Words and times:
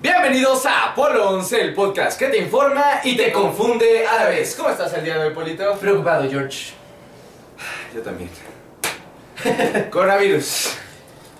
Bienvenidos 0.00 0.66
a 0.66 0.90
Apolo 0.90 1.30
11, 1.30 1.60
el 1.60 1.74
podcast 1.74 2.18
que 2.18 2.26
te 2.28 2.38
informa 2.38 3.00
y 3.04 3.16
te 3.16 3.32
confunde 3.32 4.06
a 4.06 4.24
la 4.24 4.28
vez. 4.28 4.54
¿Cómo 4.54 4.68
estás 4.68 4.92
el 4.94 5.04
día 5.04 5.16
de 5.18 5.28
hoy, 5.28 5.34
Polito? 5.34 5.72
Preocupado, 5.78 6.28
George. 6.28 6.72
Yo 7.94 8.02
también. 8.02 8.28
Coronavirus. 9.90 10.74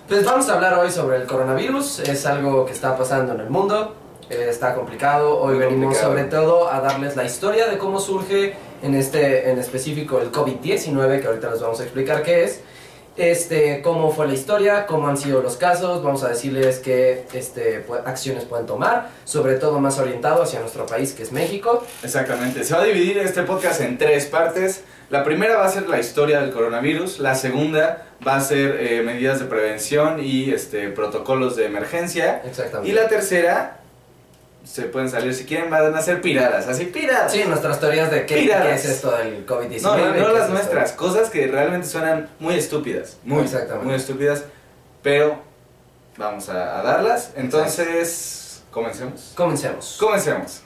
Pues 0.07 0.23
vamos 0.25 0.49
a 0.49 0.53
hablar 0.55 0.73
hoy 0.79 0.89
sobre 0.89 1.17
el 1.17 1.25
coronavirus. 1.25 1.99
Es 1.99 2.25
algo 2.25 2.65
que 2.65 2.71
está 2.71 2.97
pasando 2.97 3.33
en 3.33 3.41
el 3.41 3.49
mundo. 3.49 3.95
Eh, 4.29 4.47
está 4.49 4.73
complicado. 4.73 5.39
Hoy 5.39 5.55
Muy 5.55 5.65
venimos 5.65 5.97
complicado. 5.97 6.11
sobre 6.11 6.23
todo 6.25 6.71
a 6.71 6.79
darles 6.79 7.15
la 7.15 7.23
historia 7.23 7.67
de 7.67 7.77
cómo 7.77 7.99
surge 7.99 8.55
en 8.81 8.95
este 8.95 9.49
en 9.49 9.59
específico 9.59 10.19
el 10.19 10.31
COVID-19, 10.31 11.21
que 11.21 11.27
ahorita 11.27 11.49
les 11.51 11.61
vamos 11.61 11.79
a 11.79 11.83
explicar 11.83 12.23
qué 12.23 12.43
es. 12.45 12.61
Este, 13.17 13.81
cómo 13.81 14.11
fue 14.11 14.27
la 14.27 14.33
historia, 14.33 14.85
cómo 14.85 15.07
han 15.07 15.17
sido 15.17 15.41
los 15.41 15.55
casos, 15.55 16.03
vamos 16.03 16.23
a 16.23 16.29
decirles 16.29 16.79
qué 16.79 17.25
este, 17.33 17.85
acciones 18.05 18.43
pueden 18.43 18.65
tomar, 18.65 19.09
sobre 19.23 19.55
todo 19.55 19.79
más 19.79 19.97
orientado 19.99 20.43
hacia 20.43 20.59
nuestro 20.59 20.85
país 20.85 21.13
que 21.13 21.23
es 21.23 21.31
México. 21.31 21.85
Exactamente. 22.03 22.63
Se 22.63 22.73
va 22.73 22.81
a 22.81 22.85
dividir 22.85 23.17
este 23.19 23.43
podcast 23.43 23.79
en 23.81 23.97
tres 23.97 24.25
partes. 24.25 24.83
La 25.09 25.23
primera 25.23 25.55
va 25.55 25.65
a 25.65 25.69
ser 25.69 25.87
la 25.87 25.99
historia 25.99 26.41
del 26.41 26.51
coronavirus. 26.51 27.19
La 27.19 27.35
segunda 27.35 28.07
va 28.25 28.35
a 28.35 28.41
ser 28.41 28.77
eh, 28.81 29.01
medidas 29.01 29.39
de 29.39 29.45
prevención 29.45 30.21
y 30.21 30.51
este, 30.51 30.89
protocolos 30.89 31.55
de 31.55 31.65
emergencia. 31.65 32.41
Exactamente. 32.43 32.89
Y 32.89 32.93
la 32.93 33.07
tercera, 33.07 33.79
se 34.65 34.83
pueden 34.83 35.09
salir 35.09 35.33
si 35.33 35.45
quieren, 35.45 35.69
van 35.69 35.95
a 35.95 36.01
ser 36.01 36.21
piradas. 36.21 36.67
Así, 36.67 36.85
piradas. 36.85 37.31
Sí, 37.31 37.43
nuestras 37.47 37.79
teorías 37.79 38.11
de 38.11 38.25
qué, 38.25 38.35
qué 38.47 38.73
es 38.73 38.85
esto 38.85 39.15
del 39.15 39.45
COVID-19. 39.45 39.81
No, 39.81 39.97
no, 39.97 40.13
es 40.15 40.21
las 40.21 40.41
esto. 40.41 40.53
nuestras, 40.53 40.91
cosas 40.93 41.29
que 41.29 41.47
realmente 41.47 41.87
suenan 41.87 42.29
muy 42.39 42.55
estúpidas, 42.55 43.17
muy, 43.23 43.43
Exactamente. 43.43 43.85
muy 43.85 43.95
estúpidas, 43.95 44.43
pero 45.01 45.39
vamos 46.17 46.49
a, 46.49 46.79
a 46.79 46.83
darlas. 46.83 47.31
Entonces, 47.35 48.63
comencemos. 48.71 49.33
Comencemos. 49.35 49.97
Comencemos. 49.99 50.63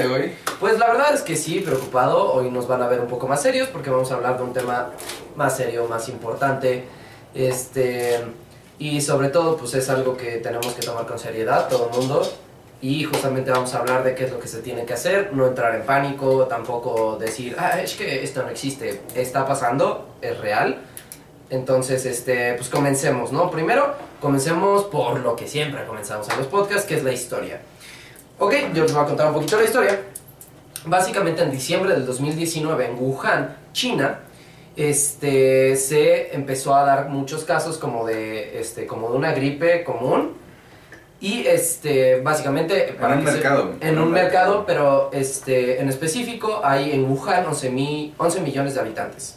De 0.00 0.12
hoy? 0.12 0.32
Pues 0.58 0.78
la 0.78 0.88
verdad 0.88 1.14
es 1.14 1.22
que 1.22 1.36
sí, 1.36 1.60
preocupado. 1.60 2.32
Hoy 2.32 2.50
nos 2.50 2.66
van 2.66 2.82
a 2.82 2.88
ver 2.88 3.00
un 3.00 3.08
poco 3.08 3.26
más 3.28 3.42
serios 3.42 3.68
porque 3.68 3.90
vamos 3.90 4.10
a 4.10 4.14
hablar 4.14 4.36
de 4.36 4.42
un 4.42 4.52
tema 4.52 4.90
más 5.36 5.56
serio, 5.56 5.86
más 5.88 6.08
importante. 6.08 6.84
Este, 7.34 8.20
y 8.78 9.00
sobre 9.00 9.28
todo, 9.28 9.56
pues 9.56 9.74
es 9.74 9.88
algo 9.90 10.16
que 10.16 10.38
tenemos 10.38 10.68
que 10.68 10.82
tomar 10.82 11.06
con 11.06 11.18
seriedad, 11.18 11.68
todo 11.68 11.90
el 11.90 11.98
mundo. 11.98 12.22
Y 12.82 13.04
justamente 13.04 13.50
vamos 13.50 13.74
a 13.74 13.80
hablar 13.80 14.02
de 14.04 14.14
qué 14.14 14.24
es 14.24 14.32
lo 14.32 14.40
que 14.40 14.48
se 14.48 14.62
tiene 14.62 14.86
que 14.86 14.94
hacer, 14.94 15.34
no 15.34 15.46
entrar 15.46 15.74
en 15.74 15.82
pánico, 15.82 16.46
tampoco 16.46 17.18
decir, 17.20 17.54
ah, 17.58 17.78
es 17.78 17.94
que 17.94 18.24
esto 18.24 18.42
no 18.42 18.48
existe, 18.48 19.02
está 19.14 19.46
pasando, 19.46 20.14
es 20.22 20.38
real. 20.38 20.78
Entonces, 21.50 22.06
este, 22.06 22.54
pues 22.54 22.70
comencemos, 22.70 23.32
¿no? 23.32 23.50
Primero, 23.50 23.94
comencemos 24.20 24.84
por 24.84 25.20
lo 25.20 25.36
que 25.36 25.46
siempre 25.46 25.84
comenzamos 25.84 26.28
en 26.30 26.38
los 26.38 26.46
podcasts, 26.46 26.86
que 26.86 26.94
es 26.94 27.04
la 27.04 27.12
historia. 27.12 27.60
Ok, 28.40 28.54
yo 28.74 28.82
les 28.84 28.92
voy 28.94 29.02
a 29.02 29.06
contar 29.06 29.28
un 29.28 29.34
poquito 29.34 29.56
la 29.58 29.64
historia. 29.64 30.00
Básicamente 30.86 31.42
en 31.42 31.50
diciembre 31.50 31.92
del 31.92 32.06
2019 32.06 32.86
en 32.86 32.96
Wuhan, 32.98 33.54
China, 33.72 34.20
este, 34.76 35.76
se 35.76 36.34
empezó 36.34 36.74
a 36.74 36.84
dar 36.84 37.08
muchos 37.10 37.44
casos 37.44 37.76
como 37.76 38.06
de, 38.06 38.58
este, 38.58 38.86
como 38.86 39.10
de 39.10 39.16
una 39.18 39.32
gripe 39.32 39.84
común. 39.84 40.32
Y 41.20 41.46
este, 41.46 42.22
básicamente... 42.22 42.96
En 42.98 43.04
un 43.18 43.26
se- 43.26 43.32
mercado. 43.32 43.74
en 43.78 43.98
un 43.98 44.10
mercado, 44.10 44.64
pero 44.66 45.10
este, 45.12 45.78
en 45.78 45.90
específico 45.90 46.62
hay 46.64 46.92
en 46.92 47.04
Wuhan 47.10 47.44
11, 47.44 47.68
mi- 47.68 48.14
11 48.16 48.40
millones 48.40 48.74
de 48.74 48.80
habitantes. 48.80 49.36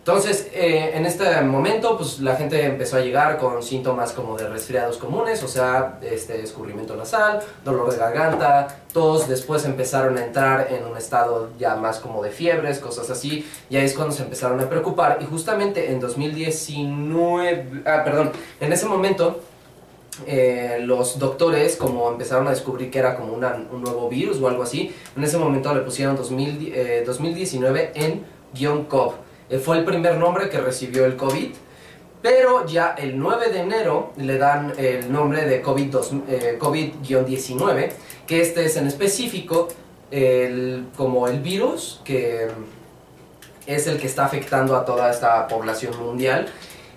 Entonces, 0.00 0.48
eh, 0.54 0.92
en 0.94 1.04
este 1.04 1.42
momento, 1.42 1.98
pues 1.98 2.20
la 2.20 2.34
gente 2.34 2.64
empezó 2.64 2.96
a 2.96 3.00
llegar 3.00 3.36
con 3.36 3.62
síntomas 3.62 4.12
como 4.12 4.34
de 4.34 4.48
resfriados 4.48 4.96
comunes, 4.96 5.42
o 5.42 5.48
sea, 5.48 5.98
este, 6.00 6.42
escurrimiento 6.42 6.96
nasal, 6.96 7.40
dolor 7.66 7.90
de 7.90 7.98
garganta, 7.98 8.78
tos, 8.94 9.28
después 9.28 9.66
empezaron 9.66 10.16
a 10.16 10.24
entrar 10.24 10.68
en 10.72 10.86
un 10.86 10.96
estado 10.96 11.50
ya 11.58 11.76
más 11.76 11.98
como 11.98 12.22
de 12.22 12.30
fiebres, 12.30 12.78
cosas 12.78 13.10
así, 13.10 13.46
y 13.68 13.76
ahí 13.76 13.84
es 13.84 13.92
cuando 13.92 14.14
se 14.14 14.22
empezaron 14.22 14.58
a 14.60 14.70
preocupar, 14.70 15.18
y 15.20 15.26
justamente 15.26 15.92
en 15.92 16.00
2019, 16.00 17.82
ah, 17.84 18.00
perdón, 18.02 18.32
en 18.58 18.72
ese 18.72 18.86
momento, 18.86 19.40
eh, 20.26 20.78
los 20.80 21.18
doctores 21.18 21.76
como 21.76 22.08
empezaron 22.08 22.46
a 22.48 22.50
descubrir 22.50 22.90
que 22.90 22.98
era 22.98 23.16
como 23.16 23.34
un 23.34 23.82
nuevo 23.82 24.08
virus 24.08 24.40
o 24.40 24.48
algo 24.48 24.62
así, 24.62 24.94
en 25.14 25.24
ese 25.24 25.36
momento 25.36 25.74
le 25.74 25.82
pusieron 25.82 26.16
2000, 26.16 26.72
eh, 26.74 27.02
2019 27.06 27.92
en 27.94 28.24
guion. 28.54 28.86
Eh, 29.50 29.58
fue 29.58 29.78
el 29.78 29.84
primer 29.84 30.16
nombre 30.16 30.48
que 30.48 30.58
recibió 30.60 31.04
el 31.04 31.16
COVID, 31.16 31.50
pero 32.22 32.66
ya 32.66 32.94
el 32.98 33.18
9 33.18 33.50
de 33.50 33.60
enero 33.60 34.12
le 34.16 34.38
dan 34.38 34.72
el 34.78 35.10
nombre 35.12 35.44
de 35.46 35.60
COVID 35.62 35.86
dos- 35.90 36.12
eh, 36.28 36.56
COVID-19, 36.58 37.90
que 38.26 38.40
este 38.42 38.64
es 38.66 38.76
en 38.76 38.86
específico 38.86 39.68
el, 40.10 40.86
como 40.96 41.26
el 41.28 41.40
virus 41.40 42.00
que 42.04 42.48
es 43.66 43.86
el 43.86 43.98
que 43.98 44.06
está 44.06 44.24
afectando 44.24 44.76
a 44.76 44.84
toda 44.84 45.10
esta 45.10 45.46
población 45.48 45.98
mundial. 46.04 46.46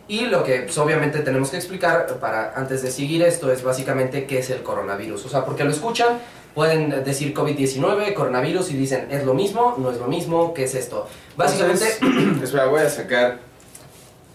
Y 0.08 0.25
lo 0.25 0.44
que 0.44 0.62
pues, 0.64 0.78
obviamente 0.78 1.20
tenemos 1.20 1.50
que 1.50 1.58
explicar 1.58 2.08
para 2.20 2.53
antes 2.56 2.81
de 2.81 2.91
seguir 2.91 3.24
esto 3.24 3.52
es 3.52 3.64
básicamente 3.64 4.25
qué 4.25 4.40
es 4.40 4.50
el 4.50 4.62
coronavirus. 4.62 5.25
O 5.25 5.30
sea, 5.30 5.46
porque 5.46 5.64
lo 5.64 5.72
escuchan, 5.72 6.20
pueden 6.53 7.03
decir 7.03 7.34
COVID-19, 7.34 8.14
coronavirus 8.14 8.72
y 8.72 8.75
dicen 8.75 9.08
es 9.09 9.25
lo 9.25 9.34
mismo, 9.34 9.75
no 9.78 9.91
es 9.91 9.97
lo 9.97 10.08
mismo, 10.08 10.53
¿qué 10.53 10.66
es 10.66 10.75
esto? 10.75 11.08
Básicamente, 11.36 11.86
Entonces, 12.00 12.41
espera, 12.44 12.66
voy 12.66 12.81
a 12.81 12.90
sacar 12.90 13.40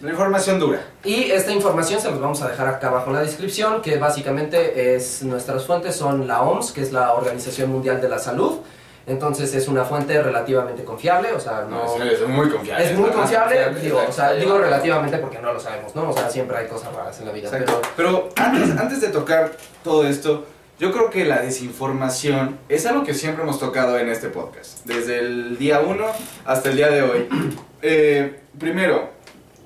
la 0.01 0.11
información 0.11 0.59
dura. 0.59 0.81
y 1.03 1.23
esta 1.31 1.51
información 1.51 1.99
se 1.99 2.09
los 2.09 2.21
vamos 2.21 2.41
a 2.41 2.47
dejar 2.47 2.67
acá 2.69 2.87
abajo 2.87 3.07
en 3.09 3.17
la 3.17 3.21
descripción, 3.21 3.81
que 3.81 3.97
básicamente 3.97 4.95
es 4.95 5.23
nuestras 5.23 5.65
fuentes 5.65 5.95
son 5.95 6.25
la 6.25 6.41
OMS, 6.41 6.71
que 6.71 6.81
es 6.81 6.93
la 6.93 7.13
Organización 7.13 7.69
Mundial 7.69 7.99
de 7.99 8.07
la 8.07 8.19
Salud. 8.19 8.59
Entonces 9.07 9.55
es 9.55 9.67
una 9.67 9.85
fuente 9.85 10.21
relativamente 10.21 10.83
confiable, 10.83 11.33
o 11.33 11.39
sea, 11.39 11.65
no... 11.67 11.97
No, 11.97 12.03
es, 12.03 12.27
muy 12.27 12.47
confiable. 12.47 12.85
Es 12.85 12.95
muy 12.95 13.09
confiable, 13.11 13.73
Sí, 13.75 13.85
digo, 13.85 14.01
o 14.07 14.11
sea, 14.11 14.33
digo 14.33 14.59
relativamente 14.59 15.17
porque 15.17 15.39
no 15.39 15.51
lo 15.51 15.59
sabemos, 15.59 15.95
¿no? 15.95 16.11
O 16.11 16.13
sea, 16.13 16.29
siempre 16.29 16.57
hay 16.57 16.67
cosas 16.67 16.93
raras 16.93 17.19
en 17.19 17.25
la 17.25 17.31
vida, 17.31 17.49
pero 17.51 17.81
Pero 17.97 18.29
antes, 18.35 18.77
antes 18.77 19.01
de 19.01 19.07
tocar 19.07 19.51
todo 19.83 20.05
esto, 20.05 20.45
yo 20.79 20.93
creo 20.93 21.09
que 21.09 21.25
la 21.25 21.41
desinformación 21.41 22.57
es 22.69 22.85
algo 22.85 23.03
que 23.03 23.13
siempre 23.13 23.43
hemos 23.43 23.59
tocado 23.59 23.99
en 23.99 24.07
este 24.09 24.29
podcast, 24.29 24.85
desde 24.85 25.19
el 25.19 25.57
día 25.57 25.81
1 25.81 26.05
hasta 26.45 26.69
el 26.69 26.77
día 26.77 26.89
de 26.89 27.01
hoy. 27.03 27.27
Eh, 27.81 28.41
primero, 28.59 29.07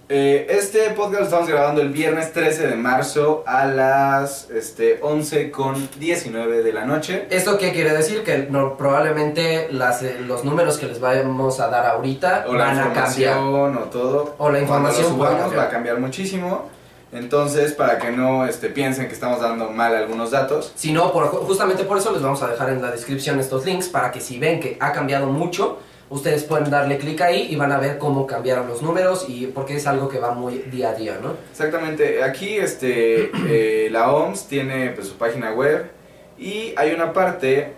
eh, 0.08 0.46
este 0.48 0.92
podcast 0.92 1.22
lo 1.22 1.26
estamos 1.26 1.50
grabando 1.50 1.82
el 1.82 1.90
viernes 1.90 2.32
13 2.32 2.68
de 2.68 2.76
marzo 2.76 3.44
a 3.48 3.66
las 3.66 4.52
este, 4.52 5.00
11 5.02 5.50
con 5.50 5.90
19 5.98 6.62
de 6.62 6.74
la 6.74 6.86
noche. 6.86 7.26
¿Esto 7.32 7.58
qué 7.58 7.72
quiere 7.72 7.92
decir? 7.92 8.22
Que 8.22 8.38
no, 8.52 8.78
probablemente 8.78 9.70
las, 9.72 10.04
eh, 10.04 10.18
los 10.20 10.44
números 10.44 10.78
que 10.78 10.86
les 10.86 11.00
vamos 11.00 11.60
a 11.60 11.70
dar 11.70 11.88
ahorita 11.88 12.46
O 12.48 12.54
la 12.54 12.66
van 12.66 12.80
a 12.80 12.94
cambiar. 12.94 13.36
información 13.38 13.78
o 13.78 13.82
todo. 13.86 14.36
O 14.38 14.52
la 14.52 14.60
información 14.60 15.08
subamos 15.08 15.58
va 15.58 15.64
a 15.64 15.70
cambiar 15.70 15.98
muchísimo. 16.00 16.70
Entonces, 17.14 17.74
para 17.74 18.00
que 18.00 18.12
no 18.12 18.46
este, 18.46 18.70
piensen 18.70 19.08
que 19.08 19.14
estamos 19.14 19.40
dando 19.40 19.70
mal 19.70 19.96
algunos 19.96 20.32
datos. 20.32 20.72
Si 20.76 20.92
no, 20.92 21.12
por, 21.12 21.28
justamente 21.28 21.84
por 21.84 21.98
eso 21.98 22.12
les 22.12 22.22
vamos 22.22 22.42
a 22.42 22.48
dejar 22.48 22.70
en 22.70 22.82
la 22.82 22.92
descripción 22.92 23.40
estos 23.40 23.66
links 23.66 23.88
para 23.88 24.12
que 24.12 24.20
si 24.20 24.40
ven 24.40 24.60
que 24.60 24.78
ha 24.80 24.92
cambiado 24.92 25.28
mucho, 25.28 25.80
ustedes 26.10 26.44
pueden 26.44 26.70
darle 26.70 26.98
clic 26.98 27.22
ahí 27.22 27.48
y 27.50 27.56
van 27.56 27.72
a 27.72 27.80
ver 27.80 27.98
cómo 27.98 28.26
cambiaron 28.26 28.68
los 28.68 28.82
números 28.82 29.26
y 29.28 29.48
porque 29.48 29.76
es 29.76 29.88
algo 29.88 30.10
que 30.10 30.20
va 30.20 30.32
muy 30.32 30.60
día 30.72 30.90
a 30.90 30.96
día, 30.96 31.20
¿no? 31.22 31.36
Exactamente, 31.52 32.24
aquí 32.24 32.56
este, 32.58 33.32
eh, 33.48 33.90
la 33.92 34.12
OMS 34.12 34.48
tiene 34.48 34.90
pues, 34.90 35.08
su 35.08 35.16
página 35.16 35.54
web 35.54 35.92
y 36.38 36.74
hay 36.78 36.94
una 36.94 37.14
parte 37.14 37.74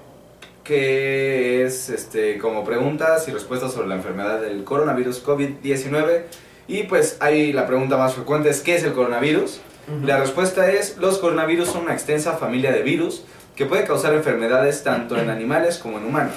que 0.63 1.63
es 1.63 1.89
este, 1.89 2.39
como 2.39 2.63
preguntas 2.63 3.27
y 3.27 3.31
respuestas 3.31 3.71
sobre 3.71 3.87
la 3.87 3.95
enfermedad 3.95 4.41
del 4.41 4.63
coronavirus 4.63 5.23
COVID-19 5.23 6.23
y 6.67 6.83
pues 6.83 7.17
ahí 7.19 7.53
la 7.53 7.67
pregunta 7.67 7.97
más 7.97 8.13
frecuente 8.13 8.49
es 8.49 8.61
¿qué 8.61 8.75
es 8.75 8.83
el 8.83 8.93
coronavirus? 8.93 9.61
La 10.03 10.17
respuesta 10.17 10.71
es 10.71 10.97
los 10.97 11.19
coronavirus 11.19 11.69
son 11.69 11.83
una 11.83 11.93
extensa 11.93 12.37
familia 12.37 12.71
de 12.71 12.81
virus 12.81 13.23
que 13.55 13.65
puede 13.65 13.83
causar 13.83 14.13
enfermedades 14.13 14.83
tanto 14.83 15.17
en 15.17 15.29
animales 15.29 15.77
como 15.77 15.99
en 15.99 16.05
humanos. 16.05 16.35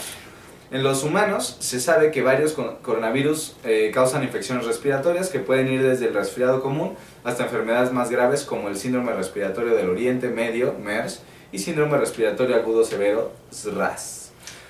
En 0.70 0.82
los 0.82 1.02
humanos 1.02 1.56
se 1.60 1.80
sabe 1.80 2.10
que 2.10 2.20
varios 2.20 2.52
coronavirus 2.52 3.56
eh, 3.64 3.90
causan 3.94 4.22
infecciones 4.22 4.66
respiratorias 4.66 5.30
que 5.30 5.38
pueden 5.38 5.68
ir 5.68 5.82
desde 5.82 6.08
el 6.08 6.14
resfriado 6.14 6.60
común 6.60 6.94
hasta 7.24 7.44
enfermedades 7.44 7.90
más 7.90 8.10
graves 8.10 8.44
como 8.44 8.68
el 8.68 8.76
síndrome 8.76 9.12
respiratorio 9.12 9.74
del 9.74 9.88
Oriente 9.88 10.28
Medio, 10.28 10.74
MERS, 10.74 11.22
y 11.52 11.58
síndrome 11.58 11.96
respiratorio 11.96 12.56
agudo 12.56 12.84
severo, 12.84 13.32
SRAS. 13.50 14.17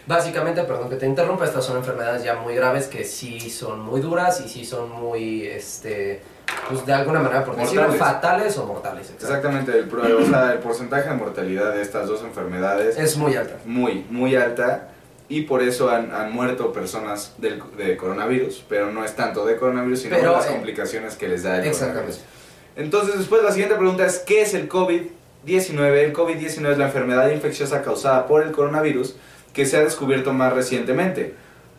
Básicamente, 0.08 0.62
perdón 0.64 0.88
que 0.88 0.96
te 0.96 1.04
interrumpa, 1.04 1.44
estas 1.44 1.66
son 1.66 1.76
enfermedades 1.76 2.24
ya 2.24 2.34
muy 2.36 2.54
graves 2.54 2.86
que 2.86 3.04
sí 3.04 3.50
son 3.50 3.80
muy 3.80 4.00
duras 4.00 4.40
y 4.40 4.48
sí 4.48 4.64
son 4.64 4.90
muy, 4.90 5.46
este, 5.46 6.22
pues 6.66 6.86
de 6.86 6.94
alguna 6.94 7.20
manera, 7.20 7.44
por 7.44 7.56
decirlo, 7.56 7.82
Mortales. 7.88 8.00
fatales 8.00 8.56
o 8.56 8.64
mortales. 8.64 9.10
Exactamente, 9.10 9.78
el, 9.78 9.94
o 9.94 10.24
sea, 10.26 10.52
el 10.52 10.60
porcentaje 10.60 11.10
de 11.10 11.14
mortalidad 11.14 11.74
de 11.74 11.82
estas 11.82 12.08
dos 12.08 12.22
enfermedades 12.22 12.96
Es 12.96 13.18
muy 13.18 13.36
alta. 13.36 13.56
muy, 13.66 14.06
muy 14.08 14.34
alta 14.34 14.88
y 15.28 15.42
por 15.42 15.60
eso 15.62 15.90
han, 15.90 16.10
han 16.10 16.32
muerto 16.32 16.72
personas 16.72 17.34
del, 17.36 17.62
de 17.76 17.98
coronavirus, 17.98 18.64
pero 18.66 18.90
no 18.90 19.04
es 19.04 19.14
tanto 19.14 19.44
de 19.44 19.56
coronavirus, 19.56 20.00
sino 20.00 20.16
Pero, 20.16 20.32
las 20.32 20.46
eh, 20.46 20.52
complicaciones 20.52 21.16
que 21.16 21.28
les 21.28 21.42
da 21.42 21.56
el 21.58 21.66
Exactamente. 21.66 22.14
coronavirus. 22.14 22.24
Entonces, 22.76 23.18
después 23.18 23.42
la 23.42 23.50
siguiente 23.52 23.74
pregunta 23.76 24.06
es, 24.06 24.20
¿qué 24.20 24.40
es 24.40 24.54
el 24.54 24.70
COVID-19? 24.70 25.78
El 25.98 26.14
COVID-19 26.14 26.72
es 26.72 26.78
la 26.78 26.86
enfermedad 26.86 27.28
infecciosa 27.30 27.82
causada 27.82 28.26
por 28.26 28.42
el 28.42 28.52
coronavirus 28.52 29.16
que 29.52 29.66
se 29.66 29.76
ha 29.76 29.80
descubierto 29.80 30.32
más 30.32 30.52
recientemente. 30.52 31.34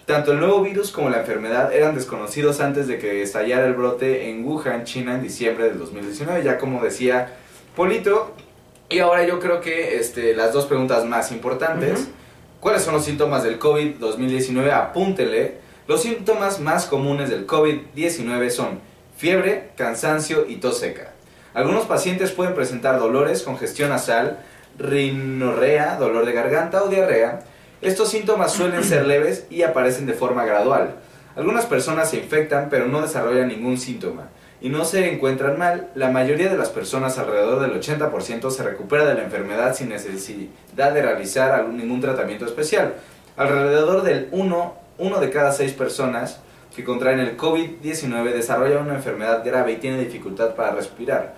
Tanto 0.05 0.31
el 0.31 0.39
nuevo 0.39 0.61
virus 0.61 0.91
como 0.91 1.09
la 1.09 1.19
enfermedad 1.19 1.71
eran 1.71 1.93
desconocidos 1.93 2.61
antes 2.61 2.87
de 2.87 2.97
que 2.97 3.21
estallara 3.21 3.65
el 3.65 3.73
brote 3.73 4.29
en 4.29 4.43
Wuhan, 4.43 4.83
China, 4.83 5.13
en 5.13 5.21
diciembre 5.21 5.65
del 5.65 5.77
2019, 5.77 6.43
ya 6.43 6.57
como 6.57 6.83
decía 6.83 7.35
Polito. 7.75 8.33
Y 8.89 8.99
ahora 8.99 9.23
yo 9.25 9.39
creo 9.39 9.61
que 9.61 9.97
este, 9.99 10.33
las 10.35 10.51
dos 10.51 10.65
preguntas 10.65 11.05
más 11.05 11.31
importantes. 11.31 12.09
¿Cuáles 12.59 12.81
son 12.81 12.95
los 12.95 13.05
síntomas 13.05 13.43
del 13.43 13.59
COVID-2019? 13.59 14.71
Apúntenle. 14.71 15.59
Los 15.87 16.01
síntomas 16.01 16.59
más 16.59 16.87
comunes 16.87 17.29
del 17.29 17.45
COVID-19 17.45 18.49
son 18.49 18.79
fiebre, 19.15 19.69
cansancio 19.75 20.45
y 20.47 20.55
tos 20.55 20.79
seca. 20.79 21.13
Algunos 21.53 21.85
pacientes 21.85 22.31
pueden 22.31 22.55
presentar 22.55 22.99
dolores, 22.99 23.43
congestión 23.43 23.89
nasal, 23.89 24.39
rinorrea, 24.77 25.97
dolor 25.97 26.25
de 26.25 26.33
garganta 26.33 26.83
o 26.83 26.87
diarrea. 26.87 27.41
Estos 27.81 28.09
síntomas 28.09 28.51
suelen 28.51 28.83
ser 28.83 29.05
leves 29.05 29.45
y 29.49 29.61
aparecen 29.61 30.05
de 30.05 30.13
forma 30.13 30.43
gradual. 30.43 30.95
Algunas 31.37 31.65
personas 31.65 32.09
se 32.09 32.17
infectan 32.17 32.67
pero 32.69 32.87
no 32.87 33.01
desarrollan 33.01 33.47
ningún 33.47 33.77
síntoma 33.77 34.27
y 34.59 34.67
no 34.67 34.83
se 34.83 35.13
encuentran 35.13 35.57
mal. 35.57 35.87
La 35.95 36.11
mayoría 36.11 36.49
de 36.49 36.57
las 36.57 36.67
personas, 36.67 37.17
alrededor 37.17 37.61
del 37.61 37.79
80%, 37.79 38.51
se 38.51 38.63
recupera 38.63 39.05
de 39.05 39.13
la 39.13 39.23
enfermedad 39.23 39.73
sin 39.73 39.87
necesidad 39.87 40.91
de 40.93 41.01
realizar 41.01 41.69
ningún 41.69 42.01
tratamiento 42.01 42.45
especial. 42.45 42.95
Alrededor 43.37 44.03
del 44.03 44.27
1, 44.31 44.73
uno 44.97 45.19
de 45.21 45.29
cada 45.29 45.53
6 45.53 45.71
personas 45.71 46.41
que 46.75 46.83
contraen 46.83 47.19
el 47.19 47.37
COVID-19 47.37 48.33
desarrolla 48.33 48.79
una 48.79 48.95
enfermedad 48.95 49.41
grave 49.45 49.71
y 49.71 49.77
tiene 49.77 49.99
dificultad 49.99 50.53
para 50.53 50.71
respirar. 50.71 51.33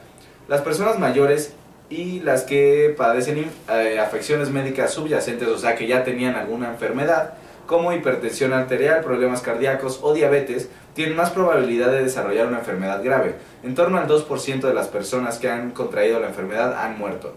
Las 0.47 0.61
personas 0.61 0.97
mayores 0.97 1.53
y 1.91 2.21
las 2.21 2.43
que 2.43 2.95
padecen 2.97 3.51
eh, 3.69 3.99
afecciones 3.99 4.49
médicas 4.49 4.93
subyacentes, 4.93 5.47
o 5.49 5.57
sea 5.57 5.75
que 5.75 5.85
ya 5.87 6.03
tenían 6.03 6.35
alguna 6.35 6.69
enfermedad, 6.69 7.33
como 7.67 7.93
hipertensión 7.93 8.53
arterial, 8.53 9.01
problemas 9.01 9.41
cardíacos 9.41 9.99
o 10.01 10.13
diabetes, 10.13 10.69
tienen 10.93 11.15
más 11.15 11.29
probabilidad 11.31 11.91
de 11.91 12.03
desarrollar 12.03 12.47
una 12.47 12.59
enfermedad 12.59 13.03
grave. 13.03 13.35
En 13.63 13.75
torno 13.75 13.97
al 13.97 14.07
2% 14.07 14.61
de 14.61 14.73
las 14.73 14.87
personas 14.87 15.37
que 15.37 15.49
han 15.49 15.71
contraído 15.71 16.19
la 16.19 16.27
enfermedad 16.27 16.81
han 16.83 16.97
muerto. 16.97 17.33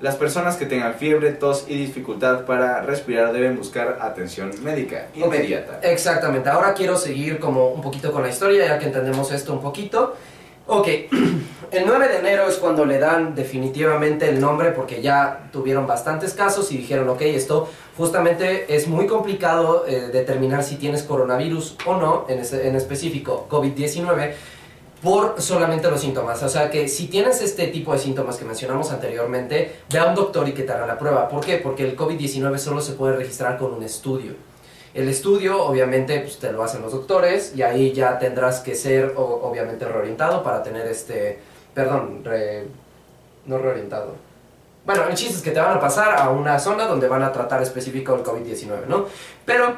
Las 0.00 0.14
personas 0.14 0.56
que 0.56 0.64
tengan 0.64 0.94
fiebre, 0.94 1.32
tos 1.32 1.66
y 1.68 1.76
dificultad 1.76 2.44
para 2.44 2.82
respirar 2.82 3.32
deben 3.32 3.56
buscar 3.56 3.98
atención 4.00 4.52
médica 4.62 5.08
inmediata. 5.14 5.80
Exactamente. 5.82 6.48
Ahora 6.48 6.72
quiero 6.72 6.96
seguir 6.96 7.38
como 7.38 7.68
un 7.70 7.82
poquito 7.82 8.12
con 8.12 8.22
la 8.22 8.28
historia, 8.28 8.66
ya 8.66 8.78
que 8.78 8.86
entendemos 8.86 9.32
esto 9.32 9.52
un 9.52 9.60
poquito. 9.60 10.14
Ok, 10.70 10.86
el 11.70 11.86
9 11.86 12.08
de 12.08 12.18
enero 12.18 12.46
es 12.46 12.56
cuando 12.56 12.84
le 12.84 12.98
dan 12.98 13.34
definitivamente 13.34 14.28
el 14.28 14.38
nombre 14.38 14.70
porque 14.72 15.00
ya 15.00 15.48
tuvieron 15.50 15.86
bastantes 15.86 16.34
casos 16.34 16.70
y 16.72 16.76
dijeron, 16.76 17.08
ok, 17.08 17.22
esto 17.22 17.68
justamente 17.96 18.74
es 18.74 18.86
muy 18.86 19.06
complicado 19.06 19.86
eh, 19.88 20.08
determinar 20.12 20.62
si 20.62 20.76
tienes 20.76 21.02
coronavirus 21.04 21.76
o 21.86 21.96
no, 21.96 22.26
en, 22.28 22.40
ese- 22.40 22.68
en 22.68 22.76
específico 22.76 23.46
COVID-19, 23.50 24.32
por 25.02 25.40
solamente 25.40 25.90
los 25.90 26.00
síntomas. 26.02 26.42
O 26.42 26.48
sea 26.50 26.70
que 26.70 26.86
si 26.88 27.06
tienes 27.06 27.40
este 27.40 27.68
tipo 27.68 27.92
de 27.94 27.98
síntomas 27.98 28.36
que 28.36 28.44
mencionamos 28.44 28.90
anteriormente, 28.92 29.76
ve 29.90 29.98
a 30.00 30.04
un 30.06 30.14
doctor 30.14 30.46
y 30.48 30.52
que 30.52 30.64
te 30.64 30.72
haga 30.72 30.86
la 30.86 30.98
prueba. 30.98 31.28
¿Por 31.28 31.42
qué? 31.44 31.56
Porque 31.56 31.84
el 31.84 31.96
COVID-19 31.96 32.58
solo 32.58 32.80
se 32.82 32.92
puede 32.92 33.16
registrar 33.16 33.56
con 33.56 33.72
un 33.72 33.82
estudio. 33.82 34.32
El 34.94 35.08
estudio, 35.08 35.62
obviamente, 35.62 36.18
pues 36.20 36.38
te 36.38 36.50
lo 36.52 36.62
hacen 36.62 36.82
los 36.82 36.92
doctores 36.92 37.52
y 37.54 37.62
ahí 37.62 37.92
ya 37.92 38.18
tendrás 38.18 38.60
que 38.60 38.74
ser, 38.74 39.12
obviamente, 39.16 39.84
reorientado 39.84 40.42
para 40.42 40.62
tener 40.62 40.86
este, 40.86 41.38
perdón, 41.74 42.22
re- 42.24 42.66
no 43.46 43.58
reorientado. 43.58 44.14
Bueno, 44.84 45.04
el 45.08 45.14
chiste 45.14 45.34
es 45.34 45.42
que 45.42 45.50
te 45.50 45.60
van 45.60 45.76
a 45.76 45.80
pasar 45.80 46.16
a 46.16 46.30
una 46.30 46.58
zona 46.58 46.86
donde 46.86 47.08
van 47.08 47.22
a 47.22 47.30
tratar 47.32 47.62
específico 47.62 48.14
el 48.14 48.22
COVID-19, 48.22 48.86
¿no? 48.88 49.06
Pero, 49.44 49.76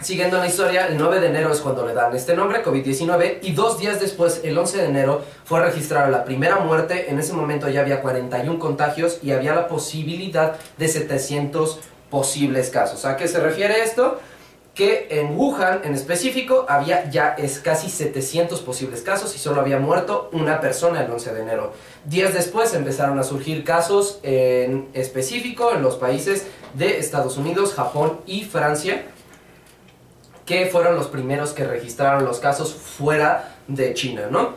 siguiendo 0.00 0.38
la 0.38 0.46
historia, 0.46 0.86
el 0.86 0.96
9 0.96 1.18
de 1.20 1.26
enero 1.26 1.50
es 1.50 1.60
cuando 1.60 1.84
le 1.84 1.94
dan 1.94 2.14
este 2.14 2.36
nombre, 2.36 2.62
COVID-19, 2.62 3.38
y 3.42 3.52
dos 3.52 3.80
días 3.80 3.98
después, 3.98 4.42
el 4.44 4.56
11 4.56 4.78
de 4.78 4.84
enero, 4.84 5.22
fue 5.44 5.60
registrada 5.60 6.08
la 6.08 6.24
primera 6.24 6.58
muerte. 6.60 7.10
En 7.10 7.18
ese 7.18 7.32
momento 7.32 7.68
ya 7.68 7.80
había 7.80 8.00
41 8.00 8.58
contagios 8.60 9.18
y 9.22 9.32
había 9.32 9.54
la 9.56 9.66
posibilidad 9.66 10.54
de 10.78 10.86
700 10.86 11.80
posibles 12.08 12.70
casos. 12.70 13.04
¿A 13.04 13.16
qué 13.16 13.26
se 13.26 13.40
refiere 13.40 13.82
esto? 13.82 14.20
Que 14.76 15.06
en 15.08 15.38
Wuhan 15.38 15.80
en 15.84 15.94
específico 15.94 16.66
había 16.68 17.08
ya 17.08 17.30
es 17.38 17.60
casi 17.60 17.88
700 17.88 18.60
posibles 18.60 19.00
casos 19.00 19.34
y 19.34 19.38
solo 19.38 19.62
había 19.62 19.78
muerto 19.78 20.28
una 20.32 20.60
persona 20.60 21.02
el 21.02 21.10
11 21.10 21.32
de 21.32 21.40
enero. 21.40 21.72
Días 22.04 22.34
después 22.34 22.74
empezaron 22.74 23.18
a 23.18 23.24
surgir 23.24 23.64
casos 23.64 24.20
en 24.22 24.88
específico 24.92 25.72
en 25.72 25.82
los 25.82 25.96
países 25.96 26.46
de 26.74 26.98
Estados 26.98 27.38
Unidos, 27.38 27.72
Japón 27.72 28.20
y 28.26 28.44
Francia, 28.44 29.06
que 30.44 30.66
fueron 30.66 30.94
los 30.94 31.06
primeros 31.06 31.52
que 31.52 31.64
registraron 31.64 32.26
los 32.26 32.38
casos 32.38 32.74
fuera 32.74 33.56
de 33.68 33.94
China, 33.94 34.28
¿no? 34.30 34.50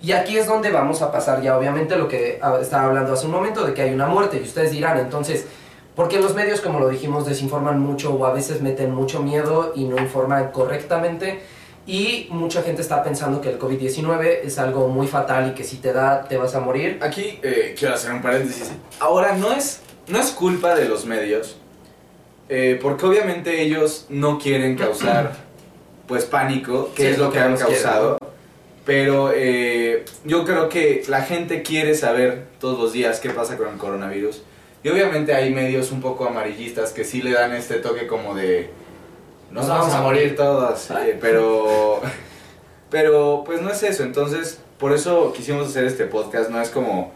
Y 0.00 0.12
aquí 0.12 0.38
es 0.38 0.46
donde 0.46 0.70
vamos 0.70 1.02
a 1.02 1.12
pasar 1.12 1.42
ya 1.42 1.58
obviamente 1.58 1.96
lo 1.96 2.08
que 2.08 2.40
estaba 2.62 2.84
hablando 2.84 3.12
hace 3.12 3.26
un 3.26 3.32
momento 3.32 3.66
de 3.66 3.74
que 3.74 3.82
hay 3.82 3.92
una 3.92 4.06
muerte 4.06 4.38
y 4.38 4.44
ustedes 4.44 4.70
dirán 4.70 4.98
entonces 4.98 5.46
porque 5.98 6.20
los 6.20 6.32
medios, 6.36 6.60
como 6.60 6.78
lo 6.78 6.88
dijimos, 6.88 7.26
desinforman 7.26 7.80
mucho 7.80 8.14
o 8.14 8.24
a 8.24 8.32
veces 8.32 8.60
meten 8.62 8.94
mucho 8.94 9.20
miedo 9.20 9.72
y 9.74 9.82
no 9.82 9.98
informan 9.98 10.52
correctamente. 10.52 11.40
Y 11.88 12.28
mucha 12.30 12.62
gente 12.62 12.82
está 12.82 13.02
pensando 13.02 13.40
que 13.40 13.48
el 13.50 13.58
COVID-19 13.58 14.42
es 14.44 14.60
algo 14.60 14.86
muy 14.86 15.08
fatal 15.08 15.48
y 15.50 15.54
que 15.56 15.64
si 15.64 15.78
te 15.78 15.92
da, 15.92 16.22
te 16.22 16.36
vas 16.36 16.54
a 16.54 16.60
morir. 16.60 17.00
Aquí 17.02 17.40
eh, 17.42 17.74
quiero 17.76 17.94
hacer 17.94 18.12
un 18.12 18.22
paréntesis. 18.22 18.70
Ahora, 19.00 19.34
no 19.34 19.52
es, 19.52 19.80
no 20.06 20.20
es 20.20 20.30
culpa 20.30 20.76
de 20.76 20.88
los 20.88 21.04
medios, 21.04 21.56
eh, 22.48 22.78
porque 22.80 23.04
obviamente 23.04 23.60
ellos 23.60 24.06
no 24.08 24.38
quieren 24.38 24.76
causar 24.76 25.32
pues 26.06 26.26
pánico, 26.26 26.90
que 26.94 27.02
Sí, 27.02 27.08
es 27.08 27.18
lo 27.18 27.30
que 27.30 27.38
que 27.38 27.40
han 27.40 27.50
nos 27.50 27.64
quieren. 27.64 27.82
causado. 27.82 28.18
Pero 28.84 29.32
eh, 29.34 30.04
yo 30.24 30.44
creo 30.44 30.68
que 30.68 31.02
la 31.08 31.22
gente 31.22 31.64
quiere 31.64 31.96
saber 31.96 32.46
todos 32.60 32.78
los 32.78 32.92
días 32.92 33.18
qué 33.18 33.30
pasa 33.30 33.56
con 33.56 33.66
el 33.66 33.78
coronavirus. 33.78 34.42
Y 34.82 34.88
obviamente 34.88 35.34
hay 35.34 35.52
medios 35.52 35.90
un 35.90 36.00
poco 36.00 36.26
amarillistas 36.26 36.92
que 36.92 37.04
sí 37.04 37.22
le 37.22 37.32
dan 37.32 37.52
este 37.54 37.76
toque 37.76 38.06
como 38.06 38.34
de... 38.34 38.70
Nos 39.50 39.66
vamos 39.68 39.92
a 39.92 40.02
morir 40.02 40.36
todos, 40.36 40.90
eh, 40.90 41.16
pero... 41.20 42.00
Pero 42.90 43.42
pues 43.44 43.60
no 43.60 43.70
es 43.70 43.82
eso, 43.82 44.02
entonces 44.02 44.60
por 44.78 44.94
eso 44.94 45.34
quisimos 45.34 45.68
hacer 45.68 45.84
este 45.84 46.06
podcast, 46.06 46.48
no 46.48 46.58
es 46.58 46.70
como 46.70 47.12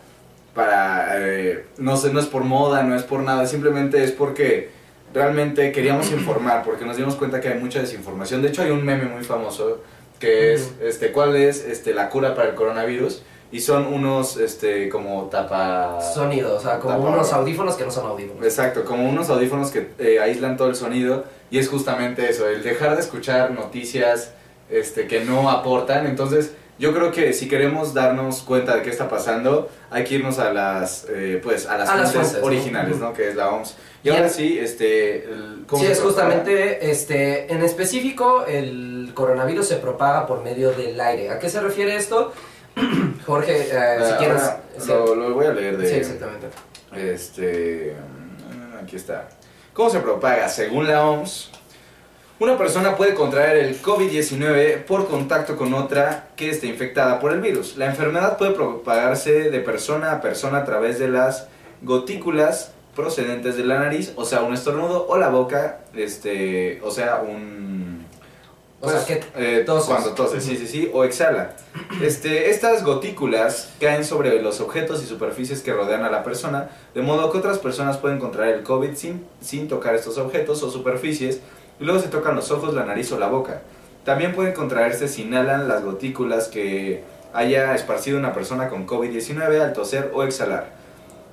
para... 0.54 1.14
eh, 1.16 1.64
no 1.78 1.96
sé, 1.96 2.12
no 2.12 2.20
es 2.20 2.26
por 2.26 2.44
moda, 2.44 2.82
no 2.82 2.94
es 2.94 3.04
por 3.04 3.20
nada, 3.20 3.46
simplemente 3.46 4.04
es 4.04 4.12
porque 4.12 4.68
realmente 5.14 5.72
queríamos 5.72 6.10
informar, 6.12 6.62
porque 6.62 6.84
nos 6.84 6.98
dimos 6.98 7.14
cuenta 7.14 7.40
que 7.40 7.48
hay 7.48 7.58
mucha 7.58 7.80
desinformación. 7.80 8.42
De 8.42 8.48
hecho 8.48 8.60
hay 8.60 8.70
un 8.70 8.84
meme 8.84 9.06
muy 9.06 9.24
famoso 9.24 9.80
que 10.18 10.52
es, 10.52 10.72
este, 10.82 11.10
¿cuál 11.10 11.34
es 11.36 11.64
este, 11.64 11.94
la 11.94 12.10
cura 12.10 12.34
para 12.34 12.50
el 12.50 12.54
coronavirus? 12.54 13.22
Y 13.52 13.60
son 13.60 13.86
unos, 13.92 14.38
este, 14.38 14.88
como 14.88 15.24
tapa... 15.26 16.00
Sonido, 16.00 16.56
o 16.56 16.60
sea, 16.60 16.78
como 16.80 16.96
tapa- 16.96 17.08
unos 17.10 17.32
audífonos 17.34 17.74
que 17.76 17.84
no 17.84 17.90
son 17.90 18.06
audífonos. 18.06 18.42
Exacto, 18.44 18.84
como 18.84 19.06
unos 19.08 19.28
audífonos 19.28 19.70
que 19.70 19.90
eh, 19.98 20.18
aíslan 20.20 20.56
todo 20.56 20.68
el 20.68 20.74
sonido 20.74 21.24
y 21.50 21.58
es 21.58 21.68
justamente 21.68 22.28
eso, 22.30 22.48
el 22.48 22.62
dejar 22.62 22.94
de 22.94 23.02
escuchar 23.02 23.50
noticias 23.50 24.32
este, 24.70 25.06
que 25.06 25.20
no 25.24 25.50
aportan. 25.50 26.06
Entonces, 26.06 26.52
yo 26.78 26.94
creo 26.94 27.12
que 27.12 27.34
si 27.34 27.46
queremos 27.46 27.92
darnos 27.92 28.40
cuenta 28.40 28.74
de 28.74 28.80
qué 28.82 28.88
está 28.88 29.08
pasando, 29.10 29.68
hay 29.90 30.04
que 30.04 30.14
irnos 30.14 30.38
a 30.38 30.50
las, 30.50 31.06
eh, 31.10 31.38
pues, 31.42 31.66
a 31.66 31.76
las 31.76 31.90
A 31.90 31.96
las 31.96 32.10
fuentes 32.12 32.32
fuentes, 32.32 32.40
¿no? 32.40 32.46
originales, 32.46 32.96
¿no? 32.98 33.12
Que 33.12 33.28
es 33.28 33.36
la 33.36 33.50
OMS. 33.50 33.76
Y 34.02 34.04
Bien. 34.08 34.16
ahora 34.16 34.28
sí, 34.30 34.58
este, 34.58 35.24
el- 35.26 35.64
¿cómo 35.68 35.82
Sí, 35.84 35.90
es 35.90 36.00
justamente, 36.00 36.90
este, 36.90 37.52
en 37.52 37.62
específico, 37.62 38.46
el 38.46 39.10
coronavirus 39.14 39.68
se 39.68 39.76
propaga 39.76 40.26
por 40.26 40.42
medio 40.42 40.72
del 40.72 40.98
aire. 40.98 41.28
¿A 41.30 41.38
qué 41.38 41.50
se 41.50 41.60
refiere 41.60 41.94
esto? 41.96 42.32
Jorge, 43.26 43.60
eh, 43.62 43.64
si 43.66 43.76
Ah, 43.76 44.16
quieres... 44.18 44.42
sí. 44.78 44.88
lo, 44.88 45.14
lo 45.14 45.34
voy 45.34 45.46
a 45.46 45.52
leer 45.52 45.76
de... 45.78 45.88
Sí, 45.88 45.94
exactamente. 45.94 46.48
Este. 46.94 47.94
mm, 48.50 48.84
Aquí 48.84 48.96
está. 48.96 49.28
¿Cómo 49.72 49.88
se 49.90 50.00
propaga? 50.00 50.48
Según 50.48 50.86
la 50.86 51.04
OMS, 51.06 51.50
Una 52.38 52.58
persona 52.58 52.96
puede 52.96 53.14
contraer 53.14 53.56
el 53.58 53.80
COVID-19 53.80 54.84
por 54.84 55.06
contacto 55.08 55.56
con 55.56 55.72
otra 55.74 56.28
que 56.34 56.50
esté 56.50 56.66
infectada 56.66 57.20
por 57.20 57.32
el 57.32 57.40
virus. 57.40 57.76
La 57.76 57.86
enfermedad 57.86 58.36
puede 58.36 58.50
propagarse 58.52 59.50
de 59.50 59.60
persona 59.60 60.10
a 60.12 60.20
persona 60.20 60.58
a 60.58 60.64
través 60.64 60.98
de 60.98 61.08
las 61.08 61.46
gotículas 61.82 62.72
procedentes 62.96 63.56
de 63.56 63.64
la 63.64 63.78
nariz, 63.78 64.12
o 64.16 64.24
sea, 64.24 64.42
un 64.42 64.54
estornudo, 64.54 65.06
o 65.08 65.16
la 65.18 65.28
boca, 65.28 65.80
este, 65.94 66.80
o 66.82 66.90
sea, 66.90 67.22
un... 67.26 67.91
O 68.84 68.90
sea, 68.90 69.04
que 69.04 69.22
eh, 69.36 69.62
toses. 69.64 69.88
Cuando 69.88 70.10
toses, 70.10 70.42
sí, 70.42 70.56
sí, 70.56 70.66
sí, 70.66 70.90
o 70.92 71.04
exhala. 71.04 71.52
Este, 72.02 72.50
estas 72.50 72.82
gotículas 72.82 73.70
caen 73.80 74.04
sobre 74.04 74.42
los 74.42 74.60
objetos 74.60 75.00
y 75.04 75.06
superficies 75.06 75.62
que 75.62 75.72
rodean 75.72 76.04
a 76.04 76.10
la 76.10 76.24
persona, 76.24 76.68
de 76.92 77.00
modo 77.00 77.30
que 77.30 77.38
otras 77.38 77.58
personas 77.58 77.98
pueden 77.98 78.18
contraer 78.18 78.56
el 78.56 78.62
COVID 78.64 78.96
sin, 78.96 79.24
sin 79.40 79.68
tocar 79.68 79.94
estos 79.94 80.18
objetos 80.18 80.64
o 80.64 80.70
superficies, 80.70 81.40
y 81.78 81.84
luego 81.84 82.00
se 82.00 82.08
tocan 82.08 82.34
los 82.34 82.50
ojos, 82.50 82.74
la 82.74 82.84
nariz 82.84 83.12
o 83.12 83.20
la 83.20 83.28
boca. 83.28 83.62
También 84.04 84.34
pueden 84.34 84.52
contraerse 84.52 85.06
si 85.06 85.22
inhalan 85.22 85.68
las 85.68 85.84
gotículas 85.84 86.48
que 86.48 87.04
haya 87.32 87.76
esparcido 87.76 88.18
una 88.18 88.34
persona 88.34 88.68
con 88.68 88.88
COVID-19 88.88 89.60
al 89.60 89.72
toser 89.74 90.10
o 90.12 90.24
exhalar. 90.24 90.66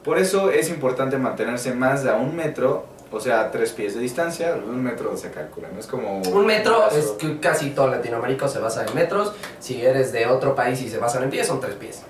Por 0.03 0.19
eso 0.19 0.51
es 0.51 0.69
importante 0.69 1.17
mantenerse 1.17 1.73
más 1.73 2.03
de 2.03 2.11
a 2.11 2.15
un 2.15 2.35
metro, 2.35 2.85
o 3.11 3.19
sea, 3.19 3.51
tres 3.51 3.71
pies 3.71 3.95
de 3.95 4.01
distancia. 4.01 4.55
Un 4.55 4.83
metro 4.83 5.15
se 5.17 5.31
calcula, 5.31 5.69
no 5.73 5.79
es 5.79 5.87
como... 5.87 6.21
Un 6.21 6.45
metro 6.45 6.89
es 6.91 7.05
que 7.11 7.39
casi 7.39 7.71
todo 7.71 7.87
Latinoamérica 7.87 8.47
se 8.47 8.59
basa 8.59 8.85
en 8.85 8.93
metros. 8.95 9.33
Si 9.59 9.81
eres 9.81 10.11
de 10.11 10.27
otro 10.27 10.55
país 10.55 10.81
y 10.81 10.89
se 10.89 10.97
basan 10.97 11.23
en 11.23 11.29
pies, 11.29 11.47
son 11.47 11.59
tres 11.59 11.75
pies. 11.75 12.03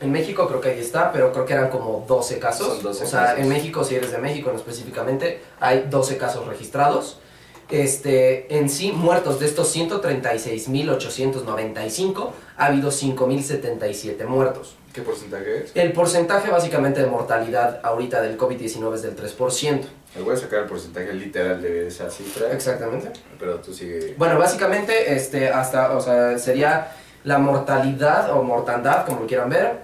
en 0.00 0.12
México 0.12 0.46
creo 0.48 0.60
que 0.60 0.70
ahí 0.70 0.80
está, 0.80 1.12
pero 1.12 1.32
creo 1.32 1.44
que 1.44 1.52
eran 1.52 1.68
como 1.68 2.04
12 2.08 2.38
casos. 2.38 2.66
Son 2.68 2.82
12 2.82 3.04
o 3.04 3.06
sea, 3.06 3.22
casos. 3.26 3.40
en 3.40 3.48
México, 3.48 3.84
si 3.84 3.96
eres 3.96 4.12
de 4.12 4.18
México 4.18 4.50
no 4.52 4.56
específicamente, 4.58 5.40
hay 5.60 5.86
12 5.90 6.16
casos 6.16 6.46
registrados. 6.46 7.18
Este, 7.70 8.56
en 8.56 8.70
sí, 8.70 8.92
muertos 8.92 9.40
de 9.40 9.46
estos 9.46 9.74
136.895, 9.76 12.30
ha 12.56 12.66
habido 12.66 12.90
5.077 12.90 14.24
muertos. 14.26 14.76
¿Qué 14.92 15.02
porcentaje 15.02 15.64
es? 15.64 15.72
El 15.74 15.92
porcentaje 15.92 16.50
básicamente 16.50 17.00
de 17.00 17.06
mortalidad 17.06 17.80
ahorita 17.82 18.22
del 18.22 18.38
COVID-19 18.38 18.94
es 18.94 19.02
del 19.02 19.14
3%. 19.14 19.82
Me 20.16 20.22
voy 20.22 20.34
a 20.34 20.38
sacar 20.38 20.60
el 20.60 20.66
porcentaje 20.66 21.12
literal 21.12 21.60
de 21.60 21.88
esa 21.88 22.10
cifra. 22.10 22.50
Exactamente. 22.52 23.10
Pero 23.38 23.56
tú 23.56 23.74
sigue. 23.74 24.14
Bueno, 24.16 24.38
básicamente, 24.38 25.12
este, 25.14 25.50
hasta, 25.50 25.94
o 25.96 26.00
sea, 26.00 26.38
sería 26.38 26.92
la 27.24 27.36
mortalidad 27.38 28.32
o 28.32 28.42
mortandad, 28.42 29.04
como 29.04 29.20
lo 29.20 29.26
quieran 29.26 29.50
ver, 29.50 29.80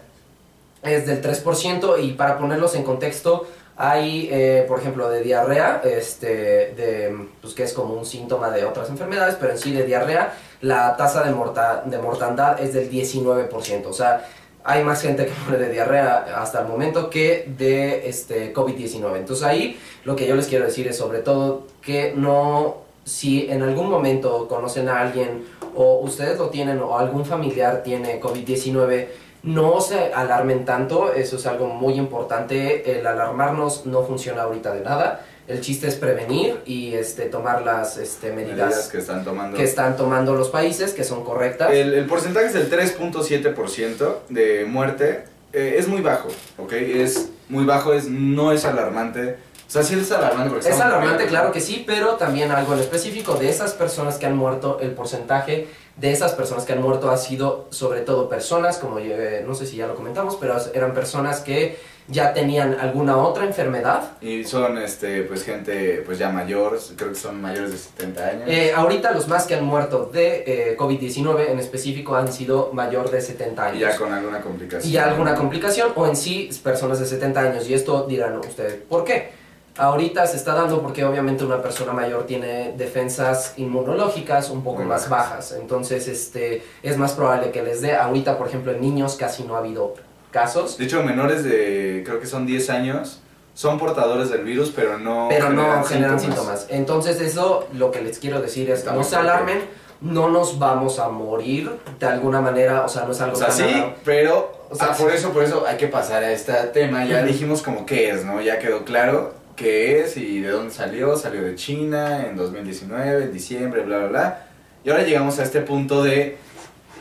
es 0.82 1.06
del 1.06 1.20
3% 1.22 2.02
y 2.02 2.12
para 2.12 2.38
ponerlos 2.38 2.74
en 2.74 2.82
contexto, 2.82 3.46
hay, 3.76 4.28
eh, 4.31 4.64
por 4.69 4.78
ejemplo, 4.78 5.09
de 5.09 5.23
diarrea, 5.23 5.83
este, 5.85 6.75
de, 6.75 7.28
pues 7.40 7.54
que 7.54 7.64
es 7.64 7.73
como 7.73 7.95
un 7.95 8.04
síntoma 8.04 8.50
de 8.50 8.64
otras 8.64 8.88
enfermedades, 8.88 9.37
pero 9.40 9.52
en 9.52 9.59
sí 9.59 9.73
de 9.73 9.85
diarrea, 9.85 10.35
la 10.61 10.97
tasa 10.97 11.25
de, 11.25 11.33
morta, 11.33 11.83
de 11.85 11.99
mortandad 11.99 12.61
es 12.61 12.73
del 12.73 12.90
19%, 12.90 13.87
o 13.87 13.93
sea, 13.93 14.26
hay 14.62 14.83
más 14.83 15.02
gente 15.02 15.26
que 15.26 15.33
muere 15.49 15.66
de 15.66 15.73
diarrea 15.73 16.40
hasta 16.40 16.61
el 16.61 16.69
momento 16.69 17.11
que 17.11 17.45
de 17.59 18.09
este 18.09 18.54
COVID-19. 18.54 19.16
Entonces 19.16 19.45
ahí 19.45 19.78
lo 20.04 20.16
que 20.16 20.26
yo 20.26 20.35
les 20.35 20.47
quiero 20.47 20.64
decir 20.64 20.88
es 20.88 20.97
sobre 20.97 21.19
todo 21.19 21.66
que 21.83 22.14
no, 22.16 22.78
si 23.04 23.50
en 23.50 23.62
algún 23.62 23.90
momento 23.90 24.49
conocen 24.49 24.88
a 24.88 25.00
alguien 25.00 25.45
o 25.75 25.99
ustedes 25.99 26.38
lo 26.38 26.49
tienen 26.49 26.81
o 26.81 26.99
algún 26.99 27.26
familiar 27.26 27.83
tiene 27.83 28.21
COVID-19, 28.21 29.09
no 29.44 29.80
se 29.80 30.12
alarmen 30.12 30.64
tanto, 30.64 31.12
eso 31.12 31.36
es 31.36 31.46
algo 31.46 31.66
muy 31.66 31.94
importante, 31.94 32.98
el 32.98 33.06
alarmarnos 33.06 33.84
no 33.84 34.02
funciona 34.02 34.42
ahorita 34.42 34.74
de 34.74 34.80
nada, 34.80 35.24
el 35.46 35.60
chiste 35.60 35.86
es 35.86 35.96
prevenir 35.96 36.60
y 36.64 36.94
este, 36.94 37.26
tomar 37.26 37.62
las 37.62 37.98
este, 37.98 38.32
medidas 38.32 38.70
medidas 38.70 38.88
que 38.88 38.98
están 38.98 39.22
tomando. 39.22 39.56
que 39.56 39.64
están 39.64 39.96
tomando 39.96 40.34
los 40.34 40.48
países, 40.48 40.94
que 40.94 41.04
son 41.04 41.22
correctas. 41.22 41.70
El, 41.70 41.92
el 41.92 42.06
porcentaje 42.06 42.46
es 42.46 42.54
del 42.54 42.70
3.7% 42.70 44.14
de 44.30 44.64
muerte. 44.64 45.24
Eh, 45.52 45.76
es 45.78 45.86
muy 45.86 46.00
bajo, 46.00 46.28
¿ok? 46.56 46.72
Es 46.72 47.28
muy 47.50 47.66
bajo, 47.66 47.92
es, 47.92 48.08
no 48.08 48.52
es 48.52 48.64
alarmante. 48.64 49.36
O 49.68 49.70
sea, 49.70 49.82
sí 49.82 49.94
es 49.94 50.10
alarmante 50.12 50.50
porque 50.50 50.68
Es 50.68 50.80
alarmante, 50.80 51.26
claro 51.26 51.52
que 51.52 51.60
sí, 51.60 51.84
pero 51.86 52.14
también 52.14 52.50
algo 52.50 52.72
en 52.72 52.80
específico 52.80 53.34
de 53.34 53.50
esas 53.50 53.74
personas 53.74 54.16
que 54.16 54.24
han 54.24 54.36
muerto, 54.36 54.78
el 54.80 54.92
porcentaje 54.92 55.68
de 55.96 56.10
esas 56.12 56.32
personas 56.32 56.64
que 56.64 56.72
han 56.72 56.82
muerto 56.82 57.10
ha 57.10 57.16
sido 57.16 57.66
sobre 57.70 58.00
todo 58.00 58.28
personas, 58.28 58.78
como 58.78 58.98
eh, 58.98 59.44
no 59.46 59.54
sé 59.54 59.66
si 59.66 59.76
ya 59.76 59.86
lo 59.86 59.94
comentamos, 59.94 60.36
pero 60.36 60.56
eran 60.74 60.92
personas 60.92 61.40
que 61.40 61.78
ya 62.08 62.34
tenían 62.34 62.78
alguna 62.78 63.16
otra 63.16 63.44
enfermedad. 63.44 64.12
Y 64.20 64.44
son, 64.44 64.76
este, 64.78 65.22
pues, 65.22 65.42
gente, 65.42 66.02
pues, 66.04 66.18
ya 66.18 66.28
mayor, 66.28 66.78
creo 66.96 67.10
que 67.10 67.14
son 67.14 67.40
mayores 67.40 67.70
de 67.72 67.78
70 67.78 68.26
años. 68.26 68.42
Eh, 68.46 68.72
ahorita 68.74 69.12
los 69.12 69.26
más 69.26 69.46
que 69.46 69.54
han 69.54 69.64
muerto 69.64 70.10
de 70.12 70.44
eh, 70.46 70.76
COVID-19 70.76 71.50
en 71.50 71.58
específico 71.58 72.14
han 72.14 72.30
sido 72.30 72.70
mayor 72.72 73.10
de 73.10 73.22
70 73.22 73.62
y 73.62 73.68
años. 73.68 73.80
ya 73.80 73.96
con 73.96 74.12
alguna 74.12 74.40
complicación. 74.42 74.90
y 74.90 74.92
ya 74.92 75.06
alguna 75.06 75.34
complicación 75.34 75.92
o 75.94 76.06
en 76.06 76.16
sí 76.16 76.50
personas 76.62 76.98
de 77.00 77.06
70 77.06 77.40
años. 77.40 77.68
Y 77.68 77.74
esto 77.74 78.06
dirán 78.06 78.38
ustedes, 78.38 78.74
¿por 78.74 79.04
qué? 79.04 79.43
Ahorita 79.76 80.25
se 80.26 80.37
está 80.37 80.54
dando 80.54 80.81
porque 80.83 81.04
obviamente 81.04 81.45
una 81.45 81.61
persona 81.61 81.93
mayor 81.93 82.26
tiene 82.26 82.75
defensas 82.76 83.54
inmunológicas 83.57 84.50
un 84.50 84.62
poco 84.62 84.78
Muy 84.78 84.87
más 84.87 85.09
bajas. 85.09 85.52
Entonces 85.61 86.07
este, 86.07 86.62
es 86.83 86.97
más 86.97 87.12
probable 87.12 87.50
que 87.50 87.62
les 87.62 87.81
dé. 87.81 87.97
Ahorita, 87.97 88.38
por 88.38 88.47
ejemplo, 88.47 88.71
en 88.71 88.81
niños 88.81 89.16
casi 89.16 89.43
no 89.43 89.57
ha 89.57 89.59
habido 89.59 89.95
casos. 90.31 90.78
De 90.78 90.85
hecho, 90.85 91.02
menores 91.02 91.43
de, 91.43 92.02
creo 92.07 92.21
que 92.21 92.26
son 92.26 92.47
10 92.47 92.71
años, 92.71 93.21
son 93.54 93.78
portadores 93.78 94.31
del 94.31 94.45
virus, 94.45 94.71
pero 94.75 94.99
no 94.99 95.26
pero 95.28 95.50
no 95.50 95.83
generan 95.83 96.21
síntomas. 96.21 96.66
Entonces 96.69 97.21
eso 97.21 97.66
lo 97.73 97.90
que 97.90 98.00
les 98.00 98.21
quiero 98.21 98.40
decir 98.40 98.71
es 98.71 98.81
Está 98.81 98.93
no 98.93 99.02
se 99.02 99.16
alarmen, 99.16 99.59
no 100.00 100.28
nos 100.28 100.61
vamos 100.61 101.00
a 101.00 101.09
morir 101.09 101.71
de 101.99 102.07
alguna 102.07 102.40
manera, 102.40 102.85
o 102.85 102.88
sea, 102.88 103.04
no 103.07 103.11
es 103.12 103.21
algo 103.21 103.35
O 103.35 103.38
sea, 103.38 103.49
tan 103.49 103.57
sí, 103.57 103.85
pero, 104.04 104.52
O 104.71 104.75
sea, 104.76 104.95
sea, 104.95 105.04
por 105.04 105.12
eso, 105.12 105.33
por 105.33 105.43
eso 105.43 105.64
hay 105.66 105.76
que 105.76 105.88
pasar 105.88 106.23
a 106.23 106.31
este 106.31 106.52
tema. 106.73 107.04
Ya 107.04 107.25
dijimos 107.25 107.61
como 107.61 107.85
qué 107.85 108.11
es, 108.11 108.25
¿no? 108.25 108.40
Ya 108.40 108.61
quedó 108.61 108.85
claro 108.85 109.43
qué 109.56 110.00
es 110.00 110.16
y 110.16 110.40
de 110.40 110.50
dónde 110.50 110.73
salió. 110.73 111.16
Salió 111.16 111.42
de 111.42 111.54
China 111.54 112.26
en 112.26 112.37
2019, 112.37 113.25
en 113.25 113.32
diciembre, 113.32 113.82
bla, 113.82 113.99
bla, 113.99 114.08
bla. 114.08 114.46
Y 114.84 114.90
ahora 114.90 115.02
llegamos 115.02 115.38
a 115.38 115.42
este 115.42 115.61
punto 115.61 116.02
de 116.02 116.37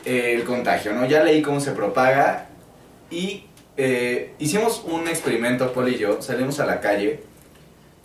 eh, 0.04 0.34
el 0.34 0.44
contagio, 0.44 0.92
¿no? 0.92 1.06
Ya 1.06 1.22
leí 1.22 1.42
cómo 1.42 1.60
se 1.60 1.72
propaga 1.72 2.48
y 3.10 3.44
eh, 3.76 4.34
hicimos 4.38 4.84
un 4.86 5.08
experimento, 5.08 5.72
Paul 5.72 5.88
y 5.88 5.98
yo, 5.98 6.22
salimos 6.22 6.60
a 6.60 6.66
la 6.66 6.80
calle 6.80 7.20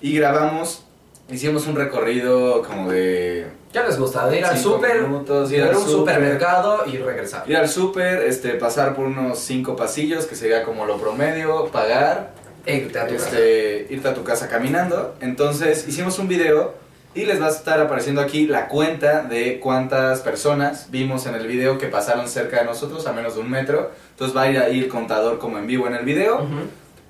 y 0.01 0.15
grabamos, 0.18 0.86
hicimos 1.29 1.68
un 1.68 1.75
recorrido 1.75 2.63
como 2.63 2.91
de 2.91 3.48
¿Qué 3.72 3.79
les 3.84 4.00
gusta? 4.00 4.27
De 4.27 4.39
ir 4.39 4.46
al 4.46 4.58
súper, 4.58 5.08
ir 5.51 5.63
a 5.63 5.77
un 5.77 5.86
supermercado 5.86 6.86
y 6.88 6.98
regresar. 6.98 7.48
Ir 7.48 7.56
al 7.56 7.70
súper, 7.70 8.24
este, 8.24 8.56
pasar 8.56 8.96
por 8.96 9.06
unos 9.06 9.38
cinco 9.38 9.75
pasillos, 9.75 10.25
que 10.25 10.36
sería 10.36 10.63
como 10.63 10.86
lo 10.88 10.98
promedio, 10.98 11.68
pagar, 11.68 12.34
irte 12.66 13.00
a 13.00 13.08
tu 13.08 13.13
casa. 13.16 13.25
este, 13.25 13.88
irte 13.89 14.08
a 14.08 14.13
tu 14.13 14.24
casa 14.24 14.48
caminando. 14.48 15.16
Entonces 15.22 15.88
hicimos 15.88 16.20
un 16.20 16.28
video 16.28 16.74
y 17.16 17.25
les 17.25 17.42
va 17.42 17.48
a 17.48 17.50
estar 17.50 17.80
apareciendo 17.80 18.22
aquí 18.22 18.46
la 18.46 18.68
cuenta 18.68 19.24
de 19.24 19.60
cuántas 19.60 20.22
personas 20.22 20.92
vimos 20.92 21.25
en 21.25 21.36
el 21.36 21.48
video 21.48 21.78
que 21.78 21.88
pasaron 21.88 22.28
cerca 22.28 22.60
de 22.60 22.66
nosotros 22.66 23.08
a 23.08 23.13
menos 23.13 23.36
de 23.36 23.42
un 23.42 23.50
metro. 23.50 23.92
Entonces 24.12 24.36
va 24.36 24.44
a 24.44 24.50
ir 24.51 24.60
ahí 24.60 24.80
el 24.80 24.88
contador 24.88 25.39
como 25.39 25.58
en 25.58 25.68
vivo 25.68 25.88
en 25.88 25.96
el 25.96 26.06
video. 26.06 26.48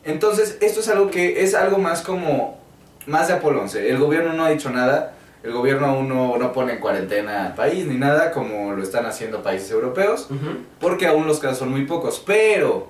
Entonces, 0.06 0.58
esto 0.62 0.80
es 0.80 0.88
algo 0.88 1.12
que 1.12 1.44
es 1.44 1.54
algo 1.54 1.78
más 1.78 2.02
como, 2.02 2.58
más 3.06 3.28
de 3.28 3.34
Apolo 3.34 3.62
11. 3.62 3.90
El 3.90 3.98
gobierno 3.98 4.34
no 4.34 4.46
ha 4.46 4.50
dicho 4.50 4.70
nada, 4.70 5.14
el 5.44 5.52
gobierno 5.52 5.88
aún 5.88 6.08
no, 6.08 6.38
no 6.38 6.54
pone 6.54 6.74
en 6.74 6.80
cuarentena 6.80 7.48
al 7.48 7.56
país 7.56 7.86
ni 7.86 7.96
nada, 7.96 8.32
como 8.32 8.72
lo 8.72 8.82
están 8.82 9.06
haciendo 9.06 9.44
países 9.44 9.72
europeos, 9.72 10.30
porque 10.80 11.08
aún 11.08 11.28
los 11.28 11.40
casos 11.40 11.60
son 11.60 11.72
muy 11.72 11.86
pocos. 11.86 12.24
Pero 12.26 12.90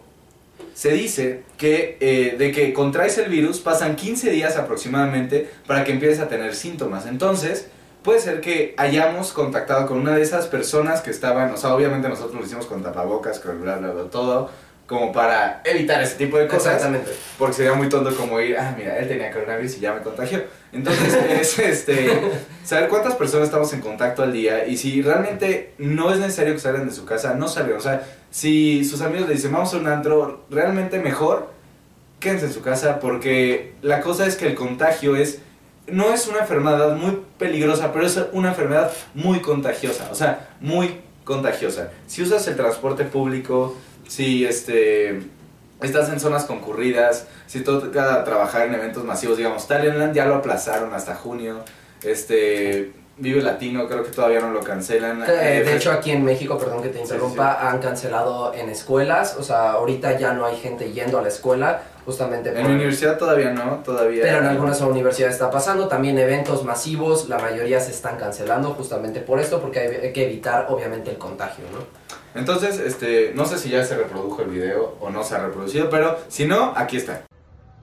se 0.79 0.93
dice 0.93 1.43
que 1.57 1.97
eh, 1.99 2.37
de 2.37 2.53
que 2.53 2.71
contraes 2.71 3.17
el 3.17 3.29
virus 3.29 3.59
pasan 3.59 3.97
15 3.97 4.31
días 4.31 4.55
aproximadamente 4.55 5.49
para 5.67 5.83
que 5.83 5.91
empieces 5.91 6.21
a 6.21 6.29
tener 6.29 6.55
síntomas. 6.55 7.05
Entonces, 7.05 7.67
puede 8.01 8.21
ser 8.21 8.39
que 8.39 8.75
hayamos 8.77 9.33
contactado 9.33 9.85
con 9.87 9.97
una 9.97 10.15
de 10.15 10.21
esas 10.21 10.47
personas 10.47 11.01
que 11.01 11.09
estaban, 11.09 11.51
o 11.51 11.57
sea, 11.57 11.75
obviamente 11.75 12.07
nosotros 12.07 12.39
lo 12.39 12.45
hicimos 12.45 12.65
con 12.65 12.81
tapabocas, 12.81 13.39
con 13.39 13.61
bla, 13.61 13.75
bla, 13.75 13.91
bla, 13.91 14.03
todo, 14.05 14.51
como 14.89 15.11
para 15.11 15.61
evitar 15.65 16.01
ese 16.01 16.15
tipo 16.15 16.39
de 16.39 16.47
cosas. 16.47 16.73
Exactamente. 16.73 17.11
Porque 17.37 17.53
sería 17.53 17.73
muy 17.73 17.87
tonto 17.89 18.13
como 18.15 18.41
ir, 18.41 18.57
ah, 18.57 18.73
mira, 18.75 18.97
él 18.97 19.07
tenía 19.07 19.31
coronavirus 19.31 19.77
y 19.77 19.81
ya 19.81 19.93
me 19.93 20.01
contagió. 20.01 20.43
Entonces, 20.73 21.13
es 21.29 21.59
este, 21.59 22.19
saber 22.65 22.89
cuántas 22.89 23.13
personas 23.13 23.49
estamos 23.49 23.71
en 23.73 23.81
contacto 23.81 24.23
al 24.23 24.33
día 24.33 24.65
y 24.65 24.77
si 24.77 25.03
realmente 25.03 25.75
no 25.77 26.11
es 26.11 26.17
necesario 26.17 26.55
que 26.55 26.59
salgan 26.59 26.87
de 26.87 26.93
su 26.93 27.05
casa, 27.05 27.35
no 27.35 27.47
salgan. 27.47 27.77
O 27.77 27.81
sea, 27.81 28.01
si 28.31 28.83
sus 28.83 29.01
amigos 29.01 29.29
le 29.29 29.35
dicen, 29.35 29.51
vamos 29.51 29.71
a 29.75 29.77
un 29.77 29.85
antro, 29.85 30.45
realmente 30.49 30.97
mejor, 30.97 31.51
quédense 32.19 32.47
en 32.47 32.53
su 32.53 32.61
casa 32.61 32.99
porque 32.99 33.73
la 33.83 34.01
cosa 34.01 34.25
es 34.25 34.37
que 34.37 34.47
el 34.47 34.55
contagio 34.55 35.15
es, 35.15 35.37
no 35.85 36.11
es 36.11 36.25
una 36.25 36.39
enfermedad 36.39 36.95
muy 36.95 37.21
peligrosa, 37.37 37.93
pero 37.93 38.07
es 38.07 38.19
una 38.33 38.49
enfermedad 38.49 38.91
muy 39.13 39.39
contagiosa. 39.39 40.09
O 40.11 40.15
sea, 40.15 40.49
muy 40.59 41.01
contagiosa. 41.29 41.91
Si 42.07 42.23
usas 42.23 42.45
el 42.47 42.55
transporte 42.55 43.05
público, 43.05 43.77
si 44.07 44.45
este 44.45 45.21
estás 45.79 46.09
en 46.09 46.19
zonas 46.19 46.45
concurridas, 46.45 47.27
si 47.45 47.61
toca 47.61 48.23
trabajar 48.23 48.67
en 48.67 48.73
eventos 48.73 49.05
masivos, 49.05 49.37
digamos, 49.37 49.67
Talentland 49.67 50.13
ya 50.13 50.25
lo 50.25 50.35
aplazaron 50.35 50.91
hasta 50.93 51.15
junio, 51.15 51.63
este 52.03 52.91
Vive 53.19 53.41
Latino 53.41 53.85
creo 53.87 54.03
que 54.03 54.11
todavía 54.11 54.39
no 54.39 54.51
lo 54.51 54.61
cancelan. 54.61 55.23
Eh, 55.23 55.25
Eh, 55.59 55.63
de 55.63 55.75
hecho, 55.75 55.91
aquí 55.91 56.11
en 56.11 56.23
México, 56.23 56.57
perdón 56.57 56.81
que 56.81 56.87
te 56.89 56.95
Sí, 56.99 57.01
interrumpa, 57.03 57.69
han 57.69 57.79
cancelado 57.79 58.53
en 58.53 58.69
escuelas. 58.69 59.35
O 59.37 59.43
sea, 59.43 59.71
ahorita 59.71 60.17
ya 60.17 60.33
no 60.33 60.45
hay 60.45 60.55
gente 60.57 60.91
yendo 60.93 61.19
a 61.19 61.21
la 61.21 61.27
escuela, 61.27 61.81
justamente 62.05 62.49
en 62.49 62.55
por- 62.55 62.63
la 62.63 62.69
universidad 62.75 63.17
todavía 63.17 63.51
no, 63.51 63.81
todavía. 63.83 64.23
Pero 64.23 64.37
en 64.37 64.45
algunas 64.45 64.79
universidades 64.81 65.35
está 65.35 65.51
pasando, 65.51 65.89
también 65.89 66.17
eventos 66.17 66.63
masivos, 66.63 67.27
la 67.27 67.37
mayoría 67.39 67.81
se 67.81 67.91
están 67.91 68.15
cancelando 68.17 68.69
justamente 68.73 69.19
por 69.19 69.39
esto, 69.39 69.59
porque 69.59 69.79
hay, 69.79 69.87
hay 69.97 70.13
que 70.13 70.23
evitar 70.25 70.67
obviamente 70.69 71.11
el 71.11 71.17
contagio, 71.17 71.65
¿no? 71.73 71.79
Entonces, 72.39 72.79
este, 72.79 73.33
no 73.35 73.45
sé 73.45 73.57
si 73.57 73.69
ya 73.69 73.83
se 73.83 73.97
reprodujo 73.97 74.43
el 74.43 74.49
video 74.49 74.95
o 75.01 75.09
no 75.09 75.23
se 75.25 75.35
ha 75.35 75.39
reproducido, 75.45 75.89
pero 75.89 76.17
si 76.29 76.45
no, 76.45 76.73
aquí 76.75 76.95
está. 76.95 77.23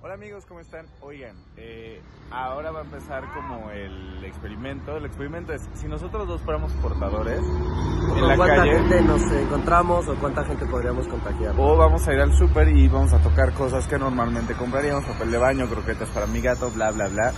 Hola 0.02 0.14
amigos, 0.14 0.45
¿cómo 0.47 0.61
están? 0.61 0.87
Oigan, 1.02 1.37
eh, 1.57 2.00
ahora 2.30 2.71
va 2.71 2.80
a 2.80 2.85
empezar 2.85 3.25
como 3.35 3.71
el 3.71 4.25
experimento. 4.25 4.97
El 4.97 5.06
experimento 5.06 5.52
es, 5.52 5.62
si 5.75 5.87
nosotros 5.87 6.26
dos 6.26 6.40
fuéramos 6.42 6.73
portadores 6.75 7.38
en 7.38 8.21
¿Con 8.21 8.28
la 8.28 8.37
cuánta 8.37 8.56
calle, 8.56 8.71
gente 8.73 9.02
nos 9.02 9.23
encontramos 9.33 10.09
o 10.09 10.14
cuánta 10.16 10.45
gente 10.45 10.66
podríamos 10.66 11.06
contagiar? 11.09 11.54
o 11.56 11.76
vamos 11.76 12.06
a 12.06 12.12
ir 12.12 12.21
al 12.21 12.33
súper 12.37 12.68
y 12.68 12.88
vamos 12.88 13.12
a 13.12 13.18
tocar 13.18 13.52
cosas 13.52 13.87
que 13.87 13.99
normalmente 13.99 14.54
compraríamos, 14.54 15.04
papel 15.04 15.30
de 15.30 15.38
baño, 15.38 15.66
croquetas 15.66 16.09
para 16.11 16.26
mi 16.26 16.40
gato, 16.40 16.71
bla, 16.71 16.90
bla, 16.90 17.09
bla. 17.09 17.33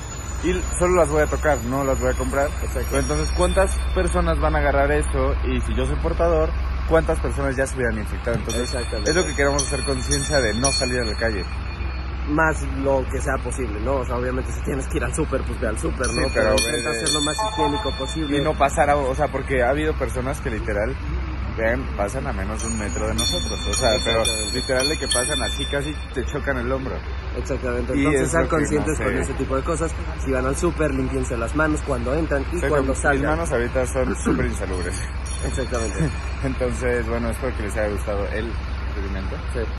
Y 0.45 0.53
solo 0.79 0.97
las 0.97 1.11
voy 1.11 1.23
a 1.23 1.27
tocar, 1.27 1.59
no 1.65 1.83
las 1.83 2.01
voy 2.01 2.11
a 2.11 2.15
comprar. 2.15 2.49
Pero 2.73 3.01
entonces, 3.01 3.33
¿cuántas 3.37 3.77
personas 3.93 4.39
van 4.39 4.55
a 4.55 4.59
agarrar 4.59 4.93
eso? 4.93 5.35
Y 5.45 5.61
si 5.63 5.75
yo 5.75 5.85
soy 5.85 5.97
portador, 5.97 6.51
¿cuántas 6.89 7.19
personas 7.19 7.57
ya 7.57 7.67
se 7.67 7.75
hubieran 7.75 7.99
infectado? 7.99 8.37
Entonces, 8.37 8.73
es 9.05 9.17
lo 9.17 9.27
que 9.27 9.35
queremos 9.35 9.65
hacer 9.65 9.85
conciencia 9.85 10.39
de 10.41 10.55
no 10.55 10.71
salir 10.71 11.01
a 11.01 11.05
la 11.05 11.17
calle. 11.17 11.45
Más 12.29 12.63
lo 12.85 13.05
que 13.11 13.21
sea 13.21 13.37
posible, 13.39 13.81
¿no? 13.81 13.97
O 13.97 14.05
sea, 14.05 14.17
obviamente 14.17 14.53
si 14.53 14.61
tienes 14.61 14.87
que 14.89 14.99
ir 14.99 15.05
al 15.05 15.15
súper, 15.15 15.43
pues 15.45 15.59
ve 15.61 15.69
al 15.69 15.79
súper, 15.79 16.07
Sí, 16.07 16.17
¿no? 16.21 16.27
pero 16.35 16.51
intenta 16.59 16.91
de- 16.91 17.01
ser 17.07 17.15
lo 17.15 17.21
más 17.23 17.37
higiénico 17.53 17.91
posible. 17.93 18.39
y 18.39 18.43
no 18.43 18.53
pasar 18.55 18.91
a, 18.91 18.97
o 18.97 19.15
sea, 19.15 19.29
porque 19.29 19.63
ha 19.63 19.71
habido 19.71 19.95
personas 19.95 20.39
que 20.41 20.51
literal 20.51 20.95
ven, 21.57 21.83
pasan 21.97 22.27
a 22.27 22.33
menos 22.33 22.61
de 22.63 22.69
un 22.69 22.79
metro 22.79 23.09
de 23.09 23.15
nosotros, 23.15 23.59
o 23.69 23.73
sea, 23.73 23.91
pero 24.05 24.23
literal 24.53 24.89
de 24.89 24.97
que 24.99 25.07
pasan 25.09 25.43
así 25.43 25.65
casi 25.67 25.93
te 26.15 26.25
chocan 26.27 26.59
el 26.59 26.71
hombro. 26.71 26.95
Exactamente. 27.37 27.95
Entonces 27.95 28.21
es 28.23 28.31
sean 28.31 28.43
no 28.45 28.49
conscientes 28.51 28.97
sé. 28.99 29.05
con 29.05 29.17
ese 29.17 29.33
tipo 29.35 29.57
de 29.57 29.63
cosas. 29.63 29.91
Si 30.25 30.31
van 30.31 30.47
al 30.47 30.57
súper, 30.57 30.95
limpiense 30.95 31.37
las 31.37 31.57
manos 31.57 31.81
cuando 31.87 32.15
entran 32.15 32.45
y 32.53 32.57
O 32.57 32.61
sea, 32.61 32.69
cuando 32.69 32.87
que 32.87 32.91
mis 32.93 32.99
salgan. 33.01 33.31
manos 33.31 33.51
ahorita 33.51 33.87
son 33.87 34.15
súper 34.17 34.47
insalubres. 34.47 34.95
Exactamente. 35.47 36.11
Entonces, 36.45 37.09
bueno, 37.09 37.31
espero 37.31 37.57
que 37.57 37.63
les 37.65 37.77
haya 37.77 37.89
gustado 37.89 38.25
el 38.29 38.53
experimento. 38.87 39.37
Sí. 39.55 39.78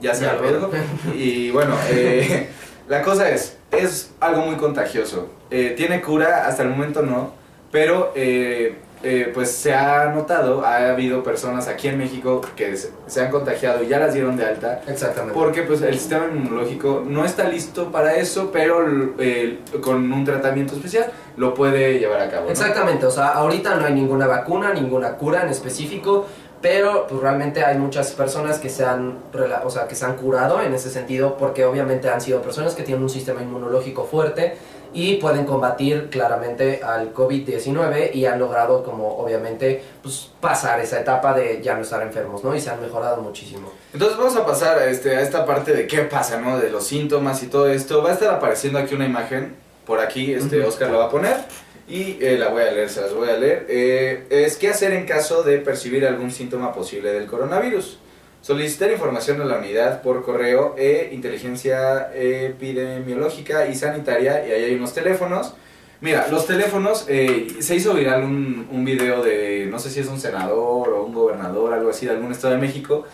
Ya 0.00 0.14
se 0.14 0.28
reprodujo. 0.28 0.70
Y 1.14 1.50
bueno, 1.50 1.74
eh, 1.90 2.48
la 2.88 3.02
cosa 3.02 3.28
es, 3.30 3.56
es 3.70 4.12
algo 4.20 4.42
muy 4.42 4.56
contagioso. 4.56 5.28
Eh, 5.50 5.74
tiene 5.76 6.00
cura, 6.00 6.46
hasta 6.46 6.62
el 6.62 6.68
momento 6.70 7.02
no, 7.02 7.32
pero 7.70 8.12
eh, 8.14 8.76
eh, 9.02 9.30
pues 9.32 9.52
se 9.52 9.72
ha 9.72 10.06
notado, 10.06 10.64
ha 10.64 10.88
habido 10.88 11.22
personas 11.22 11.68
aquí 11.68 11.86
en 11.86 11.98
México 11.98 12.40
que 12.56 12.76
se, 12.76 12.90
se 13.06 13.20
han 13.20 13.30
contagiado 13.30 13.84
y 13.84 13.86
ya 13.86 14.00
las 14.00 14.12
dieron 14.12 14.36
de 14.36 14.44
alta. 14.44 14.82
Exactamente. 14.88 15.34
Porque 15.34 15.62
pues 15.62 15.80
el 15.82 15.96
sistema 15.96 16.26
inmunológico 16.26 17.04
no 17.06 17.24
está 17.24 17.48
listo 17.48 17.92
para 17.92 18.16
eso, 18.16 18.50
pero 18.52 18.84
eh, 19.18 19.60
con 19.80 20.10
un 20.12 20.24
tratamiento 20.24 20.74
especial 20.74 21.12
lo 21.36 21.54
puede 21.54 22.00
llevar 22.00 22.20
a 22.22 22.28
cabo. 22.28 22.46
¿no? 22.46 22.50
Exactamente, 22.50 23.06
o 23.06 23.10
sea, 23.12 23.28
ahorita 23.28 23.76
no 23.76 23.86
hay 23.86 23.94
ninguna 23.94 24.26
vacuna, 24.26 24.74
ninguna 24.74 25.12
cura 25.12 25.42
en 25.42 25.50
específico, 25.50 26.26
pero 26.60 27.06
pues 27.06 27.20
realmente 27.20 27.64
hay 27.64 27.78
muchas 27.78 28.12
personas 28.12 28.58
que 28.58 28.68
se 28.68 28.84
han, 28.84 29.18
o 29.64 29.70
sea, 29.70 29.86
que 29.86 29.94
se 29.94 30.04
han 30.04 30.16
curado 30.16 30.60
en 30.60 30.74
ese 30.74 30.90
sentido, 30.90 31.36
porque 31.36 31.64
obviamente 31.64 32.08
han 32.08 32.20
sido 32.20 32.42
personas 32.42 32.74
que 32.74 32.82
tienen 32.82 33.02
un 33.02 33.10
sistema 33.10 33.42
inmunológico 33.42 34.04
fuerte, 34.04 34.56
y 34.92 35.16
pueden 35.16 35.44
combatir 35.44 36.08
claramente 36.10 36.80
al 36.82 37.12
COVID-19 37.12 38.14
y 38.14 38.24
han 38.24 38.38
logrado 38.38 38.82
como 38.82 39.18
obviamente 39.18 39.82
pues 40.02 40.30
pasar 40.40 40.80
esa 40.80 41.00
etapa 41.00 41.34
de 41.34 41.60
ya 41.62 41.74
no 41.74 41.82
estar 41.82 42.02
enfermos, 42.02 42.42
¿no? 42.42 42.54
Y 42.54 42.60
se 42.60 42.70
han 42.70 42.80
mejorado 42.80 43.20
muchísimo. 43.20 43.70
Entonces 43.92 44.16
vamos 44.16 44.36
a 44.36 44.46
pasar 44.46 44.78
a, 44.78 44.86
este, 44.86 45.16
a 45.16 45.20
esta 45.20 45.44
parte 45.44 45.72
de 45.72 45.86
qué 45.86 46.02
pasa, 46.02 46.40
¿no? 46.40 46.58
De 46.58 46.70
los 46.70 46.86
síntomas 46.86 47.42
y 47.42 47.48
todo 47.48 47.68
esto. 47.68 48.02
Va 48.02 48.10
a 48.10 48.12
estar 48.14 48.34
apareciendo 48.34 48.78
aquí 48.78 48.94
una 48.94 49.06
imagen, 49.06 49.56
por 49.86 50.00
aquí, 50.00 50.32
este. 50.32 50.64
Oscar 50.64 50.90
la 50.90 50.98
va 50.98 51.04
a 51.06 51.10
poner 51.10 51.36
y 51.88 52.18
eh, 52.20 52.36
la 52.38 52.48
voy 52.48 52.62
a 52.62 52.70
leer, 52.70 52.90
se 52.90 53.00
las 53.00 53.14
voy 53.14 53.30
a 53.30 53.36
leer. 53.36 53.66
Eh, 53.68 54.26
es 54.30 54.56
qué 54.56 54.68
hacer 54.68 54.92
en 54.92 55.06
caso 55.06 55.42
de 55.42 55.58
percibir 55.58 56.06
algún 56.06 56.30
síntoma 56.30 56.72
posible 56.72 57.12
del 57.12 57.26
coronavirus. 57.26 57.98
Solicitar 58.42 58.90
información 58.92 59.40
a 59.40 59.44
la 59.44 59.58
unidad 59.58 60.02
por 60.02 60.22
correo 60.22 60.74
e 60.78 61.10
inteligencia 61.12 62.10
epidemiológica 62.14 63.66
y 63.66 63.74
sanitaria 63.74 64.46
y 64.46 64.52
ahí 64.52 64.64
hay 64.64 64.74
unos 64.74 64.92
teléfonos. 64.92 65.54
Mira, 66.00 66.28
los 66.30 66.46
teléfonos, 66.46 67.06
eh, 67.08 67.48
se 67.58 67.74
hizo 67.74 67.94
viral 67.94 68.22
un, 68.22 68.68
un 68.70 68.84
video 68.84 69.24
de, 69.24 69.66
no 69.68 69.78
sé 69.80 69.90
si 69.90 70.00
es 70.00 70.06
un 70.06 70.20
senador 70.20 70.90
o 70.90 71.02
un 71.02 71.12
gobernador, 71.12 71.72
algo 71.72 71.90
así, 71.90 72.06
de 72.06 72.12
algún 72.12 72.30
estado 72.30 72.54
de 72.54 72.60
México, 72.60 73.04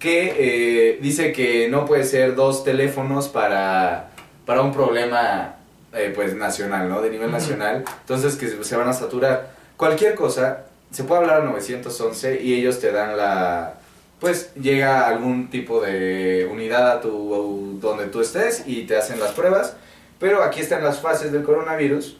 que 0.00 0.98
dice 1.00 1.30
que 1.30 1.68
no 1.68 1.84
puede 1.84 2.02
ser 2.02 2.34
dos 2.34 2.64
teléfonos 2.64 3.28
para, 3.28 4.10
para 4.44 4.62
un 4.62 4.72
problema 4.72 5.61
eh, 5.92 6.12
pues 6.14 6.34
nacional, 6.34 6.88
¿no? 6.88 7.02
De 7.02 7.10
nivel 7.10 7.30
nacional, 7.30 7.84
entonces 8.00 8.36
que 8.36 8.64
se, 8.64 8.76
van 8.76 8.88
a 8.88 8.92
saturar. 8.92 9.50
Cualquier 9.76 10.14
cosa, 10.14 10.64
se 10.90 11.04
puede 11.04 11.22
hablar 11.22 11.42
al 11.42 11.46
911 11.46 12.42
y 12.42 12.54
ellos 12.54 12.80
te 12.80 12.92
dan 12.92 13.16
la... 13.16 13.74
Pues 14.20 14.54
llega 14.54 15.08
algún 15.08 15.50
tipo 15.50 15.80
de 15.80 16.48
unidad 16.50 16.92
a 16.92 17.00
tu 17.00 17.78
donde 17.80 18.06
tú 18.06 18.20
estés 18.20 18.62
y 18.66 18.84
te 18.84 18.96
hacen 18.96 19.18
las 19.18 19.32
pruebas, 19.32 19.74
pero 20.20 20.44
aquí 20.44 20.60
están 20.60 20.84
las 20.84 21.00
fases 21.00 21.32
del 21.32 21.42
coronavirus. 21.42 22.16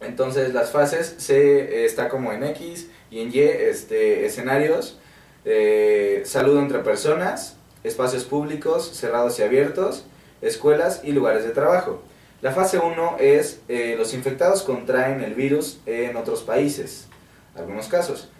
Entonces 0.00 0.52
las 0.52 0.70
fases 0.70 1.14
se 1.18 1.60
eh, 1.60 1.84
está 1.84 2.08
como 2.08 2.32
en 2.32 2.42
X 2.44 2.88
y 3.10 3.20
en 3.20 3.32
Y 3.32 3.40
este, 3.40 4.26
escenarios, 4.26 4.98
eh, 5.44 6.22
saludo 6.26 6.60
entre 6.60 6.80
personas, 6.80 7.56
espacios 7.84 8.24
públicos 8.24 8.90
cerrados 8.94 9.38
y 9.38 9.42
abiertos, 9.42 10.04
escuelas 10.42 11.00
y 11.04 11.12
lugares 11.12 11.44
de 11.44 11.50
trabajo. 11.50 12.02
La 12.42 12.52
fase 12.52 12.78
1 12.78 13.16
es 13.20 13.60
eh, 13.68 13.96
los 13.98 14.14
infectados 14.14 14.62
contraen 14.62 15.20
el 15.20 15.34
virus 15.34 15.78
en 15.84 16.16
otros 16.16 16.42
países, 16.42 17.06
algunos 17.54 17.86
casos. 17.88 18.30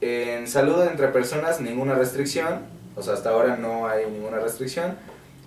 En 0.00 0.46
saludo 0.46 0.88
entre 0.88 1.08
personas 1.08 1.60
ninguna 1.60 1.94
restricción, 1.94 2.60
o 2.94 3.02
sea, 3.02 3.14
hasta 3.14 3.30
ahora 3.30 3.56
no 3.56 3.88
hay 3.88 4.06
ninguna 4.06 4.38
restricción. 4.38 4.96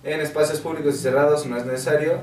En 0.04 0.20
espacios 0.20 0.60
públicos 0.60 0.94
y 0.94 0.98
cerrados 0.98 1.46
no 1.46 1.56
es 1.56 1.64
necesario. 1.64 2.18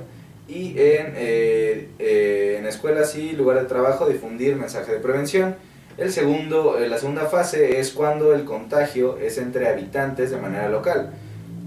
Y 0.48 0.72
en, 0.80 1.14
eh, 1.16 1.90
eh, 1.98 2.58
en 2.60 2.68
escuelas 2.68 3.16
y 3.16 3.32
lugares 3.34 3.64
de 3.64 3.70
trabajo 3.70 4.08
difundir 4.08 4.56
mensaje 4.56 4.92
de 4.92 5.00
prevención. 5.00 5.56
El 5.98 6.12
segundo, 6.12 6.78
la 6.80 6.98
segunda 7.00 7.26
fase 7.26 7.80
es 7.80 7.92
cuando 7.92 8.34
el 8.34 8.46
contagio 8.46 9.18
es 9.18 9.38
entre 9.40 9.68
habitantes 9.68 10.30
de 10.30 10.38
manera 10.38 10.70
local. 10.70 11.14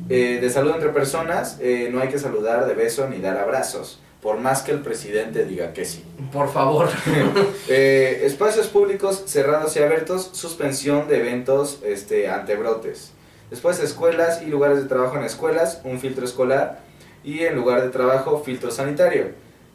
De 0.08 0.50
salud 0.50 0.72
entre 0.74 0.88
personas, 0.88 1.58
no 1.90 2.00
hay 2.00 2.08
que 2.08 2.18
saludar 2.18 2.66
de 2.66 2.74
beso 2.74 3.08
ni 3.08 3.18
dar 3.18 3.36
abrazos, 3.36 4.00
por 4.22 4.38
más 4.38 4.62
que 4.62 4.70
el 4.70 4.80
presidente 4.80 5.44
diga 5.44 5.72
que 5.72 5.84
sí. 5.84 6.04
Por 6.32 6.50
favor. 6.50 6.88
Eh, 7.68 8.22
espacios 8.24 8.66
públicos 8.66 9.22
cerrados 9.26 9.76
y 9.76 9.78
abiertos, 9.78 10.30
suspensión 10.32 11.08
de 11.08 11.18
eventos 11.20 11.78
este, 11.84 12.28
ante 12.28 12.56
brotes. 12.56 13.12
Después 13.50 13.78
escuelas 13.80 14.42
y 14.42 14.46
lugares 14.46 14.82
de 14.82 14.88
trabajo 14.88 15.16
en 15.16 15.24
escuelas, 15.24 15.80
un 15.84 16.00
filtro 16.00 16.24
escolar 16.24 16.80
y 17.24 17.40
en 17.40 17.54
lugar 17.54 17.82
de 17.82 17.88
trabajo 17.88 18.42
filtro 18.44 18.70
sanitario. 18.70 19.30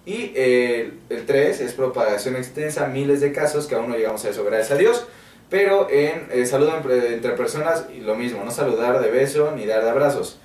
Y 0.05 0.31
eh, 0.35 0.93
el 1.09 1.25
3 1.25 1.61
es 1.61 1.73
propagación 1.73 2.35
extensa, 2.35 2.87
miles 2.87 3.21
de 3.21 3.31
casos, 3.31 3.67
que 3.67 3.75
aún 3.75 3.89
no 3.89 3.97
llegamos 3.97 4.23
a 4.25 4.29
eso, 4.29 4.43
gracias 4.43 4.71
a 4.71 4.75
Dios. 4.75 5.07
Pero 5.49 5.89
en 5.89 6.27
eh, 6.31 6.45
salud 6.45 6.69
entre, 6.75 7.13
entre 7.13 7.31
personas, 7.31 7.85
y 7.95 8.01
lo 8.01 8.15
mismo, 8.15 8.43
no 8.43 8.51
saludar 8.51 9.01
de 9.01 9.09
beso 9.09 9.53
ni 9.55 9.65
dar 9.65 9.83
de 9.83 9.89
abrazos. 9.89 10.39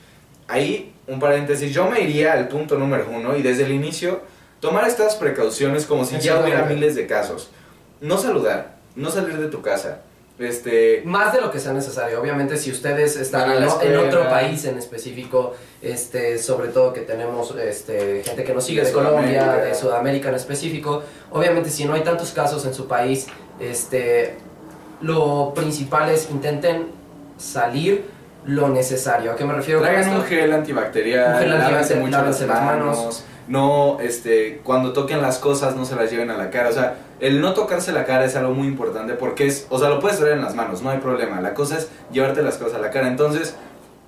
Ahí, 0.49 0.92
un 1.07 1.19
paréntesis, 1.19 1.73
yo 1.73 1.89
me 1.89 2.01
iría 2.01 2.33
al 2.33 2.49
punto 2.49 2.79
número 2.79 3.07
uno 3.11 3.37
y 3.37 3.43
desde 3.43 3.65
el 3.65 3.73
inicio 3.73 4.21
tomar 4.61 4.87
estas 4.87 5.17
precauciones 5.17 5.87
como 5.87 6.05
si 6.05 6.19
ya 6.19 6.41
hubiera 6.41 6.65
miles 6.65 6.95
de 6.95 7.07
casos. 7.07 7.51
No 8.01 8.19
saludar, 8.19 8.77
no 8.95 9.11
salir 9.11 9.39
de 9.39 9.49
tu 9.49 9.63
casa. 9.63 10.03
Este, 10.39 11.03
Más 11.05 11.33
de 11.33 11.41
lo 11.41 11.51
que 11.51 11.61
sea 11.61 11.73
necesario. 11.73 12.21
Obviamente, 12.21 12.57
si 12.57 12.71
ustedes 12.71 13.17
están 13.17 13.51
en, 13.53 13.97
otro 13.97 14.29
país 14.29 14.65
en 14.65 14.79
específico, 14.79 15.55
este, 15.81 16.39
sobre 16.39 16.69
todo 16.69 16.93
que 16.93 17.03
tenemos 17.03 17.55
este, 17.57 18.23
gente 18.25 18.43
que 18.43 18.55
nos 18.55 18.65
sigue 18.65 18.81
De 18.81 18.89
de, 18.89 18.93
Colombia, 18.93 19.57
de 19.57 19.75
Sudamérica 19.75 20.31
en 20.31 20.37
específico, 20.37 21.03
obviamente 21.31 21.71
si 21.71 21.85
no 21.85 21.95
hay 21.95 22.03
tantos 22.03 22.33
casos 22.33 22.65
en 22.65 22.75
su 22.75 22.89
país, 22.89 23.27
este, 23.61 24.37
lo 25.01 25.53
principal 25.55 26.11
es 26.11 26.31
intenten 26.31 26.89
salir 27.37 28.05
lo 28.45 28.69
necesario. 28.69 29.33
¿A 29.33 29.37
qué 29.37 29.45
me 29.45 29.55
refiero 29.55 29.81
traigan 29.81 30.09
un 30.17 30.25
gel 30.25 30.53
antibacterial, 30.53 31.35
Un 31.35 31.39
gel 31.41 31.51
lávense 31.51 31.95
antibacterial, 31.95 32.01
mucho 32.01 32.23
las 32.23 32.41
las 32.41 32.65
manos, 32.65 33.25
no, 33.49 33.99
este, 34.01 34.61
cuando 34.65 34.93
toquen 34.93 35.21
las 35.21 35.39
cosas 35.39 35.77
no 35.77 35.85
se 35.85 35.97
las 35.97 36.11
lleven 36.11 36.31
a 36.31 36.37
la 36.37 36.51
cara, 36.51 36.69
o 36.69 36.73
sea, 36.73 36.97
el 37.21 37.41
no 37.41 37.55
tocarse 37.55 37.93
la 37.93 38.05
cara 38.05 38.25
es 38.25 38.37
algo 38.37 38.55
muy 38.55 38.69
importante 38.69 39.15
porque 39.15 39.47
es, 39.47 39.67
o 39.69 39.79
sea, 39.79 39.89
lo 39.89 40.01
puedes 40.01 40.19
traer 40.19 40.35
en 40.35 40.43
las 40.43 40.55
manos, 40.55 40.83
no 40.83 40.91
hay 40.91 40.99
problema, 40.99 41.41
la 41.41 41.55
cosa 41.55 41.79
es 41.79 41.89
llevarte 42.13 42.43
las 42.43 42.57
cosas 42.57 42.75
a 42.75 42.79
la 42.79 42.91
cara, 42.91 43.09
entonces, 43.09 43.55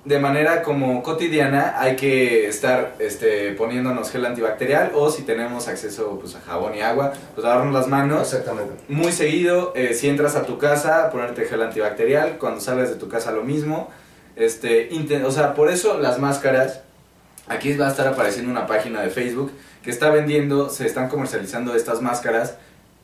de 0.05 0.19
manera 0.19 0.61
como 0.61 1.01
cotidiana 1.01 1.75
hay 1.79 1.95
que 1.95 2.47
estar, 2.47 2.95
este, 2.99 3.51
poniéndonos 3.53 4.11
gel 4.11 4.25
antibacterial 4.25 4.91
o 4.93 5.09
si 5.09 5.23
tenemos 5.23 5.67
acceso, 5.67 6.17
pues, 6.19 6.35
a 6.35 6.41
jabón 6.41 6.75
y 6.75 6.81
agua, 6.81 7.11
pues 7.33 7.45
lavarnos 7.45 7.73
las 7.73 7.87
manos, 7.87 8.31
Exactamente. 8.33 8.73
muy 8.87 9.11
seguido, 9.11 9.73
eh, 9.75 9.93
si 9.95 10.07
entras 10.07 10.35
a 10.35 10.43
tu 10.43 10.57
casa, 10.59 11.09
ponerte 11.09 11.45
gel 11.45 11.61
antibacterial, 11.61 12.37
cuando 12.37 12.61
salgas 12.61 12.89
de 12.89 12.95
tu 12.95 13.09
casa 13.09 13.31
lo 13.31 13.43
mismo. 13.43 13.89
Este, 14.35 14.89
o 15.23 15.31
sea, 15.31 15.53
por 15.53 15.69
eso 15.69 15.99
las 15.99 16.19
máscaras, 16.19 16.81
aquí 17.47 17.73
va 17.73 17.87
a 17.87 17.91
estar 17.91 18.07
apareciendo 18.07 18.51
una 18.51 18.67
página 18.67 19.01
de 19.01 19.09
Facebook 19.09 19.51
que 19.83 19.91
está 19.91 20.09
vendiendo, 20.09 20.69
se 20.69 20.85
están 20.85 21.09
comercializando 21.09 21.75
estas 21.75 22.01
máscaras. 22.01 22.55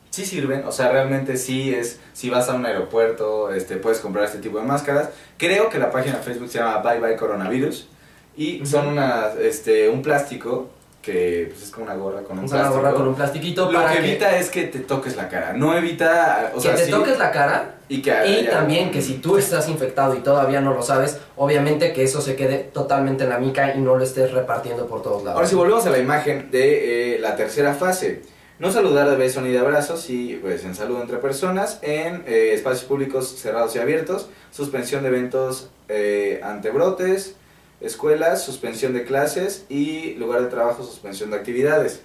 Sí 0.10 0.26
sirven, 0.26 0.66
o 0.66 0.74
sea, 0.74 0.92
realmente 0.92 1.38
sí 1.38 1.74
es, 1.74 2.00
si 2.12 2.30
vas 2.30 2.50
a 2.50 2.56
un 2.56 2.66
aeropuerto, 2.66 3.54
este, 3.54 3.78
puedes 3.78 4.00
comprar 4.00 4.26
este 4.26 4.40
tipo 4.40 4.60
de 4.60 4.66
máscaras. 4.66 5.10
Creo 5.38 5.70
que 5.70 5.80
la 5.80 5.90
página 5.90 6.18
de 6.18 6.24
Facebook 6.24 6.50
se 6.50 6.60
llama 6.60 6.80
Bye 6.80 7.00
Bye 7.00 7.16
Coronavirus 7.16 7.88
y 8.36 8.66
son 8.66 8.88
una, 8.88 9.30
este, 9.40 9.88
un 9.88 10.02
plástico 10.02 10.70
que 11.02 11.48
pues, 11.50 11.64
es 11.64 11.72
como 11.72 11.86
una 11.86 11.96
gorra 11.96 12.22
con 12.22 12.38
un 12.38 12.44
Una 12.46 12.54
plástico. 12.54 12.76
gorra 12.78 12.94
con 12.94 13.08
un 13.08 13.16
plastiquito 13.16 13.72
Lo 13.72 13.80
para 13.80 13.92
que 13.94 14.00
que, 14.00 14.08
evita 14.08 14.38
es 14.38 14.50
que 14.50 14.64
te 14.66 14.80
toques 14.80 15.16
la 15.16 15.28
cara, 15.30 15.54
no 15.54 15.76
evita, 15.76 16.52
o 16.54 16.58
que 16.58 16.62
sea, 16.62 16.76
te 16.76 16.86
sí, 16.86 16.92
toques 16.92 17.18
la 17.18 17.32
cara 17.32 17.76
y 17.90 18.02
que 18.02 18.12
Y 18.28 18.48
también 18.48 18.92
que 18.92 19.02
si 19.02 19.16
tú 19.16 19.38
estás 19.38 19.68
infectado 19.68 20.16
y 20.16 20.20
todavía 20.20 20.62
no 20.62 20.74
lo 20.74 20.82
sabes, 20.84 21.18
obviamente 21.36 21.92
que 21.94 22.04
eso 22.04 22.22
se 22.22 22.36
quede 22.36 22.58
totalmente 22.60 23.24
en 23.24 23.30
la 23.30 23.40
mica 23.40 23.74
y 23.76 23.80
no 23.82 23.96
lo 23.96 24.04
estés 24.04 24.32
repartiendo 24.32 24.86
por 24.88 25.02
todos 25.02 25.24
lados. 25.24 25.38
Ahora 25.38 25.48
si 25.48 25.56
volvemos 25.56 25.86
a 25.86 25.90
la 25.90 25.98
imagen 25.98 26.52
de 26.52 27.16
eh, 27.16 27.20
la 27.20 27.36
tercera 27.36 27.74
fase, 27.74 28.22
no 28.60 28.72
saludar 28.72 29.10
de 29.10 29.16
beso 29.16 29.42
ni 29.42 29.50
de 29.52 29.58
abrazos 29.58 30.08
y 30.12 30.36
pues 30.36 30.64
en 30.64 30.76
saludo 30.76 31.02
entre 31.02 31.18
personas, 31.18 31.80
en 31.82 32.24
eh, 32.28 32.52
espacios 32.54 32.84
públicos 32.84 33.28
cerrados 33.40 33.76
y 33.76 33.80
abiertos, 33.80 34.30
suspensión 34.52 35.02
de 35.02 35.10
eventos 35.10 35.70
eh, 35.90 36.40
ante 36.44 36.70
brotes, 36.70 37.36
escuelas, 37.82 38.44
suspensión 38.44 38.94
de 38.94 39.04
clases 39.04 39.66
y 39.70 40.14
lugar 40.16 40.42
de 40.42 40.48
trabajo, 40.48 40.84
suspensión 40.84 41.32
de 41.32 41.38
actividades. 41.38 42.02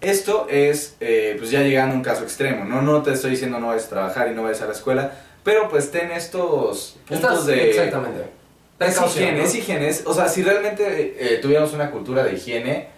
Esto 0.00 0.46
es 0.50 0.96
eh, 1.00 1.36
pues 1.38 1.50
ya 1.50 1.62
llegando 1.62 1.94
a 1.94 1.96
un 1.98 2.04
caso 2.04 2.22
extremo, 2.22 2.64
¿no? 2.64 2.82
No 2.82 3.02
te 3.02 3.12
estoy 3.12 3.30
diciendo 3.30 3.58
no 3.58 3.68
vayas 3.68 3.86
a 3.86 3.90
trabajar 3.90 4.28
y 4.28 4.34
no 4.34 4.42
vayas 4.42 4.60
a 4.62 4.66
la 4.66 4.72
escuela, 4.72 5.12
pero 5.42 5.68
pues 5.68 5.90
ten 5.90 6.10
estos 6.10 6.96
puntos 7.08 7.30
Estás- 7.32 7.46
de... 7.46 7.70
Exactamente. 7.70 8.30
Es 8.78 9.00
higiene, 9.00 9.38
¿no? 9.38 9.44
es 9.44 9.54
higiene. 9.54 9.88
es- 9.88 10.02
o 10.06 10.12
sea, 10.12 10.28
si 10.28 10.42
realmente 10.42 11.16
eh, 11.18 11.38
tuviéramos 11.38 11.72
una 11.72 11.90
cultura 11.90 12.22
de 12.24 12.34
higiene, 12.34 12.88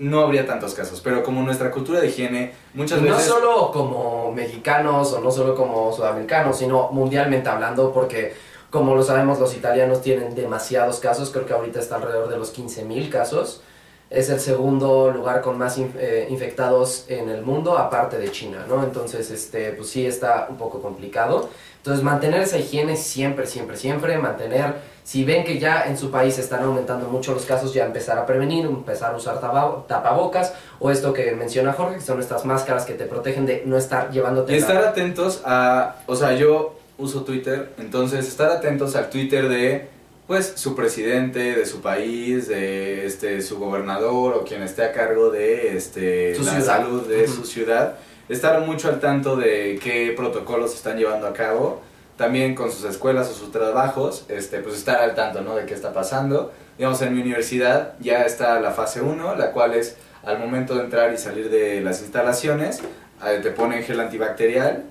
no 0.00 0.20
habría 0.20 0.44
tantos 0.46 0.74
casos. 0.74 1.00
Pero 1.00 1.22
como 1.22 1.42
nuestra 1.42 1.70
cultura 1.70 2.00
de 2.00 2.08
higiene, 2.08 2.52
muchas 2.74 3.00
no 3.00 3.10
veces... 3.14 3.24
solo 3.28 3.70
como 3.72 4.32
mexicanos 4.32 5.12
o 5.12 5.20
no 5.20 5.30
solo 5.30 5.54
como 5.54 5.92
sudamericanos, 5.92 6.58
sino 6.58 6.90
mundialmente 6.90 7.48
hablando, 7.48 7.92
porque 7.92 8.34
como 8.70 8.94
lo 8.94 9.02
sabemos 9.02 9.38
los 9.38 9.54
italianos 9.56 10.02
tienen 10.02 10.34
demasiados 10.34 11.00
casos, 11.00 11.30
creo 11.30 11.46
que 11.46 11.52
ahorita 11.54 11.80
está 11.80 11.96
alrededor 11.96 12.28
de 12.28 12.36
los 12.36 12.52
15.000 12.56 13.08
casos. 13.10 13.62
Es 14.10 14.30
el 14.30 14.40
segundo 14.40 15.10
lugar 15.10 15.42
con 15.42 15.58
más 15.58 15.78
inf- 15.78 15.92
eh, 15.98 16.26
infectados 16.30 17.04
en 17.08 17.28
el 17.28 17.42
mundo, 17.42 17.76
aparte 17.76 18.16
de 18.16 18.30
China, 18.30 18.64
¿no? 18.66 18.82
Entonces, 18.82 19.30
este, 19.30 19.72
pues 19.72 19.90
sí 19.90 20.06
está 20.06 20.46
un 20.48 20.56
poco 20.56 20.80
complicado. 20.80 21.50
Entonces, 21.76 22.02
mantener 22.02 22.40
esa 22.42 22.56
higiene 22.58 22.96
siempre, 22.96 23.46
siempre, 23.46 23.76
siempre, 23.76 24.16
mantener, 24.16 24.76
si 25.04 25.24
ven 25.24 25.44
que 25.44 25.58
ya 25.58 25.84
en 25.86 25.98
su 25.98 26.10
país 26.10 26.38
están 26.38 26.62
aumentando 26.64 27.06
mucho 27.08 27.34
los 27.34 27.44
casos, 27.44 27.74
ya 27.74 27.84
empezar 27.84 28.16
a 28.18 28.24
prevenir, 28.24 28.64
empezar 28.64 29.12
a 29.12 29.16
usar 29.16 29.40
tapabocas, 29.86 30.54
o 30.80 30.90
esto 30.90 31.12
que 31.12 31.32
menciona 31.32 31.72
Jorge, 31.74 31.96
que 31.96 32.00
son 32.00 32.18
estas 32.20 32.44
máscaras 32.46 32.84
que 32.86 32.94
te 32.94 33.04
protegen 33.04 33.44
de 33.46 33.62
no 33.66 33.76
estar 33.76 34.10
llevándote 34.10 34.54
Y 34.54 34.56
estar 34.58 34.76
atentos 34.84 35.42
a... 35.44 35.96
O 36.06 36.16
sea, 36.16 36.32
yo 36.32 36.77
uso 36.98 37.22
Twitter, 37.24 37.72
entonces 37.78 38.26
estar 38.28 38.50
atentos 38.50 38.94
al 38.96 39.08
Twitter 39.10 39.48
de 39.48 39.88
pues 40.26 40.52
su 40.56 40.74
presidente 40.76 41.54
de 41.56 41.64
su 41.64 41.80
país, 41.80 42.48
de 42.48 43.06
este 43.06 43.40
su 43.40 43.58
gobernador 43.58 44.34
o 44.34 44.44
quien 44.44 44.62
esté 44.62 44.82
a 44.84 44.92
cargo 44.92 45.30
de 45.30 45.76
este 45.76 46.34
Su 46.34 46.42
la 46.44 46.50
ciudad. 46.52 46.66
salud 46.66 47.06
de 47.06 47.24
Ujú. 47.24 47.32
su 47.32 47.44
ciudad, 47.46 47.94
estar 48.28 48.60
mucho 48.60 48.88
al 48.88 49.00
tanto 49.00 49.36
de 49.36 49.78
qué 49.82 50.12
protocolos 50.16 50.74
están 50.74 50.98
llevando 50.98 51.26
a 51.26 51.32
cabo, 51.32 51.80
también 52.18 52.54
con 52.54 52.70
sus 52.70 52.84
escuelas 52.84 53.30
o 53.30 53.32
sus 53.34 53.52
trabajos, 53.52 54.26
este 54.28 54.58
pues 54.58 54.74
estar 54.76 55.00
al 55.00 55.14
tanto, 55.14 55.40
¿no? 55.40 55.54
de 55.56 55.64
qué 55.64 55.72
está 55.74 55.92
pasando. 55.94 56.52
Digamos 56.76 57.00
en 57.02 57.14
mi 57.14 57.22
universidad 57.22 57.94
ya 58.00 58.22
está 58.24 58.60
la 58.60 58.72
fase 58.72 59.00
1, 59.00 59.34
la 59.36 59.52
cual 59.52 59.74
es 59.74 59.96
al 60.24 60.38
momento 60.38 60.74
de 60.74 60.82
entrar 60.84 61.12
y 61.14 61.16
salir 61.16 61.48
de 61.48 61.80
las 61.80 62.02
instalaciones, 62.02 62.80
eh, 63.26 63.38
te 63.42 63.50
ponen 63.50 63.82
gel 63.82 63.98
antibacterial. 64.00 64.84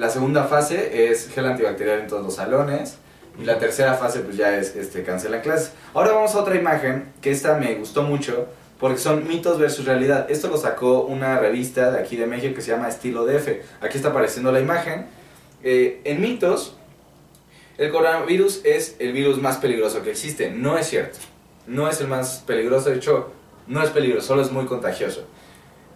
La 0.00 0.08
segunda 0.08 0.44
fase 0.44 1.10
es 1.10 1.28
gel 1.28 1.44
antibacterial 1.44 2.00
en 2.00 2.06
todos 2.06 2.24
los 2.24 2.36
salones. 2.36 2.96
Y 3.38 3.44
la 3.44 3.58
tercera 3.58 3.92
fase 3.92 4.20
pues 4.20 4.34
ya 4.34 4.56
es 4.56 4.74
este, 4.74 5.02
cancelan 5.02 5.42
clases. 5.42 5.72
Ahora 5.92 6.12
vamos 6.12 6.34
a 6.34 6.38
otra 6.38 6.54
imagen, 6.56 7.12
que 7.20 7.30
esta 7.30 7.58
me 7.58 7.74
gustó 7.74 8.02
mucho, 8.02 8.46
porque 8.78 8.98
son 8.98 9.28
mitos 9.28 9.58
versus 9.58 9.84
realidad. 9.84 10.30
Esto 10.30 10.48
lo 10.48 10.56
sacó 10.56 11.02
una 11.02 11.38
revista 11.38 11.90
de 11.90 11.98
aquí 12.00 12.16
de 12.16 12.24
México 12.24 12.54
que 12.54 12.62
se 12.62 12.70
llama 12.70 12.88
Estilo 12.88 13.26
DF. 13.26 13.48
Aquí 13.82 13.98
está 13.98 14.08
apareciendo 14.08 14.50
la 14.50 14.60
imagen. 14.60 15.04
Eh, 15.62 16.00
en 16.04 16.22
mitos, 16.22 16.78
el 17.76 17.90
coronavirus 17.90 18.62
es 18.64 18.96
el 19.00 19.12
virus 19.12 19.36
más 19.36 19.58
peligroso 19.58 20.02
que 20.02 20.12
existe. 20.12 20.50
No 20.50 20.78
es 20.78 20.86
cierto. 20.86 21.18
No 21.66 21.90
es 21.90 22.00
el 22.00 22.08
más 22.08 22.42
peligroso. 22.46 22.88
De 22.88 22.96
hecho, 22.96 23.32
no 23.66 23.82
es 23.82 23.90
peligroso, 23.90 24.28
solo 24.28 24.40
es 24.40 24.50
muy 24.50 24.64
contagioso. 24.64 25.26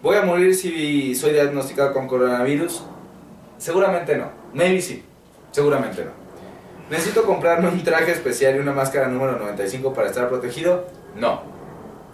¿Voy 0.03 0.15
a 0.15 0.21
morir 0.21 0.53
si 0.53 1.15
soy 1.15 1.31
diagnosticado 1.31 1.91
con 1.91 2.07
coronavirus? 2.07 2.83
Seguramente 3.65 4.15
no. 4.15 4.29
Maybe 4.53 4.79
sí. 4.79 5.03
Seguramente 5.49 6.05
no. 6.05 6.11
¿Necesito 6.91 7.23
comprarme 7.23 7.67
un 7.67 7.83
traje 7.83 8.11
especial 8.11 8.55
y 8.55 8.59
una 8.59 8.73
máscara 8.73 9.07
número 9.07 9.39
95 9.39 9.91
para 9.91 10.07
estar 10.07 10.29
protegido? 10.29 10.85
No. 11.15 11.41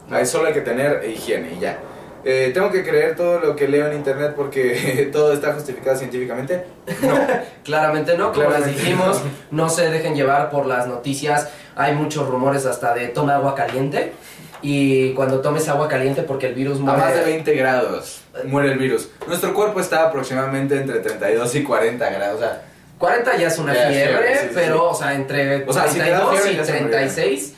Ahí 0.10 0.26
solo 0.26 0.48
hay 0.48 0.54
que 0.54 0.62
tener 0.62 1.04
higiene 1.10 1.56
y 1.58 1.60
ya. 1.60 1.78
Eh, 2.24 2.52
¿Tengo 2.54 2.72
que 2.72 2.86
creer 2.86 3.18
todo 3.18 3.42
lo 3.42 3.54
que 3.58 3.68
leo 3.68 3.88
en 3.88 3.98
internet 3.98 4.32
porque 4.34 5.10
todo 5.12 5.34
está 5.34 5.52
justificado 5.52 5.98
científicamente? 5.98 6.64
No. 7.02 7.20
Claramente 7.66 8.18
no, 8.18 8.32
como 8.32 8.46
Claramente 8.48 8.72
les 8.72 8.82
dijimos, 8.82 9.22
no. 9.52 9.64
no 9.64 9.70
se 9.70 9.90
dejen 9.90 10.16
llevar 10.16 10.50
por 10.52 10.66
las 10.66 10.88
noticias. 10.88 11.50
Hay 11.76 11.94
muchos 11.96 12.30
rumores 12.30 12.66
hasta 12.66 12.94
de 12.94 13.10
toma 13.10 13.36
agua 13.36 13.56
caliente. 13.56 14.14
Y 14.62 15.14
cuando 15.16 15.42
tomes 15.42 15.68
agua 15.68 15.90
caliente, 15.90 16.22
porque 16.22 16.48
el 16.48 16.54
virus 16.54 16.78
A 16.78 16.82
muere. 16.84 16.98
más 17.02 17.14
de 17.14 17.24
20 17.26 17.54
grados 17.56 18.22
muere 18.46 18.72
el 18.72 18.78
virus. 18.80 19.10
Nuestro 19.28 19.54
cuerpo 19.54 19.80
está 19.80 20.08
aproximadamente 20.08 20.76
entre 20.78 21.00
32 21.00 21.56
y 21.56 21.64
40 21.64 22.10
grados. 22.10 22.38
O 22.38 22.40
sea, 22.40 22.62
40 22.98 23.38
ya 23.38 23.48
es 23.48 23.58
una 23.58 23.74
Ya 23.74 23.88
fiebre, 23.90 24.08
fiebre, 24.08 24.34
sí, 24.36 24.48
sí, 24.48 24.52
pero, 24.54 24.76
sí. 24.76 24.84
o 24.90 24.94
sea, 24.96 25.14
entre 25.16 25.64
O 25.66 25.74
sea, 25.74 25.88
si 25.88 26.00
te 26.00 26.10
da 26.10 26.20
32 26.30 26.32
fiebre, 26.32 26.52
y 26.52 26.56
ya 26.58 26.66
se 26.66 26.74
murió. 26.74 26.90
36. 26.90 27.54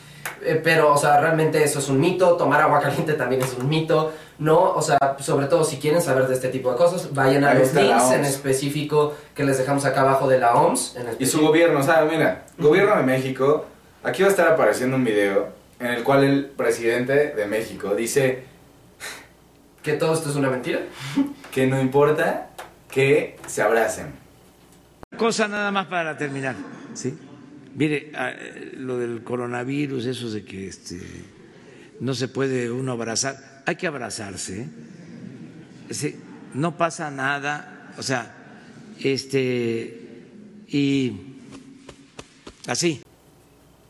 eh, 0.45 0.61
pero, 0.63 0.93
o 0.93 0.97
sea, 0.97 1.19
realmente 1.19 1.63
eso 1.63 1.79
es 1.79 1.89
un 1.89 1.99
mito. 1.99 2.33
Tomar 2.37 2.61
agua 2.61 2.79
caliente 2.79 3.13
también 3.13 3.41
es 3.41 3.53
un 3.53 3.67
mito. 3.67 4.13
No, 4.39 4.73
o 4.73 4.81
sea, 4.81 4.97
sobre 5.19 5.45
todo 5.45 5.63
si 5.63 5.77
quieren 5.77 6.01
saber 6.01 6.27
de 6.27 6.33
este 6.33 6.49
tipo 6.49 6.71
de 6.71 6.77
cosas, 6.77 7.13
vayan 7.13 7.43
a 7.43 7.51
Ahí 7.51 7.59
los 7.59 7.73
links 7.73 8.11
en 8.11 8.25
específico 8.25 9.13
que 9.35 9.43
les 9.43 9.57
dejamos 9.57 9.85
acá 9.85 10.01
abajo 10.01 10.27
de 10.27 10.39
la 10.39 10.55
OMS. 10.55 10.95
En 10.95 11.07
Y 11.19 11.25
su 11.25 11.41
gobierno, 11.41 11.79
o 11.79 11.83
sea, 11.83 12.03
mira, 12.09 12.45
gobierno 12.57 12.95
de 12.97 13.03
México, 13.03 13.65
aquí 14.03 14.23
va 14.23 14.29
a 14.29 14.31
estar 14.31 14.47
apareciendo 14.47 14.95
un 14.95 15.03
video 15.03 15.49
en 15.79 15.87
el 15.87 16.03
cual 16.03 16.23
el 16.23 16.45
presidente 16.45 17.33
de 17.33 17.45
México 17.45 17.93
dice 17.95 18.43
Que 19.83 19.93
todo 19.93 20.13
esto 20.13 20.29
es 20.29 20.35
una 20.35 20.49
mentira. 20.49 20.79
que 21.51 21.67
no 21.67 21.79
importa 21.79 22.49
que 22.89 23.37
se 23.47 23.61
abracen. 23.61 24.07
Cosa 25.17 25.47
nada 25.47 25.71
más 25.71 25.87
para 25.87 26.17
terminar, 26.17 26.55
¿sí? 26.93 27.15
Mire, 27.75 28.11
ah, 28.15 28.31
lo 28.77 28.97
del 28.97 29.23
coronavirus, 29.23 30.05
eso 30.05 30.29
de 30.31 30.43
que 30.43 30.67
este, 30.67 30.99
no 31.99 32.13
se 32.13 32.27
puede 32.27 32.71
uno 32.71 32.91
abrazar, 32.93 33.63
hay 33.65 33.75
que 33.75 33.87
abrazarse, 33.87 34.61
¿eh? 34.61 34.67
Sí, 35.91 36.19
no 36.53 36.77
pasa 36.77 37.11
nada, 37.11 37.91
o 37.97 38.03
sea, 38.03 38.33
este, 38.99 40.25
y 40.67 41.13
así. 42.67 43.01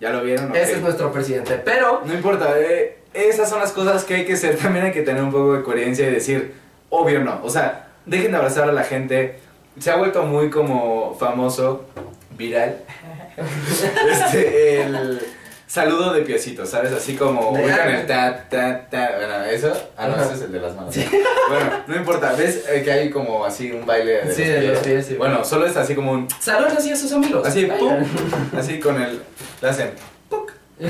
¿Ya 0.02 0.12
lo 0.12 0.24
vieron? 0.24 0.50
Ok. 0.50 0.56
Ese 0.56 0.74
es 0.74 0.82
nuestro 0.82 1.12
presidente. 1.12 1.62
Pero, 1.64 2.04
No 2.06 2.14
importa, 2.14 2.60
eh, 2.60 3.03
esas 3.13 3.49
son 3.49 3.60
las 3.60 3.71
cosas 3.71 4.04
que 4.04 4.15
hay 4.15 4.26
que 4.26 4.34
hacer. 4.34 4.58
También 4.62 4.86
hay 4.86 4.91
que 4.91 5.02
tener 5.02 5.23
un 5.23 5.32
poco 5.32 5.54
de 5.54 5.63
coherencia 5.63 6.08
y 6.08 6.12
decir, 6.12 6.54
obvio 6.89 7.19
no. 7.21 7.39
O 7.43 7.49
sea, 7.49 7.88
dejen 8.06 8.32
de 8.32 8.38
abrazar 8.38 8.69
a 8.69 8.71
la 8.73 8.84
gente. 8.84 9.39
Se 9.80 9.91
ha 9.91 9.95
vuelto 9.95 10.23
muy 10.23 10.49
como 10.49 11.15
famoso, 11.19 11.86
viral. 12.38 12.78
este, 14.12 14.84
el 14.84 15.19
saludo 15.65 16.13
de 16.13 16.21
piecitos, 16.21 16.69
¿sabes? 16.69 16.91
Así 16.91 17.15
como 17.15 17.49
ubican 17.49 17.89
el 17.89 18.06
ta, 18.06 18.45
ta, 18.47 18.88
ta. 18.88 19.12
Bueno, 19.17 19.43
eso. 19.45 19.73
Ah, 19.97 20.08
no, 20.08 20.21
ese 20.21 20.36
es 20.36 20.41
el 20.41 20.52
de 20.52 20.60
las 20.60 20.76
manos. 20.76 20.95
Bueno, 21.49 21.71
no 21.88 21.95
importa. 21.97 22.34
¿Ves 22.34 22.63
eh, 22.69 22.84
que 22.84 22.91
hay 22.91 23.10
como 23.10 23.43
así 23.43 23.69
un 23.69 23.86
baile 23.86 24.26
de 24.26 24.34
Sí, 24.34 24.45
los 24.45 24.54
de 24.54 24.60
pies? 24.60 24.71
los 24.71 24.80
pies, 24.80 25.06
sí. 25.08 25.15
Bueno, 25.15 25.43
solo 25.43 25.65
es 25.65 25.76
así 25.76 25.93
como 25.93 26.13
un. 26.13 26.28
saluden 26.39 26.78
así 26.78 26.91
a 26.91 26.95
sus 26.95 27.12
amigos. 27.12 27.45
Así, 27.45 27.65
pum, 27.65 28.02
así 28.58 28.80
con 28.80 29.02
el, 29.02 29.21
le 29.62 29.67
hacen, 29.67 29.91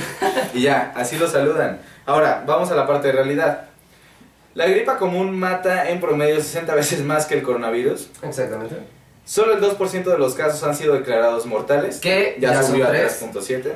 y 0.54 0.62
ya, 0.64 0.92
así 0.96 1.18
lo 1.18 1.28
saludan. 1.28 1.80
Ahora, 2.06 2.44
vamos 2.46 2.72
a 2.72 2.76
la 2.76 2.88
parte 2.88 3.08
de 3.08 3.14
realidad. 3.14 3.66
La 4.56 4.68
gripa 4.68 4.98
común 4.98 5.38
mata 5.38 5.90
en 5.90 6.00
promedio 6.00 6.36
60 6.36 6.76
veces 6.76 7.04
más 7.04 7.26
que 7.26 7.36
el 7.36 7.44
coronavirus. 7.44 8.10
Exactamente. 8.22 8.76
Solo 9.26 9.54
el 9.54 9.62
2% 9.62 10.04
de 10.04 10.18
los 10.18 10.36
casos 10.36 10.64
han 10.64 10.76
sido 10.76 10.94
declarados 10.94 11.46
mortales. 11.46 12.00
Que 12.00 12.38
ya, 12.40 12.62
subió 12.62 12.86
a 12.86 12.90
tres. 12.90 13.24
3.7. 13.24 13.72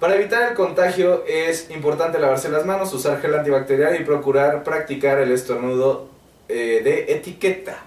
Para 0.00 0.16
evitar 0.16 0.50
el 0.50 0.54
contagio 0.54 1.24
es 1.26 1.70
importante 1.70 2.18
lavarse 2.18 2.48
las 2.50 2.66
manos, 2.66 2.92
usar 2.92 3.22
gel 3.22 3.34
antibacterial 3.34 3.98
y 3.98 4.04
procurar 4.04 4.64
practicar 4.64 5.18
el 5.18 5.30
estornudo 5.30 6.08
eh, 6.48 6.82
de 6.84 7.14
etiqueta. 7.14 7.78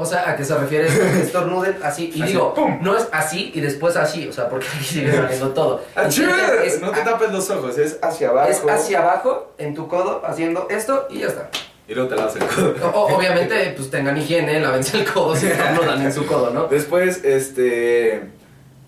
O 0.00 0.06
sea, 0.06 0.30
¿a 0.30 0.36
qué 0.36 0.44
se 0.44 0.56
refiere? 0.56 0.86
Que 0.86 1.20
estornuden 1.22 1.76
así. 1.82 2.12
Y 2.14 2.22
Así, 2.22 2.32
digo, 2.32 2.54
¡pum! 2.54 2.78
no 2.80 2.96
es 2.96 3.08
así 3.10 3.50
y 3.52 3.60
después 3.60 3.96
así. 3.96 4.28
O 4.28 4.32
sea, 4.32 4.48
porque 4.48 4.66
aquí 4.72 4.84
sigue 4.84 5.10
saliendo 5.12 5.48
todo. 5.48 5.82
¡Achú! 5.96 6.22
Es, 6.64 6.80
no 6.80 6.92
te 6.92 7.00
tapes 7.00 7.32
los 7.32 7.50
ojos, 7.50 7.76
es 7.78 7.98
hacia 8.00 8.28
abajo. 8.28 8.48
es 8.48 8.62
hacia 8.68 9.00
abajo, 9.00 9.52
en 9.58 9.74
tu 9.74 9.88
codo, 9.88 10.22
haciendo 10.24 10.68
esto 10.70 11.08
y 11.10 11.18
ya 11.18 11.26
está. 11.26 11.50
Y 11.88 11.94
luego 11.94 12.08
te 12.10 12.14
lavas 12.16 12.36
el 12.36 12.44
codo. 12.44 12.74
O- 12.94 13.16
obviamente, 13.16 13.72
pues 13.76 13.90
tengan 13.90 14.16
higiene, 14.16 14.60
lávense 14.60 14.98
el 14.98 15.04
codo 15.12 15.34
si 15.34 15.46
estornudan 15.48 16.00
en 16.02 16.12
su 16.12 16.26
codo, 16.26 16.50
¿no? 16.50 16.68
Después, 16.68 17.24
este, 17.24 18.22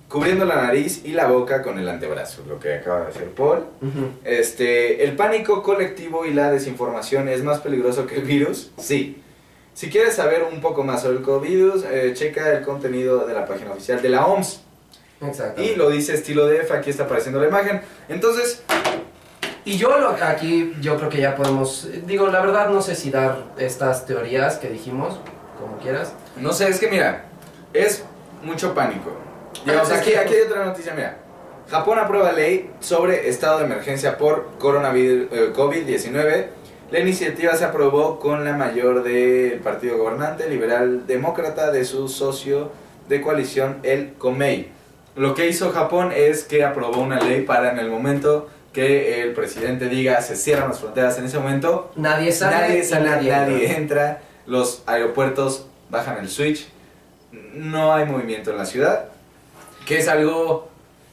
cubriendo 0.08 0.44
la 0.44 0.62
nariz 0.62 1.00
y 1.04 1.12
la 1.12 1.26
boca 1.26 1.62
con 1.62 1.78
el 1.80 1.88
antebrazo, 1.88 2.42
lo 2.46 2.60
que 2.60 2.74
acaba 2.74 3.00
de 3.00 3.06
hacer 3.08 3.24
Paul. 3.30 3.64
Este, 4.24 5.02
el 5.04 5.16
pánico 5.16 5.62
colectivo 5.62 6.24
y 6.26 6.34
la 6.34 6.50
desinformación 6.52 7.28
es 7.28 7.42
más 7.42 7.58
peligroso 7.60 8.06
que 8.06 8.16
el 8.16 8.22
virus, 8.22 8.70
sí. 8.78 9.22
Si 9.80 9.88
quieres 9.88 10.14
saber 10.14 10.42
un 10.42 10.60
poco 10.60 10.84
más 10.84 11.00
sobre 11.00 11.16
el 11.16 11.22
COVID, 11.22 11.84
eh, 11.90 12.12
checa 12.12 12.50
el 12.52 12.60
contenido 12.62 13.24
de 13.26 13.32
la 13.32 13.46
página 13.46 13.70
oficial 13.72 14.02
de 14.02 14.10
la 14.10 14.26
OMS. 14.26 14.60
Exacto. 15.22 15.62
Y 15.62 15.74
lo 15.74 15.88
dice 15.88 16.12
estilo 16.12 16.46
DF, 16.46 16.70
aquí 16.70 16.90
está 16.90 17.04
apareciendo 17.04 17.40
la 17.40 17.48
imagen. 17.48 17.80
Entonces, 18.10 18.62
Y 19.64 19.78
yo 19.78 19.98
lo, 19.98 20.10
aquí 20.10 20.74
yo 20.82 20.98
creo 20.98 21.08
que 21.08 21.22
ya 21.22 21.34
podemos, 21.34 21.88
digo, 22.04 22.26
la 22.26 22.40
verdad 22.40 22.68
no 22.68 22.82
sé 22.82 22.94
si 22.94 23.10
dar 23.10 23.42
estas 23.56 24.04
teorías 24.04 24.58
que 24.58 24.68
dijimos, 24.68 25.18
como 25.58 25.78
quieras. 25.78 26.12
no 26.36 26.52
sé, 26.52 26.68
es 26.68 26.78
que 26.78 26.88
mira, 26.90 27.24
es 27.72 28.04
mucho 28.42 28.74
pánico. 28.74 29.12
Digamos, 29.64 29.90
Ah, 29.90 29.96
aquí, 29.96 30.14
aquí 30.14 30.34
hay 30.34 30.42
otra 30.42 30.62
noticia, 30.66 30.92
mira. 30.92 31.16
Japón 31.70 31.98
aprueba 31.98 32.32
ley 32.32 32.70
sobre 32.80 33.30
estado 33.30 33.60
de 33.60 33.64
emergencia 33.64 34.18
por 34.18 34.58
coronavirus 34.58 35.28
eh, 35.32 35.52
COVID-19. 35.56 36.59
La 36.90 36.98
iniciativa 36.98 37.54
se 37.54 37.64
aprobó 37.64 38.18
con 38.18 38.44
la 38.44 38.56
mayor 38.56 39.04
del 39.04 39.60
partido 39.60 39.96
gobernante 39.96 40.48
liberal 40.48 41.06
demócrata 41.06 41.70
de 41.70 41.84
su 41.84 42.08
socio 42.08 42.72
de 43.08 43.20
coalición, 43.20 43.78
el 43.84 44.14
Comei. 44.14 44.72
Lo 45.14 45.34
que 45.34 45.48
hizo 45.48 45.70
Japón 45.70 46.10
es 46.12 46.42
que 46.42 46.64
aprobó 46.64 47.00
una 47.00 47.20
ley 47.20 47.42
para 47.42 47.70
en 47.70 47.78
el 47.78 47.88
momento 47.88 48.48
que 48.72 49.22
el 49.22 49.34
presidente 49.34 49.88
diga 49.88 50.20
se 50.20 50.34
cierran 50.34 50.68
las 50.68 50.80
fronteras 50.80 51.16
en 51.18 51.26
ese 51.26 51.38
momento, 51.38 51.92
Nadie 51.94 52.32
sale, 52.32 52.56
nadie 52.56 52.82
sale, 52.82 53.30
nadie, 53.30 53.76
entra, 53.76 54.22
los 54.46 54.82
aeropuertos 54.86 55.66
bajan 55.90 56.18
el 56.18 56.28
switch, 56.28 56.68
no 57.54 57.94
hay 57.94 58.04
movimiento 58.04 58.50
en 58.50 58.58
la 58.58 58.66
ciudad, 58.66 59.06
que 59.86 59.98
es 59.98 60.08
algo 60.08 60.68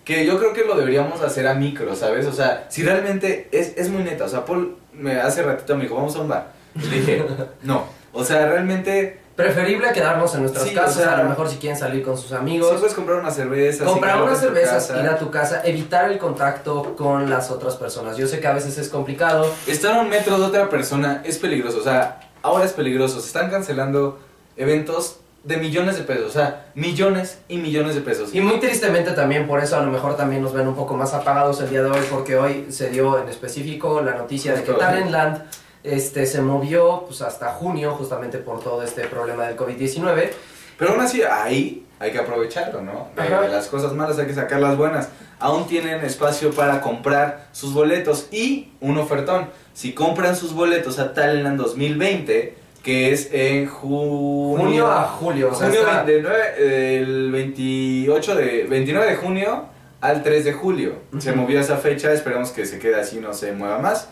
que 0.05 0.25
yo 0.25 0.39
creo 0.39 0.53
que 0.53 0.63
lo 0.63 0.75
deberíamos 0.75 1.21
hacer 1.21 1.47
a 1.47 1.53
micro, 1.53 1.95
¿sabes? 1.95 2.25
O 2.25 2.33
sea, 2.33 2.65
si 2.69 2.81
realmente 2.81 3.47
es, 3.51 3.77
es 3.77 3.89
muy 3.89 4.03
neta, 4.03 4.25
o 4.25 4.29
sea, 4.29 4.45
Paul 4.45 4.75
me 4.97 5.19
hace 5.19 5.43
ratito 5.43 5.75
me 5.75 5.83
dijo, 5.83 5.95
vamos 5.95 6.15
a 6.15 6.21
un 6.21 6.27
bar. 6.27 6.51
Y 6.75 6.87
dije, 6.87 7.25
no, 7.63 7.85
o 8.13 8.23
sea, 8.23 8.47
realmente, 8.47 9.19
Preferible 9.37 9.91
quedarnos 9.93 10.33
en 10.33 10.41
nuestras 10.41 10.65
Sí, 10.65 10.71
o 10.75 10.79
casas, 10.81 10.95
sea, 10.95 11.13
a 11.13 11.21
lo 11.21 11.29
mejor 11.29 11.47
si 11.47 11.57
quieren 11.57 11.77
salir 11.77 12.01
con 12.01 12.17
sus 12.17 12.31
amigos. 12.31 12.75
puedes 12.79 12.95
comprar 12.95 13.19
una 13.19 13.29
cerveza, 13.29 13.85
Comprar 13.85 14.19
unas 14.23 14.39
cervezas, 14.39 14.89
ir 14.89 15.07
a 15.07 15.19
tu 15.19 15.29
casa, 15.29 15.61
evitar 15.63 16.11
el 16.11 16.17
contacto 16.17 16.95
con 16.95 17.29
las 17.29 17.51
otras 17.51 17.75
personas. 17.75 18.17
Yo 18.17 18.27
sé 18.27 18.39
que 18.39 18.47
a 18.47 18.53
veces 18.53 18.79
es 18.79 18.89
complicado. 18.89 19.53
Estar 19.67 19.95
a 19.95 20.01
un 20.01 20.09
metro 20.09 20.39
de 20.39 20.45
otra 20.45 20.69
persona 20.71 21.21
es 21.23 21.37
peligroso, 21.37 21.77
o 21.77 21.83
sea, 21.83 22.19
ahora 22.41 22.65
es 22.65 22.73
peligroso. 22.73 23.21
Se 23.21 23.27
están 23.27 23.51
cancelando 23.51 24.17
eventos 24.55 25.19
de 25.47 25.55
millones 25.55 25.95
de 25.95 26.03
pesos, 26.03 26.25
o 26.25 26.29
sea, 26.29 26.65
millones 26.75 27.39
y 27.47 27.57
millones 27.57 27.95
de 27.95 28.01
pesos. 28.01 28.35
Y 28.35 28.41
muy 28.41 28.59
tristemente 28.59 29.11
también, 29.11 29.47
por 29.47 29.63
eso 29.63 29.77
a 29.77 29.81
lo 29.81 29.89
mejor 29.89 30.17
también 30.17 30.41
nos 30.41 30.53
ven 30.53 30.67
un 30.67 30.75
poco 30.75 30.93
más 30.95 31.13
apagados 31.13 31.61
el 31.61 31.69
día 31.69 31.83
de 31.83 31.89
hoy, 31.89 32.05
porque 32.11 32.35
hoy 32.35 32.65
se 32.69 32.89
dio 32.89 33.17
en 33.17 33.29
específico 33.29 34.01
la 34.01 34.15
noticia 34.15 34.53
de 34.53 34.63
que. 34.63 34.73
Talentland 34.73 35.43
este, 35.83 36.25
se 36.25 36.41
movió 36.41 37.03
pues, 37.05 37.21
hasta 37.21 37.53
junio, 37.53 37.91
justamente 37.91 38.39
por 38.39 38.61
todo 38.61 38.83
este 38.83 39.07
problema 39.07 39.47
del 39.47 39.55
COVID-19. 39.55 40.31
Pero 40.77 40.91
aún 40.91 40.99
así, 40.99 41.23
ahí 41.23 41.85
hay 41.97 42.11
que 42.11 42.19
aprovecharlo, 42.19 42.81
¿no? 42.81 43.07
De 43.15 43.47
las 43.47 43.67
cosas 43.67 43.93
malas 43.93 44.19
hay 44.19 44.27
que 44.27 44.33
sacar 44.33 44.59
las 44.59 44.75
buenas. 44.75 45.07
Aún 45.39 45.65
tienen 45.65 46.03
espacio 46.03 46.51
para 46.51 46.81
comprar 46.81 47.47
sus 47.53 47.73
boletos 47.73 48.27
y 48.31 48.73
un 48.81 48.97
ofertón. 48.97 49.49
Si 49.73 49.93
compran 49.93 50.35
sus 50.35 50.53
boletos 50.53 50.99
a 50.99 51.13
Talentland 51.13 51.57
2020, 51.57 52.66
que 52.87 53.11
es 53.11 53.27
en 53.33 53.67
junio, 53.67 54.57
Junio 54.63 54.87
a 54.89 55.03
julio, 55.03 55.49
o 55.51 55.53
sea, 55.53 55.67
junio 55.67 55.81
está- 55.81 56.03
29, 56.03 56.95
el 57.01 57.31
28 57.33 58.33
de 58.35 58.63
29 58.63 59.07
de 59.09 59.15
junio 59.17 59.65
al 59.99 60.23
3 60.23 60.45
de 60.45 60.53
julio. 60.53 60.93
Se 61.19 61.31
Ujú. 61.31 61.41
movió 61.41 61.59
esa 61.59 61.75
fecha, 61.75 62.13
esperemos 62.13 62.51
que 62.51 62.65
se 62.65 62.79
quede 62.79 62.95
así, 62.95 63.19
no 63.19 63.33
se 63.33 63.51
mueva 63.51 63.79
más. 63.79 64.07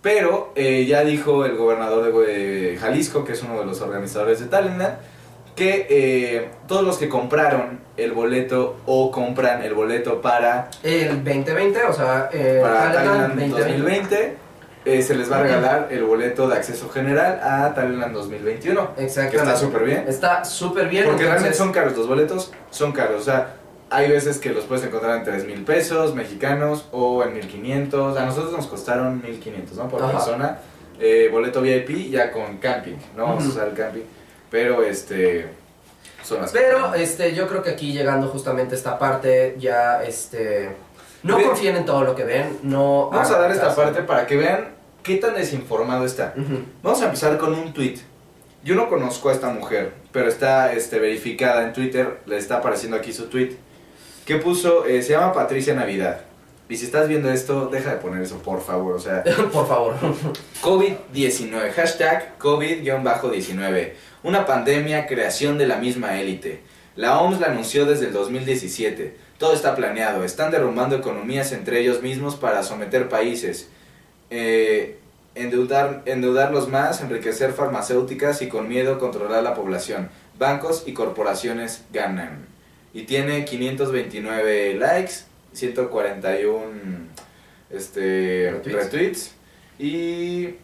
Pero 0.00 0.52
eh, 0.56 0.86
ya 0.86 1.04
dijo 1.04 1.44
el 1.44 1.56
gobernador 1.58 2.10
de 2.24 2.72
eh, 2.72 2.76
Jalisco, 2.78 3.26
que 3.26 3.32
es 3.32 3.42
uno 3.42 3.58
de 3.60 3.66
los 3.66 3.82
organizadores 3.82 4.40
de 4.40 4.46
Talentland, 4.46 4.94
que 5.54 5.86
eh, 5.90 6.48
todos 6.66 6.84
los 6.84 6.96
que 6.96 7.10
compraron 7.10 7.80
el 7.98 8.12
boleto 8.12 8.76
o 8.86 9.10
compran 9.10 9.62
el 9.62 9.74
boleto 9.74 10.22
para, 10.22 10.70
El 10.82 11.22
2020, 11.22 11.82
o 11.84 11.92
sea, 11.92 12.30
eh, 12.32 12.60
para 12.62 12.90
Talentland 12.90 13.34
2020. 13.38 13.58
2020, 13.60 14.36
eh, 14.88 15.02
se 15.02 15.14
les 15.14 15.30
va 15.30 15.38
a 15.38 15.42
regalar 15.42 15.88
el 15.90 16.04
boleto 16.04 16.48
de 16.48 16.56
acceso 16.56 16.88
general 16.88 17.40
a 17.42 17.74
Talentland 17.74 18.14
2021. 18.14 18.94
Que 18.94 19.04
Exactamente. 19.04 19.36
está 19.36 19.56
súper 19.56 19.84
bien. 19.84 20.04
Está 20.08 20.44
súper 20.44 20.88
bien. 20.88 21.04
Porque 21.04 21.24
realmente 21.24 21.54
son 21.54 21.72
caros, 21.72 21.96
los 21.96 22.08
boletos 22.08 22.52
son 22.70 22.92
caros. 22.92 23.20
O 23.20 23.24
sea, 23.24 23.54
hay 23.90 24.10
veces 24.10 24.38
que 24.38 24.50
los 24.50 24.64
puedes 24.64 24.84
encontrar 24.84 25.18
en 25.18 25.24
3 25.24 25.44
mil 25.46 25.62
pesos 25.64 26.14
mexicanos 26.14 26.86
o 26.92 27.22
en 27.22 27.34
1500. 27.34 28.16
A 28.16 28.24
nosotros 28.24 28.52
nos 28.52 28.66
costaron 28.66 29.20
1500, 29.22 29.76
¿no? 29.76 29.88
Por 29.88 30.02
Ajá. 30.02 30.12
persona. 30.12 30.58
Eh, 31.00 31.28
boleto 31.30 31.60
VIP 31.60 32.10
ya 32.10 32.32
con 32.32 32.56
camping, 32.58 32.96
¿no? 33.16 33.24
Vamos 33.26 33.44
a 33.44 33.48
usar 33.48 33.68
el 33.68 33.74
camping. 33.74 34.02
Pero 34.50 34.82
este. 34.82 35.48
Son 36.24 36.40
las 36.40 36.50
Pero 36.50 36.94
este, 36.94 37.34
yo 37.34 37.46
creo 37.46 37.62
que 37.62 37.70
aquí 37.70 37.92
llegando 37.92 38.28
justamente 38.28 38.74
a 38.74 38.78
esta 38.78 38.98
parte, 38.98 39.54
ya 39.58 40.02
este. 40.02 40.70
No 41.22 41.40
confíen 41.42 41.76
en 41.76 41.84
todo 41.84 42.02
lo 42.04 42.14
que 42.14 42.24
ven, 42.24 42.58
no. 42.62 43.10
Vamos 43.10 43.30
a 43.30 43.38
dar 43.38 43.50
esta 43.50 43.66
caso. 43.68 43.82
parte 43.82 44.02
para 44.02 44.26
que 44.26 44.36
vean 44.36 44.77
qué 45.08 45.16
tan 45.16 45.34
desinformado 45.34 46.04
está. 46.04 46.34
Vamos 46.82 47.00
a 47.00 47.06
empezar 47.06 47.38
con 47.38 47.54
un 47.54 47.72
tweet. 47.72 47.96
Yo 48.62 48.74
no 48.74 48.90
conozco 48.90 49.30
a 49.30 49.32
esta 49.32 49.48
mujer, 49.48 49.94
pero 50.12 50.28
está 50.28 50.74
este, 50.74 50.98
verificada 50.98 51.64
en 51.64 51.72
Twitter. 51.72 52.18
Le 52.26 52.36
está 52.36 52.58
apareciendo 52.58 52.98
aquí 52.98 53.14
su 53.14 53.28
tweet. 53.28 53.56
Que 54.26 54.36
puso, 54.36 54.84
eh, 54.84 55.02
se 55.02 55.12
llama 55.12 55.32
Patricia 55.32 55.72
Navidad. 55.72 56.20
Y 56.68 56.76
si 56.76 56.84
estás 56.84 57.08
viendo 57.08 57.30
esto, 57.30 57.68
deja 57.68 57.92
de 57.92 57.96
poner 57.96 58.22
eso, 58.22 58.36
por 58.42 58.60
favor. 58.60 58.96
O 58.96 58.98
sea, 58.98 59.24
Por 59.52 59.66
favor. 59.66 59.94
COVID-19. 60.60 61.72
Hashtag 61.72 62.36
COVID-19. 62.38 63.92
Una 64.24 64.44
pandemia, 64.44 65.06
creación 65.06 65.56
de 65.56 65.66
la 65.66 65.78
misma 65.78 66.20
élite. 66.20 66.60
La 66.96 67.18
OMS 67.20 67.40
la 67.40 67.46
anunció 67.46 67.86
desde 67.86 68.08
el 68.08 68.12
2017. 68.12 69.16
Todo 69.38 69.54
está 69.54 69.74
planeado. 69.74 70.22
Están 70.22 70.50
derrumbando 70.50 70.96
economías 70.96 71.52
entre 71.52 71.80
ellos 71.80 72.02
mismos 72.02 72.36
para 72.36 72.62
someter 72.62 73.08
países. 73.08 73.70
Eh, 74.30 74.98
endeudar, 75.34 76.02
endeudarlos 76.06 76.68
más, 76.68 77.00
enriquecer 77.00 77.52
farmacéuticas 77.52 78.42
y 78.42 78.48
con 78.48 78.68
miedo 78.68 78.98
controlar 78.98 79.42
la 79.42 79.54
población. 79.54 80.10
Bancos 80.38 80.84
y 80.86 80.92
corporaciones 80.92 81.84
ganan. 81.92 82.46
Y 82.92 83.02
tiene 83.02 83.44
529 83.44 84.74
likes, 84.74 85.12
141 85.52 86.62
este, 87.70 88.50
Retweets. 88.52 88.82
retweets 88.82 89.34
y 89.78 90.54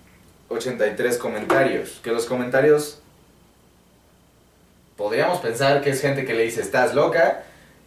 83 0.49 1.19
comentarios. 1.19 2.01
Que 2.03 2.11
los 2.11 2.27
comentarios 2.27 3.01
podríamos 4.97 5.41
pensar 5.41 5.81
que 5.83 5.91
es 5.91 6.01
gente 6.01 6.25
que 6.25 6.35
le 6.35 6.45
dice 6.45 6.61
estás 6.61 6.95
loca, 6.95 7.45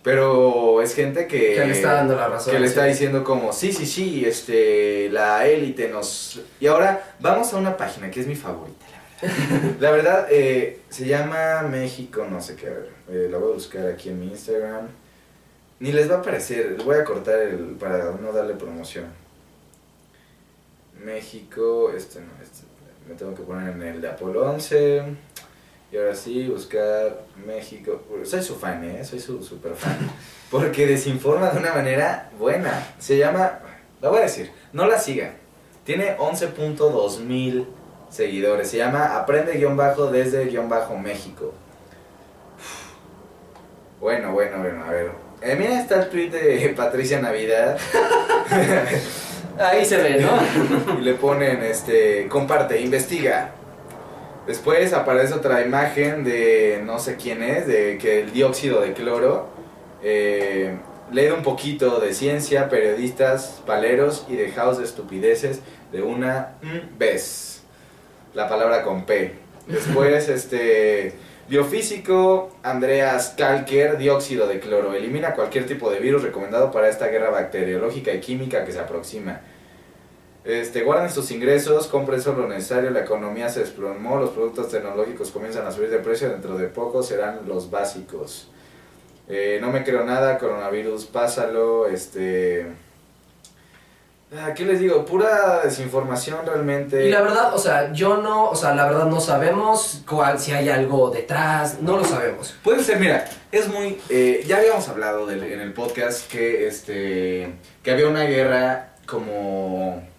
pero 0.07 0.81
es 0.81 0.95
gente 0.95 1.27
que, 1.27 1.55
Que 1.55 1.65
le 1.65 1.73
está 1.73 1.95
dando 1.95 2.15
la 2.15 2.29
razón, 2.29 2.53
Que 2.53 2.61
le 2.61 2.67
está 2.67 2.85
diciendo 2.85 3.25
como 3.25 3.51
sí, 3.51 3.73
sí, 3.73 3.85
sí, 3.85 4.23
este, 4.25 5.09
la 5.09 5.45
élite 5.45 5.89
nos... 5.89 6.39
Y 6.61 6.67
ahora 6.67 7.13
vamos 7.19 7.51
a 7.51 7.57
una 7.57 7.75
página 7.75 8.09
que 8.09 8.21
es 8.21 8.27
mi 8.27 8.37
favorita, 8.37 8.85
la 8.89 9.27
verdad. 9.27 9.75
La 9.81 9.91
verdad, 9.91 10.27
eh, 10.31 10.79
se 10.87 11.07
llama 11.07 11.63
México, 11.63 12.25
no 12.29 12.41
sé 12.41 12.55
qué, 12.55 12.67
a 12.67 12.69
ver, 12.69 12.89
eh, 13.09 13.27
la 13.29 13.37
voy 13.37 13.51
a 13.51 13.55
buscar 13.55 13.85
aquí 13.85 14.07
en 14.07 14.21
mi 14.21 14.27
Instagram. 14.27 14.87
Ni 15.81 15.91
les 15.91 16.09
va 16.09 16.15
a 16.15 16.19
aparecer, 16.19 16.71
les 16.77 16.85
voy 16.85 16.95
a 16.95 17.03
cortar 17.03 17.39
el, 17.39 17.75
para 17.77 18.13
no 18.13 18.31
darle 18.31 18.53
promoción. 18.53 19.07
México, 21.03 21.91
este 21.91 22.21
no, 22.21 22.31
este, 22.41 22.63
me 23.09 23.15
tengo 23.15 23.35
que 23.35 23.43
poner 23.43 23.73
en 23.73 23.81
el 23.81 23.99
de 23.99 24.07
Apolo 24.07 24.49
11. 24.51 25.03
Y 25.91 25.97
ahora 25.97 26.15
sí, 26.15 26.47
buscar 26.47 27.23
México. 27.45 28.01
Soy 28.23 28.41
su 28.41 28.55
fan, 28.55 28.83
¿eh? 28.83 29.05
Soy 29.05 29.19
su 29.19 29.41
super 29.41 29.73
fan. 29.73 29.97
Porque 30.51 30.85
desinforma 30.85 31.49
de 31.49 31.59
una 31.59 31.73
manera 31.73 32.29
buena. 32.37 32.95
Se 32.99 33.17
llama, 33.17 33.59
la 34.01 34.09
voy 34.09 34.19
a 34.19 34.23
decir, 34.23 34.51
no 34.73 34.85
la 34.85 34.99
sigan. 34.99 35.35
Tiene 35.85 36.17
11.2 36.17 37.19
mil 37.19 37.67
seguidores. 38.09 38.69
Se 38.69 38.77
llama 38.77 39.15
Aprende-Bajo 39.17 40.11
desde 40.11 40.45
guion 40.45 40.67
bajo 40.67 40.97
México. 40.97 41.53
Bueno, 44.01 44.31
bueno, 44.31 44.59
bueno, 44.59 44.83
a 44.83 44.91
ver. 44.91 45.11
Eh, 45.41 45.55
mira, 45.57 45.79
está 45.79 46.03
el 46.03 46.09
tweet 46.09 46.29
de 46.29 46.69
Patricia 46.75 47.21
Navidad. 47.21 47.77
Ahí 49.59 49.85
se 49.85 49.97
ve, 49.97 50.19
¿no? 50.19 50.99
y 50.99 51.01
le 51.01 51.13
ponen, 51.13 51.63
este, 51.63 52.27
comparte, 52.27 52.79
investiga. 52.79 53.51
Después 54.47 54.93
aparece 54.93 55.33
otra 55.33 55.61
imagen 55.61 56.23
de 56.23 56.81
no 56.85 56.99
sé 56.99 57.17
quién 57.17 57.43
es, 57.43 57.67
de 57.67 57.97
que 57.97 58.21
el 58.21 58.31
dióxido 58.31 58.79
de 58.79 58.93
cloro. 58.93 59.49
Eh, 60.01 60.77
lee 61.11 61.29
un 61.29 61.43
poquito 61.43 61.99
de 61.99 62.13
ciencia, 62.13 62.69
periodistas, 62.69 63.61
paleros 63.65 64.25
y 64.29 64.37
dejaos 64.37 64.77
de 64.77 64.85
estupideces 64.85 65.59
de 65.91 66.01
una 66.01 66.55
vez. 66.97 67.63
La 68.33 68.47
palabra 68.47 68.83
con 68.83 69.05
P. 69.05 69.33
Después, 69.67 70.29
este. 70.29 71.13
Biofísico, 71.49 72.57
Andreas 72.61 73.33
Kalker, 73.37 73.97
dióxido 73.97 74.47
de 74.47 74.59
cloro. 74.59 74.93
Elimina 74.93 75.33
cualquier 75.33 75.65
tipo 75.65 75.89
de 75.89 75.99
virus 75.99 76.21
recomendado 76.21 76.71
para 76.71 76.89
esta 76.89 77.07
guerra 77.07 77.29
bacteriológica 77.29 78.13
y 78.13 78.19
química 78.19 78.65
que 78.65 78.73
se 78.73 78.79
aproxima. 78.79 79.39
Este, 80.47 80.83
guarden 80.83 81.09
sus 81.09 81.29
ingresos, 81.31 81.87
compren 81.87 82.21
solo 82.21 82.43
lo 82.43 82.47
necesario, 82.47 82.89
la 82.89 83.01
economía 83.01 83.49
se 83.49 83.59
desplomó, 83.59 84.17
los 84.17 84.29
productos 84.29 84.69
tecnológicos 84.69 85.29
comienzan 85.31 85.67
a 85.67 85.71
subir 85.73 85.89
de 85.89 85.99
precio, 85.99 86.29
dentro 86.29 86.57
de 86.57 86.67
poco 86.67 87.03
serán 87.03 87.41
los 87.45 87.69
básicos. 87.69 88.47
Eh, 89.27 89.57
no 89.59 89.71
me 89.71 89.83
creo 89.83 90.05
nada, 90.05 90.37
coronavirus, 90.37 91.03
pásalo, 91.07 91.87
este... 91.87 92.65
ah, 94.39 94.53
¿Qué 94.55 94.63
les 94.63 94.79
digo? 94.79 95.03
Pura 95.03 95.63
desinformación 95.65 96.45
realmente. 96.45 97.05
Y 97.05 97.09
la 97.11 97.21
verdad, 97.23 97.53
o 97.53 97.57
sea, 97.57 97.91
yo 97.91 98.15
no, 98.15 98.49
o 98.49 98.55
sea, 98.55 98.73
la 98.73 98.85
verdad 98.85 99.07
no 99.07 99.19
sabemos 99.19 100.01
cuál, 100.09 100.39
si 100.39 100.53
hay 100.53 100.69
algo 100.69 101.09
detrás, 101.09 101.81
no 101.81 101.97
lo 101.97 102.05
sabemos. 102.05 102.55
Puede 102.63 102.81
ser, 102.85 103.01
mira, 103.01 103.25
es 103.51 103.67
muy... 103.67 103.99
eh, 104.07 104.45
ya 104.47 104.59
habíamos 104.59 104.87
hablado 104.87 105.25
del- 105.25 105.43
en 105.43 105.59
el 105.59 105.73
podcast 105.73 106.31
que, 106.31 106.67
este, 106.67 107.51
que 107.83 107.91
había 107.91 108.07
una 108.07 108.23
guerra 108.23 108.93
como... 109.05 110.15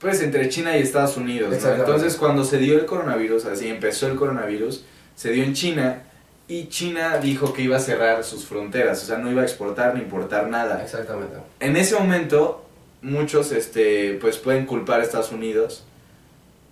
Pues 0.00 0.22
entre 0.22 0.48
China 0.48 0.76
y 0.76 0.82
Estados 0.82 1.16
Unidos. 1.16 1.62
¿no? 1.62 1.74
Entonces 1.74 2.16
cuando 2.16 2.44
se 2.44 2.58
dio 2.58 2.78
el 2.78 2.86
coronavirus, 2.86 3.44
así 3.46 3.68
empezó 3.68 4.06
el 4.06 4.16
coronavirus, 4.16 4.84
se 5.14 5.30
dio 5.30 5.44
en 5.44 5.52
China 5.52 6.02
y 6.48 6.66
China 6.66 7.18
dijo 7.18 7.52
que 7.52 7.62
iba 7.62 7.76
a 7.76 7.80
cerrar 7.80 8.24
sus 8.24 8.44
fronteras, 8.44 9.02
o 9.04 9.06
sea, 9.06 9.18
no 9.18 9.30
iba 9.30 9.42
a 9.42 9.44
exportar 9.44 9.94
ni 9.94 10.00
importar 10.00 10.48
nada. 10.48 10.82
Exactamente. 10.82 11.36
En 11.60 11.76
ese 11.76 11.94
momento, 11.94 12.64
muchos 13.02 13.52
este, 13.52 14.18
pues 14.20 14.36
pueden 14.38 14.66
culpar 14.66 15.00
a 15.00 15.04
Estados 15.04 15.30
Unidos, 15.30 15.84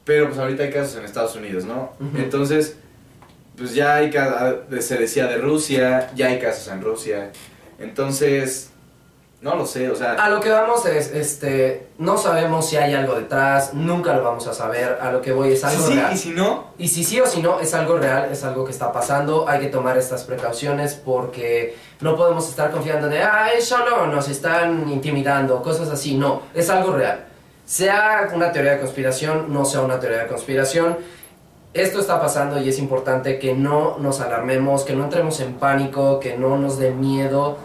pero 0.04 0.26
pues 0.26 0.38
ahorita 0.38 0.64
hay 0.64 0.70
casos 0.70 0.96
en 0.96 1.04
Estados 1.04 1.36
Unidos, 1.36 1.64
¿no? 1.64 1.92
Entonces, 2.16 2.76
pues 3.56 3.74
ya 3.74 3.96
hay 3.96 4.10
se 4.80 4.96
decía 4.96 5.26
de 5.26 5.38
Rusia, 5.38 6.10
ya 6.16 6.28
hay 6.28 6.40
casos 6.40 6.72
en 6.72 6.80
Rusia. 6.80 7.30
Entonces, 7.78 8.70
no 9.40 9.54
lo 9.54 9.64
sé, 9.66 9.88
o 9.88 9.94
sea, 9.94 10.14
A 10.14 10.28
lo 10.30 10.40
que 10.40 10.50
vamos 10.50 10.84
es, 10.86 11.12
este, 11.14 11.90
no 11.98 12.18
sabemos 12.18 12.68
si 12.68 12.76
hay 12.76 12.92
algo 12.94 13.14
detrás, 13.14 13.72
nunca 13.72 14.12
lo 14.14 14.24
vamos 14.24 14.48
a 14.48 14.52
saber, 14.52 14.98
a 15.00 15.12
lo 15.12 15.22
que 15.22 15.30
voy 15.30 15.52
es 15.52 15.60
sí, 15.60 15.66
algo 15.66 15.86
sí, 15.86 15.94
real. 15.94 16.12
y 16.12 16.16
si 16.16 16.30
no, 16.30 16.64
Y 16.76 16.88
si 16.88 17.04
sí 17.04 17.20
o 17.20 17.26
si 17.26 17.40
no, 17.40 17.60
es 17.60 17.72
algo 17.72 17.98
real, 17.98 18.30
es 18.32 18.42
algo 18.42 18.64
que 18.64 18.72
está 18.72 18.90
pasando, 18.90 19.48
hay 19.48 19.60
que 19.60 19.68
tomar 19.68 19.96
estas 19.96 20.24
precauciones 20.24 20.94
porque 20.94 21.76
no 22.00 22.16
podemos 22.16 22.48
estar 22.48 22.72
confiando 22.72 23.08
de, 23.08 23.22
ah, 23.22 23.50
es 23.56 23.64
solo 23.64 24.08
nos 24.08 24.28
están 24.28 24.90
intimidando, 24.90 25.62
cosas 25.62 25.88
así, 25.88 26.16
no, 26.16 26.42
es 26.52 26.68
algo 26.68 26.92
real. 26.92 27.26
Sea 27.64 28.30
una 28.34 28.50
teoría 28.50 28.72
de 28.72 28.80
conspiración, 28.80 29.52
no 29.52 29.64
sea 29.64 29.82
una 29.82 30.00
teoría 30.00 30.20
de 30.20 30.26
conspiración, 30.26 30.96
esto 31.74 32.00
está 32.00 32.20
pasando 32.20 32.60
y 32.60 32.68
es 32.68 32.78
importante 32.80 33.38
que 33.38 33.54
no 33.54 33.98
nos 34.00 34.20
alarmemos, 34.20 34.82
que 34.82 34.94
no 34.94 35.04
entremos 35.04 35.38
en 35.38 35.54
pánico, 35.54 36.18
que 36.18 36.36
no 36.36 36.56
nos 36.58 36.78
dé 36.78 36.90
miedo. 36.90 37.58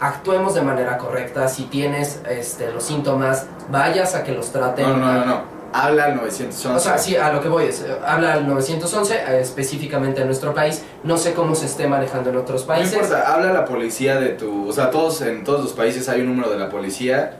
Actuemos 0.00 0.54
de 0.54 0.62
manera 0.62 0.96
correcta. 0.98 1.48
Si 1.48 1.64
tienes 1.64 2.20
este, 2.28 2.70
los 2.72 2.84
síntomas, 2.84 3.46
vayas 3.70 4.14
a 4.14 4.22
que 4.22 4.32
los 4.32 4.52
traten. 4.52 4.86
No, 4.88 4.96
no, 4.96 5.12
no, 5.12 5.24
no. 5.24 5.58
Habla 5.72 6.04
al 6.06 6.16
911. 6.16 6.68
O 6.68 6.78
sea, 6.78 6.96
sí, 6.96 7.16
a 7.16 7.30
lo 7.32 7.42
que 7.42 7.48
voy 7.48 7.64
es, 7.66 7.84
habla 8.06 8.32
al 8.34 8.46
911, 8.48 9.14
eh, 9.14 9.40
específicamente 9.40 10.20
en 10.22 10.26
nuestro 10.26 10.54
país. 10.54 10.82
No 11.04 11.18
sé 11.18 11.34
cómo 11.34 11.54
se 11.54 11.66
esté 11.66 11.86
manejando 11.86 12.30
en 12.30 12.36
otros 12.38 12.62
No 12.62 12.68
países. 12.68 12.94
importa, 12.94 13.34
habla 13.34 13.50
a 13.50 13.52
la 13.52 13.64
policía 13.66 14.18
de 14.18 14.30
tu... 14.30 14.68
O 14.68 14.72
sea, 14.72 14.90
todos 14.90 15.20
en 15.20 15.44
todos 15.44 15.62
los 15.62 15.72
países 15.74 16.08
hay 16.08 16.22
un 16.22 16.28
número 16.28 16.48
de 16.48 16.58
la 16.58 16.70
policía. 16.70 17.36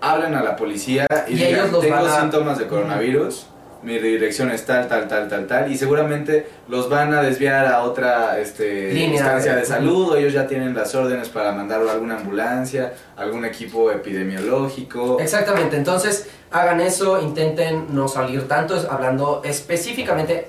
Hablan 0.00 0.34
a 0.34 0.42
la 0.42 0.56
policía 0.56 1.06
y, 1.28 1.32
Y 1.32 1.34
digan, 1.36 1.50
ellos 1.60 1.72
los 1.72 1.80
tengo 1.82 1.96
van 1.96 2.06
a- 2.06 2.20
síntomas 2.20 2.58
de 2.58 2.66
coronavirus, 2.66 3.46
mi 3.82 3.98
dirección 3.98 4.50
es 4.50 4.66
tal, 4.66 4.88
tal, 4.88 5.06
tal, 5.08 5.28
tal, 5.28 5.46
tal. 5.46 5.70
Y 5.72 5.78
seguramente 5.78 6.48
los 6.68 6.88
van 6.88 7.14
a 7.14 7.22
desviar 7.22 7.66
a 7.66 7.82
otra 7.82 8.38
este, 8.40 8.92
Línea 8.92 9.14
instancia 9.20 9.54
de- 9.54 9.60
de 9.60 9.66
salud 9.66 10.10
o 10.12 10.16
ellos 10.16 10.32
ya 10.32 10.46
tienen 10.46 10.74
las 10.74 10.94
órdenes 10.94 11.28
para 11.28 11.52
mandarlo 11.52 11.88
a 11.88 11.92
alguna 11.92 12.16
ambulancia, 12.16 12.94
algún 13.16 13.44
equipo 13.44 13.90
epidemiológico. 13.92 15.18
Exactamente, 15.20 15.76
entonces 15.76 16.28
hagan 16.50 16.80
eso, 16.80 17.20
intenten 17.20 17.86
no 17.94 18.08
salir 18.08 18.48
tanto, 18.48 18.74
hablando 18.90 19.42
específicamente, 19.44 20.48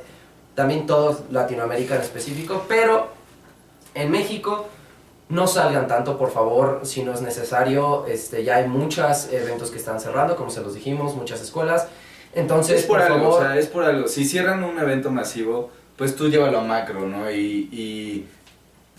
también 0.55 0.85
todo 0.87 1.19
Latinoamérica 1.31 1.95
en 1.95 2.01
específico, 2.01 2.65
pero 2.67 3.09
en 3.93 4.11
México 4.11 4.67
no 5.29 5.45
salgan 5.45 5.87
tanto, 5.87 6.17
por 6.17 6.31
favor, 6.31 6.81
si 6.83 7.03
no 7.03 7.13
es 7.13 7.21
necesario, 7.21 8.05
este, 8.07 8.43
ya 8.43 8.55
hay 8.55 8.67
muchos 8.67 9.29
eventos 9.31 9.69
que 9.69 9.77
están 9.77 9.99
cerrando, 9.99 10.35
como 10.35 10.49
se 10.49 10.61
los 10.61 10.73
dijimos, 10.73 11.15
muchas 11.15 11.41
escuelas, 11.41 11.87
entonces, 12.33 12.81
es 12.81 12.85
por, 12.85 12.97
por, 12.97 13.05
algo, 13.05 13.19
favor, 13.19 13.41
o 13.41 13.45
sea, 13.45 13.57
es 13.57 13.67
por 13.67 13.83
algo. 13.83 14.07
Si 14.07 14.25
cierran 14.25 14.63
un 14.63 14.77
evento 14.79 15.11
masivo, 15.11 15.71
pues 15.95 16.15
tú 16.15 16.29
llévalo 16.29 16.59
a 16.59 16.63
macro, 16.63 17.07
¿no? 17.07 17.29
Y, 17.31 17.69
y 17.71 18.27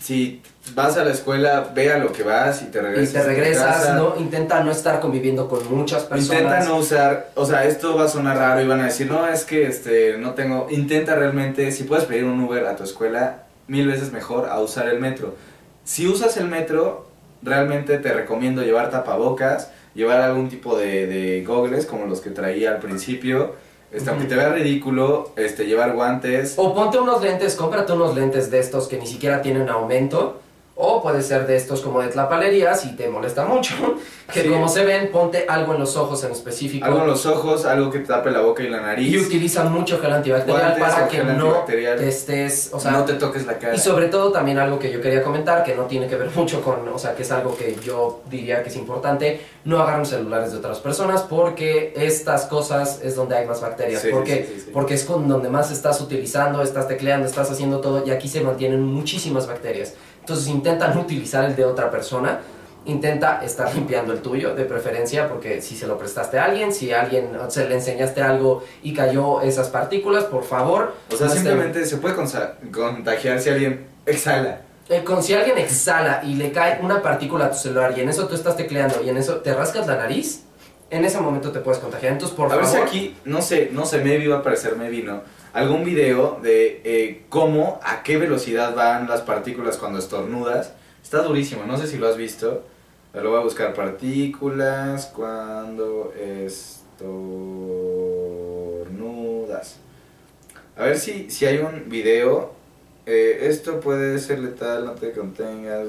si 0.01 0.41
vas 0.73 0.97
a 0.97 1.03
la 1.03 1.11
escuela, 1.11 1.71
ve 1.73 1.91
a 1.91 1.97
lo 1.97 2.11
que 2.11 2.23
vas 2.23 2.61
y 2.63 2.65
te 2.65 2.79
y 2.79 2.81
regresas. 2.81 3.13
te 3.13 3.19
a 3.19 3.23
tu 3.23 3.27
regresas, 3.29 3.95
no, 3.95 4.15
intenta 4.17 4.63
no 4.63 4.71
estar 4.71 4.99
conviviendo 4.99 5.47
con 5.47 5.75
muchas 5.75 6.03
personas. 6.03 6.41
Intenta 6.41 6.65
no 6.65 6.77
usar, 6.77 7.29
o 7.35 7.45
sea, 7.45 7.65
esto 7.65 7.95
va 7.95 8.05
a 8.05 8.07
sonar 8.07 8.37
raro 8.37 8.61
y 8.61 8.67
van 8.67 8.81
a 8.81 8.85
decir, 8.85 9.09
no, 9.09 9.27
es 9.27 9.45
que 9.45 9.67
este, 9.67 10.17
no 10.17 10.33
tengo, 10.33 10.67
intenta 10.71 11.15
realmente, 11.15 11.71
si 11.71 11.83
puedes 11.83 12.05
pedir 12.05 12.23
un 12.23 12.39
Uber 12.41 12.65
a 12.65 12.75
tu 12.75 12.83
escuela, 12.83 13.43
mil 13.67 13.87
veces 13.87 14.11
mejor 14.11 14.49
a 14.49 14.59
usar 14.59 14.87
el 14.87 14.99
metro. 14.99 15.35
Si 15.83 16.07
usas 16.07 16.35
el 16.37 16.47
metro, 16.47 17.07
realmente 17.43 17.97
te 17.99 18.11
recomiendo 18.11 18.63
llevar 18.63 18.89
tapabocas, 18.89 19.69
llevar 19.93 20.21
algún 20.21 20.49
tipo 20.49 20.77
de, 20.77 21.07
de 21.07 21.43
gogles 21.45 21.85
como 21.85 22.05
los 22.05 22.21
que 22.21 22.29
traía 22.29 22.71
al 22.71 22.79
principio, 22.79 23.55
este, 23.91 24.09
aunque 24.09 24.25
te 24.25 24.35
vea 24.35 24.49
ridículo, 24.49 25.31
este, 25.35 25.65
llevar 25.65 25.93
guantes. 25.93 26.53
O 26.57 26.73
ponte 26.73 26.97
unos 26.97 27.21
lentes, 27.21 27.55
cómprate 27.55 27.91
unos 27.91 28.15
lentes 28.15 28.49
de 28.49 28.59
estos 28.59 28.87
que 28.87 28.97
ni 28.97 29.05
siquiera 29.05 29.41
tienen 29.41 29.67
aumento. 29.69 30.39
O 30.75 31.01
puede 31.01 31.21
ser 31.21 31.45
de 31.45 31.57
estos 31.57 31.81
como 31.81 32.01
de 32.01 32.07
tlapalería 32.07 32.73
si 32.73 32.95
te 32.95 33.07
molesta 33.09 33.45
mucho. 33.45 33.75
Que 34.33 34.43
Sí. 34.43 34.49
como 34.49 34.67
se 34.69 34.85
ven, 34.85 35.11
ponte 35.11 35.45
algo 35.47 35.73
en 35.73 35.81
los 35.81 35.97
ojos 35.97 36.23
en 36.23 36.31
específico. 36.31 36.85
Algo 36.85 37.01
en 37.01 37.07
los 37.07 37.25
ojos, 37.25 37.65
algo 37.65 37.91
que 37.91 37.99
te 37.99 38.05
tape 38.05 38.31
la 38.31 38.39
boca 38.41 38.63
y 38.63 38.69
la 38.69 38.79
nariz. 38.81 39.11
Y 39.13 39.17
utiliza 39.19 39.65
mucho 39.65 39.99
gel 39.99 40.13
antibacterial 40.13 40.77
Guantes 40.77 40.95
para 40.95 41.07
que 41.09 41.23
no 41.23 41.53
te 41.65 42.07
estés. 42.07 42.69
O 42.71 42.79
sea, 42.79 42.91
no 42.91 43.03
te 43.03 43.15
toques 43.15 43.45
la 43.45 43.59
cara. 43.59 43.75
y 43.75 43.79
sobre 43.79 44.07
todo 44.07 44.31
también 44.31 44.57
algo 44.57 44.79
que 44.79 44.89
yo 44.91 45.01
quería 45.01 45.21
comentar, 45.21 45.63
que 45.65 45.75
no 45.75 45.83
tiene 45.83 46.07
que 46.07 46.15
ver 46.15 46.29
mucho 46.35 46.61
con, 46.61 46.87
o 46.87 46.97
sea, 46.97 47.13
que 47.13 47.23
es 47.23 47.31
algo 47.31 47.55
que 47.57 47.75
yo 47.83 48.21
diría 48.29 48.63
que 48.63 48.69
es 48.69 48.75
importante, 48.77 49.41
no 49.65 49.81
agarren 49.81 50.05
celulares 50.05 50.53
de 50.53 50.57
otras 50.59 50.79
personas 50.79 51.23
porque 51.23 51.93
estas 51.97 52.45
cosas 52.45 53.01
es 53.03 53.15
donde 53.15 53.35
hay 53.35 53.45
más 53.45 53.59
bacterias. 53.61 54.01
Sí, 54.01 54.07
porque, 54.11 54.49
sí. 54.65 54.69
porque 54.71 54.93
es 54.93 55.03
con 55.03 55.27
donde 55.27 55.49
más 55.49 55.71
estás 55.71 55.99
utilizando, 55.99 56.61
estás 56.63 56.87
tecleando, 56.87 57.27
estás 57.27 57.51
haciendo 57.51 57.81
todo 57.81 58.03
y 58.07 58.11
aquí 58.11 58.29
se 58.29 58.41
mantienen 58.41 58.81
muchísimas 58.81 59.45
bacterias. 59.47 59.93
Entonces 60.31 60.47
intenta 60.53 60.87
no 60.93 61.01
utilizar 61.01 61.43
el 61.43 61.55
de 61.57 61.65
otra 61.65 61.91
persona. 61.91 62.39
Intenta 62.85 63.43
estar 63.43 63.71
limpiando 63.75 64.11
el 64.13 64.21
tuyo, 64.21 64.55
de 64.55 64.63
preferencia, 64.65 65.27
porque 65.29 65.61
si 65.61 65.75
se 65.75 65.85
lo 65.85 65.97
prestaste 65.99 66.39
a 66.39 66.45
alguien, 66.45 66.73
si 66.73 66.91
a 66.93 67.01
alguien 67.01 67.29
se 67.49 67.67
le 67.67 67.75
enseñaste 67.75 68.21
algo 68.23 68.63
y 68.81 68.93
cayó 68.93 69.41
esas 69.41 69.67
partículas, 69.67 70.23
por 70.23 70.43
favor. 70.45 70.95
O 71.11 71.15
sea, 71.15 71.27
no 71.27 71.33
estén- 71.33 71.43
simplemente 71.43 71.85
se 71.85 71.97
puede 71.97 72.15
contagiar 72.15 73.39
si 73.41 73.49
alguien 73.49 73.85
exhala. 74.05 74.61
eh, 74.89 75.03
con 75.05 75.21
si 75.23 75.33
alguien 75.33 75.57
exhala 75.57 76.21
y 76.23 76.35
le 76.35 76.51
cae 76.51 76.79
una 76.81 77.01
partícula 77.01 77.45
a 77.45 77.51
tu 77.51 77.57
celular 77.57 77.93
y 77.95 78.01
en 78.01 78.09
eso 78.09 78.27
tú 78.27 78.35
estás 78.35 78.57
tecleando 78.57 79.01
y 79.03 79.09
en 79.09 79.15
eso 79.17 79.37
te 79.37 79.53
rascas 79.53 79.87
la 79.87 79.95
nariz, 79.95 80.41
en 80.89 81.05
ese 81.05 81.17
momento 81.21 81.51
te 81.51 81.59
puedes 81.59 81.79
contagiar. 81.79 82.11
Entonces, 82.13 82.35
por 82.35 82.51
a 82.51 82.55
ver 82.57 82.65
favor. 82.65 82.79
si 82.79 82.85
aquí, 82.87 83.15
no 83.23 83.41
sé, 83.41 83.69
no 83.71 83.85
sé, 83.85 83.99
maybe 83.99 84.27
va 84.27 84.37
a 84.37 84.39
aparecer, 84.39 84.75
maybe 84.75 85.01
no. 85.03 85.21
Algún 85.53 85.83
video 85.83 86.39
de 86.41 86.81
eh, 86.85 87.25
cómo, 87.27 87.79
a 87.83 88.03
qué 88.03 88.17
velocidad 88.17 88.73
van 88.73 89.09
las 89.09 89.21
partículas 89.21 89.77
cuando 89.77 89.99
estornudas. 89.99 90.73
Está 91.03 91.23
durísimo, 91.23 91.65
no 91.65 91.77
sé 91.77 91.87
si 91.87 91.97
lo 91.97 92.07
has 92.07 92.15
visto. 92.15 92.63
Pero 93.11 93.25
lo 93.25 93.31
voy 93.31 93.39
a 93.41 93.43
buscar 93.43 93.73
partículas 93.73 95.07
cuando 95.07 96.13
estornudas. 96.15 96.71
A 100.77 100.83
ver 100.83 100.97
si, 100.97 101.29
si 101.29 101.45
hay 101.45 101.57
un 101.57 101.89
video. 101.89 102.53
Eh, 103.05 103.47
esto 103.49 103.81
puede 103.81 104.19
ser 104.19 104.39
letal, 104.39 104.85
no 104.85 104.93
te 104.93 105.11
contengas. 105.11 105.87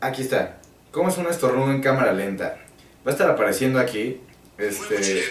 Aquí 0.00 0.20
está. 0.20 0.58
¿Cómo 0.90 1.08
es 1.08 1.16
un 1.16 1.26
estornudo 1.26 1.70
en 1.70 1.80
cámara 1.80 2.12
lenta? 2.12 2.58
Va 3.06 3.10
a 3.10 3.14
estar 3.14 3.30
apareciendo 3.30 3.78
aquí. 3.78 4.20
Este. 4.58 5.24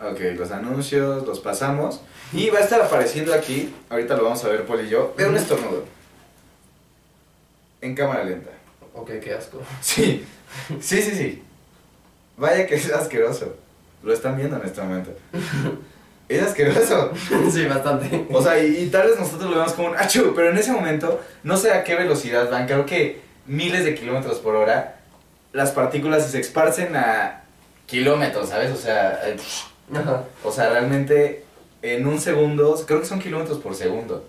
ok, 0.02 0.20
los 0.38 0.50
anuncios 0.50 1.26
los 1.26 1.40
pasamos. 1.40 2.00
Y 2.32 2.50
va 2.50 2.58
a 2.58 2.62
estar 2.62 2.80
apareciendo 2.80 3.32
aquí. 3.32 3.72
Ahorita 3.88 4.16
lo 4.16 4.24
vamos 4.24 4.44
a 4.44 4.48
ver, 4.48 4.64
Paul 4.64 4.84
y 4.84 4.88
yo. 4.88 5.14
Ve 5.16 5.26
un 5.26 5.36
estornudo. 5.36 5.84
En 7.80 7.94
cámara 7.94 8.24
lenta. 8.24 8.50
Ok, 8.94 9.10
qué 9.22 9.34
asco. 9.34 9.60
Sí, 9.80 10.24
sí, 10.80 11.02
sí, 11.02 11.10
sí. 11.10 11.42
Vaya 12.36 12.66
que 12.66 12.74
es 12.74 12.90
asqueroso. 12.92 13.56
Lo 14.02 14.12
están 14.12 14.36
viendo 14.36 14.56
en 14.56 14.66
este 14.66 14.80
momento. 14.80 15.10
Es 16.28 16.42
asqueroso. 16.42 17.12
sí, 17.52 17.66
bastante. 17.66 18.26
O 18.32 18.42
sea, 18.42 18.58
y, 18.58 18.78
y 18.78 18.86
tal 18.88 19.06
vez 19.06 19.16
nosotros 19.16 19.48
lo 19.48 19.58
vemos 19.58 19.74
como 19.74 19.90
un 19.90 19.96
achú, 19.96 20.32
pero 20.34 20.50
en 20.50 20.58
ese 20.58 20.72
momento 20.72 21.20
no 21.44 21.56
sé 21.56 21.70
a 21.70 21.84
qué 21.84 21.94
velocidad 21.94 22.50
van, 22.50 22.66
creo 22.66 22.84
que 22.84 23.20
miles 23.46 23.84
de 23.84 23.94
kilómetros 23.94 24.38
por 24.38 24.56
hora, 24.56 24.96
las 25.52 25.70
partículas 25.70 26.28
se 26.28 26.40
esparcen 26.40 26.96
a 26.96 27.44
kilómetros, 27.86 28.48
¿sabes? 28.48 28.72
O 28.72 28.76
sea, 28.76 29.20
eh, 29.28 29.36
Ajá. 29.94 30.24
o 30.44 30.52
sea, 30.52 30.70
realmente 30.70 31.44
en 31.82 32.06
un 32.06 32.20
segundo, 32.20 32.74
creo 32.86 33.00
que 33.00 33.06
son 33.06 33.20
kilómetros 33.20 33.58
por 33.58 33.74
segundo, 33.74 34.24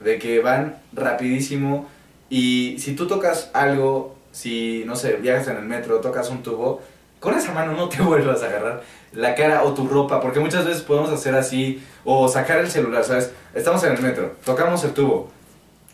de 0.00 0.18
que 0.18 0.40
van 0.40 0.80
rapidísimo 0.92 1.88
y 2.28 2.76
si 2.78 2.94
tú 2.94 3.06
tocas 3.06 3.50
algo, 3.54 4.16
si, 4.32 4.82
no 4.86 4.94
sé, 4.94 5.14
viajas 5.14 5.48
en 5.48 5.56
el 5.56 5.64
metro, 5.64 6.00
tocas 6.00 6.28
un 6.28 6.42
tubo, 6.42 6.82
con 7.18 7.34
esa 7.34 7.52
mano 7.52 7.72
no 7.72 7.88
te 7.88 8.02
vuelvas 8.02 8.42
a 8.42 8.46
agarrar 8.46 8.82
la 9.12 9.34
cara 9.34 9.62
o 9.64 9.72
tu 9.72 9.88
ropa, 9.88 10.20
porque 10.20 10.38
muchas 10.40 10.66
veces 10.66 10.82
podemos 10.82 11.10
hacer 11.10 11.34
así, 11.34 11.82
o 12.04 12.28
sacar 12.28 12.58
el 12.58 12.70
celular, 12.70 13.04
¿sabes? 13.04 13.32
Estamos 13.54 13.82
en 13.84 13.94
el 13.94 14.02
metro, 14.02 14.36
tocamos 14.44 14.84
el 14.84 14.92
tubo, 14.92 15.30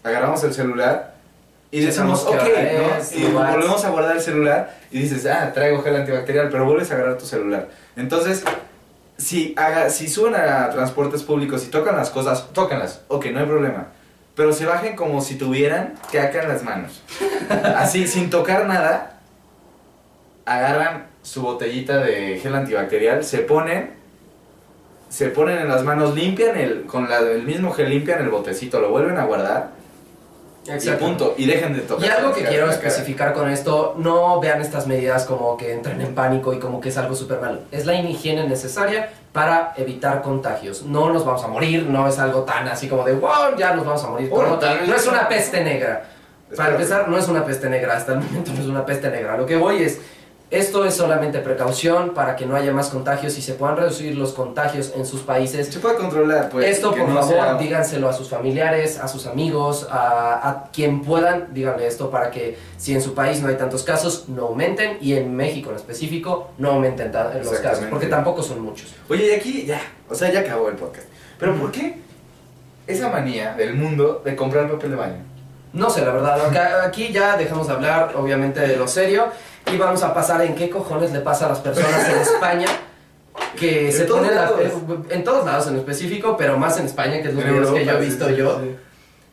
agarramos 0.03 0.43
el 0.43 0.53
celular 0.53 1.14
y 1.75 1.81
decimos, 1.81 2.25
ok, 2.25 2.37
¿no? 2.37 3.19
Y 3.19 3.25
volvemos 3.33 3.85
a 3.85 3.91
guardar 3.91 4.15
el 4.15 4.23
celular 4.23 4.77
y 4.93 5.01
dices, 5.01 5.27
ah, 5.27 5.51
traigo 5.53 5.83
gel 5.83 5.97
antibacterial, 5.97 6.49
pero 6.49 6.67
vuelves 6.67 6.89
a 6.93 6.95
agarrar 6.95 7.19
tu 7.19 7.27
celular. 7.27 7.69
Entonces, 7.97 8.45
si, 9.17 9.55
haga, 9.57 9.91
si 9.91 10.07
suben 10.07 10.37
a 10.37 10.71
transportes 10.71 11.25
públicos 11.25 11.65
y 11.67 11.71
tocan 11.71 11.97
las 11.97 12.11
cosas, 12.11 12.47
tócanlas, 12.53 13.01
ok, 13.09 13.27
no 13.33 13.41
hay 13.41 13.47
problema. 13.47 13.89
Pero 14.37 14.53
se 14.53 14.67
bajen 14.67 14.95
como 14.95 15.21
si 15.21 15.35
tuvieran 15.35 15.95
caca 16.13 16.45
en 16.45 16.49
las 16.49 16.63
manos. 16.63 17.03
Así, 17.77 18.07
sin 18.07 18.31
tocar 18.31 18.67
nada, 18.67 19.19
agarran 20.45 21.07
su 21.23 21.43
botellita 21.43 21.99
de 21.99 22.39
gel 22.39 22.55
antibacterial, 22.55 23.25
se 23.25 23.39
ponen, 23.39 23.95
se 25.09 25.27
ponen 25.27 25.59
en 25.59 25.67
las 25.67 25.83
manos, 25.83 26.15
limpian 26.15 26.57
el, 26.57 26.85
con 26.85 27.11
la, 27.11 27.19
el 27.19 27.43
mismo 27.43 27.73
gel, 27.73 27.91
limpian 27.91 28.23
el 28.23 28.29
botecito, 28.29 28.79
lo 28.81 28.91
vuelven 28.91 29.19
a 29.19 29.25
guardar 29.25 29.83
y 30.67 30.71
Exacto. 30.71 31.05
punto. 31.05 31.35
Y 31.37 31.47
dejen 31.47 31.75
de 31.75 31.81
tocar. 31.81 32.07
Y 32.07 32.11
algo 32.11 32.33
que 32.33 32.45
quiero 32.45 32.71
especificar 32.71 33.33
con 33.33 33.51
esto, 33.51 33.95
no 33.99 34.41
vean 34.41 34.61
estas 34.61 34.87
medidas 34.87 35.25
como 35.25 35.57
que 35.57 35.73
entren 35.73 36.01
en 36.01 36.15
pánico 36.15 36.53
y 36.53 36.59
como 36.59 36.81
que 36.81 36.89
es 36.89 36.97
algo 36.97 37.15
súper 37.15 37.41
malo. 37.41 37.61
Es 37.71 37.87
la 37.87 37.95
higiene 37.95 38.49
necesaria 38.49 39.11
para 39.33 39.75
evitar 39.77 40.23
contagios. 40.23 40.83
No 40.83 41.13
nos 41.13 41.25
vamos 41.25 41.45
a 41.45 41.49
morir, 41.49 41.87
no 41.89 42.09
es 42.09 42.19
algo 42.19 42.43
tan 42.43 42.69
así 42.69 42.89
como 42.89 43.05
de, 43.05 43.13
wow, 43.15 43.57
ya 43.59 43.75
nos 43.75 43.85
vamos 43.85 44.05
a 44.05 44.09
morir. 44.09 44.29
Bueno, 44.31 44.59
no, 44.61 44.87
no 44.87 44.95
es 44.95 45.07
una 45.07 45.29
peste 45.29 45.63
negra. 45.63 46.05
Para 46.57 46.73
empezar, 46.73 47.09
no 47.09 47.19
es 47.19 47.27
una 47.27 47.45
peste 47.45 47.69
negra, 47.69 47.97
hasta 47.97 48.13
el 48.13 48.21
momento 48.21 48.53
no 48.53 48.61
es 48.61 48.67
una 48.67 48.87
peste 48.87 49.11
negra. 49.11 49.37
Lo 49.37 49.45
que 49.45 49.57
voy 49.57 49.83
es, 49.83 50.01
Esto 50.55 50.85
es 50.85 50.95
solamente 50.95 51.41
precaución 51.41 52.11
para 52.15 52.37
que 52.37 52.47
no 52.47 52.55
haya 52.55 52.73
más 52.73 52.89
contagios 52.89 53.37
y 53.37 53.43
se 53.43 53.55
puedan 53.55 53.77
reducir 53.77 54.17
los 54.17 54.33
contagios 54.33 54.93
en 54.95 55.05
sus 55.05 55.23
países. 55.23 55.67
Se 55.67 55.81
puede 55.81 55.97
controlar, 55.97 56.49
pues. 56.49 56.67
Esto, 56.67 56.91
por 56.95 57.09
no 57.09 57.15
favor, 57.17 57.35
sea- 57.35 57.55
díganselo 57.55 58.09
a 58.09 58.13
sus 58.13 58.29
familiares, 58.29 58.99
a 59.01 59.09
sus 59.09 59.27
amigos, 59.27 59.89
a, 59.91 60.49
a 60.49 60.71
quien 60.71 61.03
puedan, 61.03 61.53
díganle 61.53 61.87
esto 61.89 62.09
para 62.09 62.31
que 62.31 62.57
si 62.77 62.95
en 62.95 63.03
su 63.03 63.15
país 63.15 63.41
no 63.43 63.49
hay 63.49 63.57
tantos 63.57 63.83
casos, 63.83 64.29
no 64.29 64.43
aumenten 64.47 64.99
y 65.01 65.15
en 65.15 65.35
México 65.35 65.71
en 65.71 65.77
específico 65.77 66.51
no 66.59 66.71
aumenten 66.71 67.11
los 67.43 67.59
casos, 67.59 67.87
porque 67.91 68.07
tampoco 68.07 68.41
son 68.43 68.61
muchos. 68.61 68.95
Oye, 69.09 69.27
y 69.27 69.35
aquí 69.35 69.65
ya, 69.67 69.81
o 70.09 70.15
sea, 70.15 70.31
ya 70.33 70.41
acabó 70.41 70.69
el 70.69 70.77
podcast. 70.77 71.09
Pero 71.39 71.57
¿por 71.57 71.73
qué 71.73 71.99
esa 72.87 73.09
manía 73.09 73.55
del 73.55 73.75
mundo 73.75 74.23
de 74.25 74.37
comprar 74.37 74.71
papel 74.71 74.91
de 74.91 74.97
baño? 74.97 75.17
No 75.73 75.91
sé, 75.91 76.05
la 76.05 76.13
verdad, 76.13 76.41
acá- 76.47 76.85
aquí 76.85 77.11
ya 77.13 77.37
dejamos 77.37 77.67
de 77.67 77.73
hablar, 77.73 78.13
obviamente, 78.15 78.61
de 78.61 78.77
lo 78.77 78.87
serio 78.87 79.27
y 79.73 79.77
vamos 79.77 80.03
a 80.03 80.13
pasar 80.15 80.43
en 80.43 80.55
qué 80.55 80.69
cojones 80.71 81.13
le 81.13 81.21
pasa 81.21 81.47
a 81.47 81.49
las 81.51 81.59
personas 81.61 82.09
en 82.09 82.19
España 82.21 82.67
que 83.57 83.91
se 83.93 84.05
ponen 84.05 84.35
la- 84.35 84.53
en 85.11 85.25
todos 85.25 85.45
lados 85.47 85.67
en 85.69 85.77
específico, 85.77 86.37
pero 86.37 86.57
más 86.57 86.79
en 86.79 86.87
España, 86.87 87.21
que 87.23 87.29
es 87.29 87.35
los 87.35 87.45
videos 87.45 87.71
que 87.73 87.85
yo 87.85 87.93
he 87.93 88.01
visto 88.01 88.29
sí, 88.29 88.37
yo. 88.37 88.61
sí. 88.61 88.77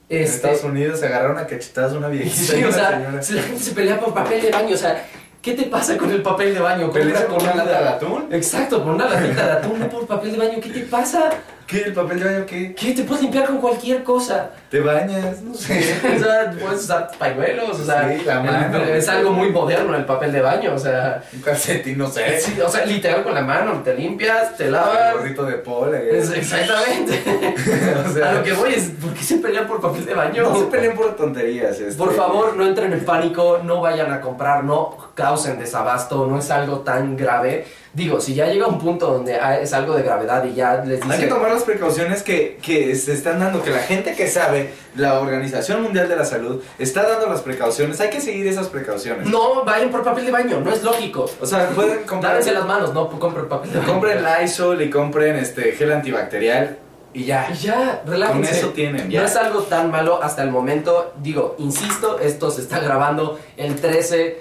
En 0.09 0.23
Este, 0.23 0.35
Estados 0.51 0.63
Unidos 0.65 0.99
se 0.99 1.05
agarraron 1.07 1.37
a 1.37 1.47
cachetadas 1.47 1.93
una 1.93 2.07
viejita 2.09 2.53
Sí, 2.53 2.63
o 2.63 2.71
sea, 2.71 3.17
si 3.21 3.33
la 3.33 3.41
gente 3.43 3.63
se 3.63 3.71
pelea 3.71 3.99
por 3.99 4.13
papel 4.13 4.41
de 4.41 4.51
baño, 4.51 4.73
o 4.75 4.77
sea, 4.77 5.05
¿qué 5.41 5.53
te 5.53 5.63
pasa 5.63 5.97
con 5.97 6.11
el 6.11 6.21
papel 6.21 6.53
de 6.53 6.59
baño? 6.59 6.91
¿Pelearse 6.91 7.25
Compra 7.25 7.51
por 7.53 7.53
una 7.55 7.63
lata 7.65 7.81
de 7.81 7.89
atún? 7.89 8.27
Exacto, 8.31 8.83
por 8.83 8.93
una 8.95 9.07
latita 9.07 9.45
de 9.45 9.51
atún, 9.53 9.79
no 9.79 9.87
por 9.89 10.05
papel 10.07 10.31
de 10.33 10.37
baño, 10.37 10.59
¿qué 10.61 10.69
te 10.69 10.79
pasa? 10.81 11.29
¿Qué? 11.71 11.83
¿El 11.83 11.93
papel 11.93 12.19
de 12.19 12.25
baño 12.25 12.45
qué? 12.45 12.75
¿Qué? 12.75 12.91
Te 12.93 13.03
puedes 13.03 13.21
limpiar 13.23 13.45
con 13.47 13.59
cualquier 13.59 14.03
cosa. 14.03 14.49
¿Te 14.69 14.81
bañas? 14.81 15.41
No 15.41 15.53
sé. 15.53 15.95
O 16.15 16.19
sea, 16.21 16.51
puedes 16.61 16.81
usar 16.83 17.09
pañuelos, 17.17 17.79
o 17.79 17.85
sea, 17.85 18.09
Sí, 18.17 18.23
la 18.25 18.41
mano. 18.41 18.77
el- 18.83 18.89
es 18.89 19.07
algo 19.07 19.31
muy 19.31 19.49
moderno 19.51 19.95
el 19.95 20.03
papel 20.05 20.33
de 20.33 20.41
baño, 20.41 20.73
o 20.73 20.77
sea, 20.77 21.23
Un 21.33 21.41
calcetín, 21.41 21.97
no 21.97 22.07
sé. 22.09 22.39
sí, 22.41 22.59
o 22.59 22.67
sea, 22.69 22.85
literal 22.85 23.23
con 23.23 23.33
la 23.33 23.41
mano, 23.41 23.81
te 23.83 23.93
limpias, 23.95 24.57
te 24.57 24.65
Un 24.65 24.73
lavas. 24.73 25.13
gorrito 25.13 25.43
de 25.45 25.53
pola. 25.59 25.97
Es- 26.01 26.31
exactamente. 26.31 27.23
o 28.05 28.13
sea, 28.13 28.29
A 28.29 28.33
lo 28.33 28.43
que 28.43 28.51
voy 28.53 28.73
es, 28.73 28.89
¿por 29.01 29.13
qué 29.13 29.23
se 29.23 29.37
pelean 29.37 29.65
por 29.67 29.79
papel 29.79 30.05
de 30.05 30.13
baño? 30.13 30.43
no 30.43 30.55
se 30.59 30.65
peleen 30.65 30.93
por 30.93 31.15
tonterías. 31.15 31.79
este. 31.79 31.95
Por 31.97 32.13
favor, 32.15 32.55
no 32.57 32.65
entren 32.67 32.91
en 32.91 33.05
pánico, 33.05 33.61
no 33.63 33.79
vayan 33.79 34.11
a 34.11 34.19
comprar, 34.19 34.63
no 34.65 34.97
causen 35.15 35.57
desabasto, 35.57 36.27
no 36.27 36.37
es 36.39 36.51
algo 36.51 36.79
tan 36.81 37.15
grave. 37.15 37.65
Digo, 37.93 38.21
si 38.21 38.33
ya 38.33 38.45
llega 38.47 38.67
un 38.67 38.79
punto 38.79 39.07
donde 39.07 39.35
ah, 39.35 39.59
es 39.59 39.73
algo 39.73 39.95
de 39.95 40.03
gravedad 40.03 40.45
y 40.45 40.53
ya 40.53 40.77
les 40.85 41.01
Hay 41.09 41.19
que 41.19 41.27
tomar 41.27 41.51
las 41.51 41.63
precauciones 41.63 42.23
que, 42.23 42.57
que 42.61 42.95
se 42.95 43.11
están 43.11 43.39
dando, 43.41 43.61
que 43.61 43.69
la 43.69 43.79
gente 43.79 44.13
que 44.15 44.29
sabe, 44.29 44.69
la 44.95 45.19
Organización 45.19 45.83
Mundial 45.83 46.07
de 46.07 46.15
la 46.15 46.23
Salud, 46.23 46.63
está 46.79 47.03
dando 47.05 47.27
las 47.27 47.41
precauciones. 47.41 47.99
Hay 47.99 48.09
que 48.09 48.21
seguir 48.21 48.47
esas 48.47 48.67
precauciones. 48.67 49.27
No, 49.27 49.65
vayan 49.65 49.89
por 49.91 50.03
papel 50.03 50.25
de 50.25 50.31
baño, 50.31 50.61
no 50.61 50.71
es 50.71 50.83
lógico. 50.83 51.29
O 51.41 51.45
sea, 51.45 51.67
pueden 51.71 52.03
comprar. 52.05 52.31
Lávense 52.33 52.53
las 52.53 52.65
manos, 52.65 52.93
no 52.93 53.09
compren 53.19 53.49
papel 53.49 53.73
de 53.73 53.79
baño. 53.79 53.91
Compren 53.91 54.23
Lysol 54.23 54.81
y 54.81 54.89
compren 54.89 55.35
este 55.35 55.73
gel 55.73 55.91
antibacterial 55.91 56.77
y 57.13 57.25
ya. 57.25 57.49
Y 57.51 57.55
ya, 57.57 58.03
relájense. 58.05 58.49
Con 58.51 58.57
eso 58.57 58.69
tienen, 58.69 59.07
No 59.07 59.11
ya. 59.11 59.25
es 59.25 59.35
algo 59.35 59.63
tan 59.63 59.91
malo 59.91 60.23
hasta 60.23 60.43
el 60.43 60.49
momento. 60.49 61.11
Digo, 61.21 61.55
insisto, 61.59 62.19
esto 62.19 62.51
se 62.51 62.61
está 62.61 62.79
grabando 62.79 63.37
el 63.57 63.75
13 63.75 64.39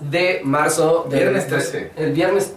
de 0.00 0.40
marzo. 0.44 1.06
del- 1.10 1.18
Viernes 1.20 1.46
13. 1.46 1.90
El 1.96 2.12
viernes 2.14 2.54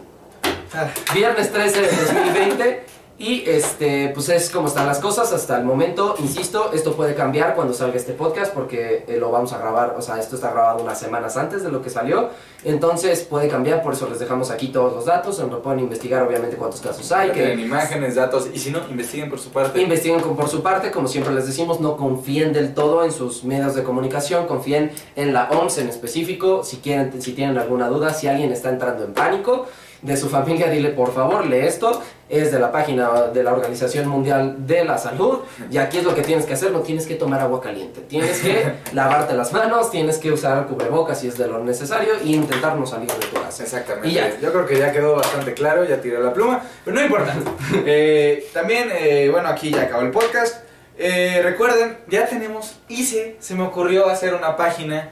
Viernes 1.13 1.51
13 1.51 1.81
de 1.81 1.87
2020 1.87 2.85
y 3.17 3.43
este 3.49 4.09
pues 4.13 4.29
es 4.29 4.49
como 4.49 4.67
están 4.67 4.85
las 4.85 4.99
cosas 4.99 5.33
hasta 5.33 5.57
el 5.57 5.65
momento, 5.65 6.15
insisto, 6.19 6.71
esto 6.73 6.93
puede 6.93 7.15
cambiar 7.15 7.53
cuando 7.53 7.73
salga 7.73 7.97
este 7.97 8.13
podcast 8.13 8.53
porque 8.53 9.03
eh, 9.07 9.17
lo 9.19 9.29
vamos 9.29 9.51
a 9.51 9.57
grabar, 9.57 9.95
o 9.97 10.01
sea, 10.01 10.19
esto 10.19 10.35
está 10.35 10.51
grabado 10.51 10.81
unas 10.81 10.97
semanas 10.97 11.35
antes 11.35 11.63
de 11.63 11.69
lo 11.69 11.81
que 11.81 11.89
salió, 11.89 12.29
entonces 12.63 13.23
puede 13.23 13.49
cambiar, 13.49 13.83
por 13.83 13.93
eso 13.93 14.07
les 14.07 14.19
dejamos 14.19 14.51
aquí 14.51 14.69
todos 14.69 14.93
los 14.93 15.05
datos, 15.05 15.37
donde 15.37 15.57
pueden 15.57 15.81
investigar 15.81 16.23
obviamente 16.23 16.55
cuántos 16.55 16.79
casos 16.79 17.11
hay, 17.11 17.31
tienen 17.31 17.57
que 17.57 17.63
imágenes, 17.65 18.15
datos 18.15 18.47
y 18.53 18.57
si 18.57 18.71
no, 18.71 18.79
investiguen 18.89 19.29
por 19.29 19.39
su 19.39 19.49
parte. 19.49 19.81
investiguen 19.81 20.21
por 20.21 20.47
su 20.47 20.63
parte, 20.63 20.89
como 20.91 21.09
siempre 21.09 21.33
les 21.33 21.45
decimos, 21.45 21.81
no 21.81 21.97
confíen 21.97 22.53
del 22.53 22.73
todo 22.73 23.03
en 23.03 23.11
sus 23.11 23.43
medios 23.43 23.75
de 23.75 23.83
comunicación, 23.83 24.47
confíen 24.47 24.91
en 25.17 25.33
la 25.33 25.49
OMS 25.49 25.79
en 25.79 25.89
específico, 25.89 26.63
si 26.63 26.77
quieren, 26.77 27.21
si 27.21 27.33
tienen 27.33 27.57
alguna 27.57 27.89
duda, 27.89 28.13
si 28.13 28.27
alguien 28.27 28.53
está 28.53 28.69
entrando 28.69 29.03
en 29.03 29.13
pánico 29.13 29.67
de 30.01 30.17
su 30.17 30.29
familia, 30.29 30.69
dile 30.69 30.89
por 30.89 31.13
favor, 31.13 31.45
lee 31.45 31.59
esto, 31.59 32.01
es 32.29 32.51
de 32.51 32.59
la 32.59 32.71
página 32.71 33.27
de 33.33 33.43
la 33.43 33.53
Organización 33.53 34.07
Mundial 34.07 34.67
de 34.67 34.85
la 34.85 34.97
Salud, 34.97 35.39
y 35.69 35.77
aquí 35.77 35.97
es 35.97 36.03
lo 36.03 36.15
que 36.15 36.21
tienes 36.21 36.45
que 36.45 36.53
hacer, 36.53 36.71
no 36.71 36.81
tienes 36.81 37.05
que 37.05 37.15
tomar 37.15 37.41
agua 37.41 37.59
caliente, 37.59 38.01
tienes 38.01 38.39
que 38.39 38.73
lavarte 38.93 39.33
las 39.33 39.51
manos, 39.51 39.91
tienes 39.91 40.17
que 40.17 40.31
usar 40.31 40.67
cubrebocas 40.67 41.19
si 41.19 41.27
es 41.27 41.37
de 41.37 41.47
lo 41.47 41.63
necesario, 41.63 42.13
y 42.23 42.35
intentar 42.35 42.75
no 42.77 42.85
salir 42.85 43.09
de 43.09 43.25
tu 43.25 43.41
casa. 43.41 43.63
Exactamente. 43.63 44.09
Y 44.09 44.13
ya. 44.13 44.39
Yo 44.39 44.51
creo 44.51 44.65
que 44.65 44.77
ya 44.77 44.91
quedó 44.91 45.15
bastante 45.15 45.53
claro, 45.53 45.83
ya 45.83 45.99
tiré 45.99 46.19
la 46.19 46.33
pluma, 46.33 46.61
pero 46.85 46.95
no 46.95 47.03
importa. 47.03 47.35
Eh, 47.91 48.47
también, 48.53 48.89
eh, 48.91 49.29
bueno, 49.31 49.47
aquí 49.47 49.71
ya 49.71 49.83
acabó 49.83 50.03
el 50.03 50.11
podcast. 50.11 50.63
Eh, 50.97 51.39
recuerden, 51.43 51.97
ya 52.07 52.27
tenemos, 52.27 52.77
hice, 52.89 53.37
se 53.39 53.55
me 53.55 53.63
ocurrió 53.63 54.09
hacer 54.09 54.33
una 54.33 54.57
página 54.57 55.11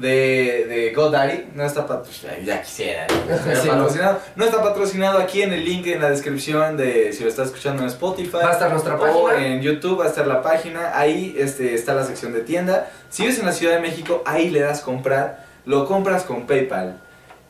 de, 0.00 0.66
de 0.68 0.92
GoDaddy. 0.94 1.50
No 1.54 1.64
está 1.64 1.86
patrocinado, 1.86 2.38
ya 2.42 2.62
quisiera. 2.62 3.06
Sí, 3.62 3.68
patrocinado. 3.68 4.20
No 4.36 4.44
está 4.44 4.62
patrocinado 4.62 5.18
aquí 5.18 5.42
en 5.42 5.52
el 5.52 5.64
link 5.64 5.86
en 5.86 6.00
la 6.02 6.10
descripción 6.10 6.76
de 6.76 7.12
si 7.12 7.22
lo 7.22 7.28
estás 7.28 7.48
escuchando 7.48 7.82
en 7.82 7.88
Spotify. 7.88 8.38
Va 8.42 8.50
a 8.50 8.52
estar 8.52 8.70
nuestra 8.70 8.96
O 8.96 9.00
página. 9.26 9.46
en 9.46 9.60
YouTube 9.62 10.00
va 10.00 10.06
a 10.06 10.08
estar 10.08 10.26
la 10.26 10.42
página, 10.42 10.98
ahí 10.98 11.34
este, 11.38 11.74
está 11.74 11.94
la 11.94 12.04
sección 12.04 12.32
de 12.32 12.40
tienda. 12.40 12.90
Si 13.10 13.22
vives 13.22 13.38
en 13.38 13.46
la 13.46 13.52
Ciudad 13.52 13.74
de 13.74 13.80
México, 13.80 14.22
ahí 14.26 14.50
le 14.50 14.60
das 14.60 14.80
comprar, 14.80 15.44
lo 15.66 15.86
compras 15.86 16.22
con 16.24 16.46
PayPal. 16.46 16.98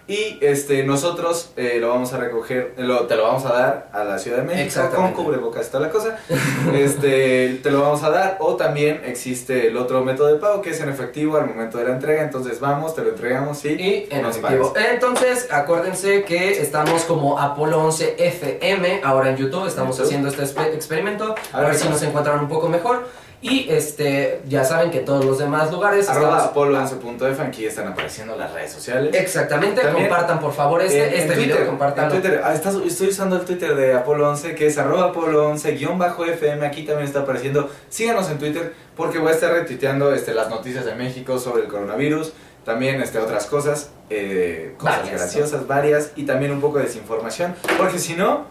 Y 0.08 0.38
este, 0.40 0.82
nosotros 0.82 1.52
eh, 1.56 1.78
lo 1.80 1.88
vamos 1.90 2.12
a 2.12 2.16
recoger, 2.18 2.74
lo- 2.78 3.06
te 3.06 3.14
lo 3.16 3.22
vamos 3.22 3.44
a 3.44 3.52
dar 3.52 3.88
a 3.92 4.02
la 4.02 4.18
Ciudad 4.18 4.38
de 4.38 4.42
México 4.42 4.80
con 4.94 5.12
cubrebocas, 5.12 5.62
está 5.66 5.78
la 5.78 5.90
cosa. 5.90 6.18
Este, 6.74 7.60
te 7.62 7.70
lo 7.70 7.82
vamos 7.82 8.02
a 8.02 8.10
dar 8.10 8.36
o 8.40 8.56
también 8.56 9.02
existe 9.06 9.68
el 9.68 9.76
otro 9.76 10.02
método 10.04 10.28
de 10.28 10.36
pago 10.36 10.62
que 10.62 10.70
es 10.70 10.80
en 10.80 10.88
efectivo 10.88 11.36
al 11.36 11.46
momento 11.46 11.78
de 11.78 11.84
la 11.84 11.90
entrega. 11.92 12.22
Entonces 12.22 12.60
vamos, 12.60 12.94
te 12.94 13.02
lo 13.02 13.10
entregamos 13.10 13.58
sí, 13.58 13.76
Y 13.78 14.08
en 14.14 14.22
nos 14.22 14.36
efectivo. 14.36 14.72
pagas. 14.72 14.88
Entonces, 14.92 15.48
acuérdense 15.52 16.24
que 16.24 16.60
estamos 16.60 17.02
como 17.04 17.38
Apolo 17.38 17.78
11 17.84 18.16
FM 18.18 19.00
ahora 19.04 19.30
en 19.30 19.36
YouTube. 19.36 19.66
Estamos 19.66 19.96
YouTube. 19.96 20.06
haciendo 20.06 20.28
este 20.28 20.42
exper- 20.42 20.74
experimento. 20.74 21.34
A 21.52 21.56
A 21.58 21.60
ver 21.60 21.70
ver 21.70 21.78
si 21.78 21.88
nos 21.88 22.02
encuentran 22.02 22.40
un 22.40 22.48
poco 22.48 22.68
mejor. 22.68 23.06
Y 23.42 23.70
este, 23.70 24.42
ya 24.48 24.64
saben 24.64 24.90
que 24.90 24.98
en 24.98 25.04
todos 25.06 25.24
los 25.24 25.38
demás 25.38 25.72
lugares 25.72 26.08
Arroba 26.10 26.44
estamos- 26.44 26.54
apolo11.f, 26.54 27.42
aquí 27.42 27.64
están 27.64 27.88
apareciendo 27.88 28.36
las 28.36 28.52
redes 28.52 28.70
sociales. 28.70 29.14
Exactamente, 29.14 29.80
También, 29.80 30.08
compartan 30.08 30.40
por 30.40 30.52
favor 30.52 30.82
este, 30.82 30.98
En- 31.08 31.14
este 31.14 31.32
en 31.32 31.38
Twitter, 31.38 31.68
en 31.96 32.08
Twitter, 32.10 32.40
ah, 32.44 32.52
estás- 32.54 32.74
estoy 32.84 33.08
usando 33.08 33.36
el 33.36 33.42
Twitter 33.46 33.74
de 33.74 33.94
Apolo 33.94 34.28
11, 34.28 34.54
que 34.54 34.66
es 34.66 34.76
arroba 34.76 35.06
Apolo 35.06 35.48
11 35.48 35.72
guion 35.72 35.98
bajo 35.98 36.26
FM. 36.26 36.66
Aquí 36.66 36.82
también 36.82 37.06
está 37.06 37.20
apareciendo. 37.20 37.70
Síganos 37.88 38.30
en 38.30 38.38
Twitter 38.38 38.74
porque 38.94 39.18
voy 39.18 39.30
a 39.30 39.34
estar 39.34 39.50
retuiteando 39.52 40.12
este, 40.12 40.34
las 40.34 40.50
noticias 40.50 40.84
de 40.84 40.94
México 40.94 41.38
sobre 41.38 41.62
el 41.62 41.68
coronavirus. 41.68 42.34
También 42.66 43.00
este, 43.00 43.18
otras 43.18 43.46
cosas, 43.46 43.88
eh, 44.10 44.74
cosas 44.76 44.98
Varias, 44.98 45.18
graciosas, 45.22 45.66
varias. 45.66 46.10
Y 46.14 46.24
también 46.26 46.52
un 46.52 46.60
poco 46.60 46.76
de 46.76 46.84
desinformación. 46.84 47.54
Porque 47.78 47.98
si 47.98 48.12
no, 48.12 48.44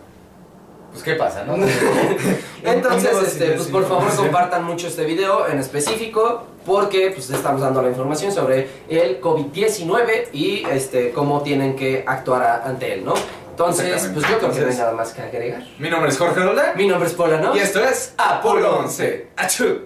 pues 0.91 1.03
¿qué 1.03 1.13
pasa, 1.13 1.43
no? 1.45 1.55
Entonces, 2.63 3.11
este, 3.25 3.51
pues 3.53 3.67
por 3.67 3.87
favor 3.87 4.13
compartan 4.15 4.63
mucho 4.63 4.87
este 4.87 5.05
video 5.05 5.47
en 5.47 5.59
específico 5.59 6.45
porque 6.65 7.11
pues 7.11 7.29
estamos 7.29 7.61
dando 7.61 7.81
la 7.81 7.89
información 7.89 8.31
sobre 8.31 8.69
el 8.89 9.21
COVID-19 9.21 10.29
y 10.33 10.65
este 10.69 11.11
cómo 11.11 11.41
tienen 11.41 11.75
que 11.75 12.03
actuar 12.05 12.43
a- 12.43 12.63
ante 12.67 12.93
él, 12.93 13.05
¿no? 13.05 13.13
Entonces, 13.51 14.09
pues 14.13 14.25
yo 14.27 14.37
creo 14.39 14.51
que 14.51 14.61
no 14.61 14.67
hay 14.69 14.77
nada 14.77 14.93
más 14.93 15.11
que 15.13 15.21
agregar. 15.21 15.63
Mi 15.79 15.89
nombre 15.89 16.09
es 16.09 16.17
Jorge 16.17 16.39
Roldán. 16.39 16.77
Mi 16.77 16.87
nombre 16.87 17.09
es 17.09 17.13
Paula, 17.15 17.41
¿no? 17.41 17.53
Y 17.55 17.59
esto 17.59 17.83
es 17.83 18.13
Apolo 18.17 18.77
11. 18.79 19.27
¡Achú! 19.35 19.79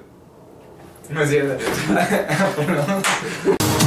No 1.09 1.23
es 1.23 1.29
cierto. 1.29 1.55
Apolo 2.39 2.79
11. 2.81 3.82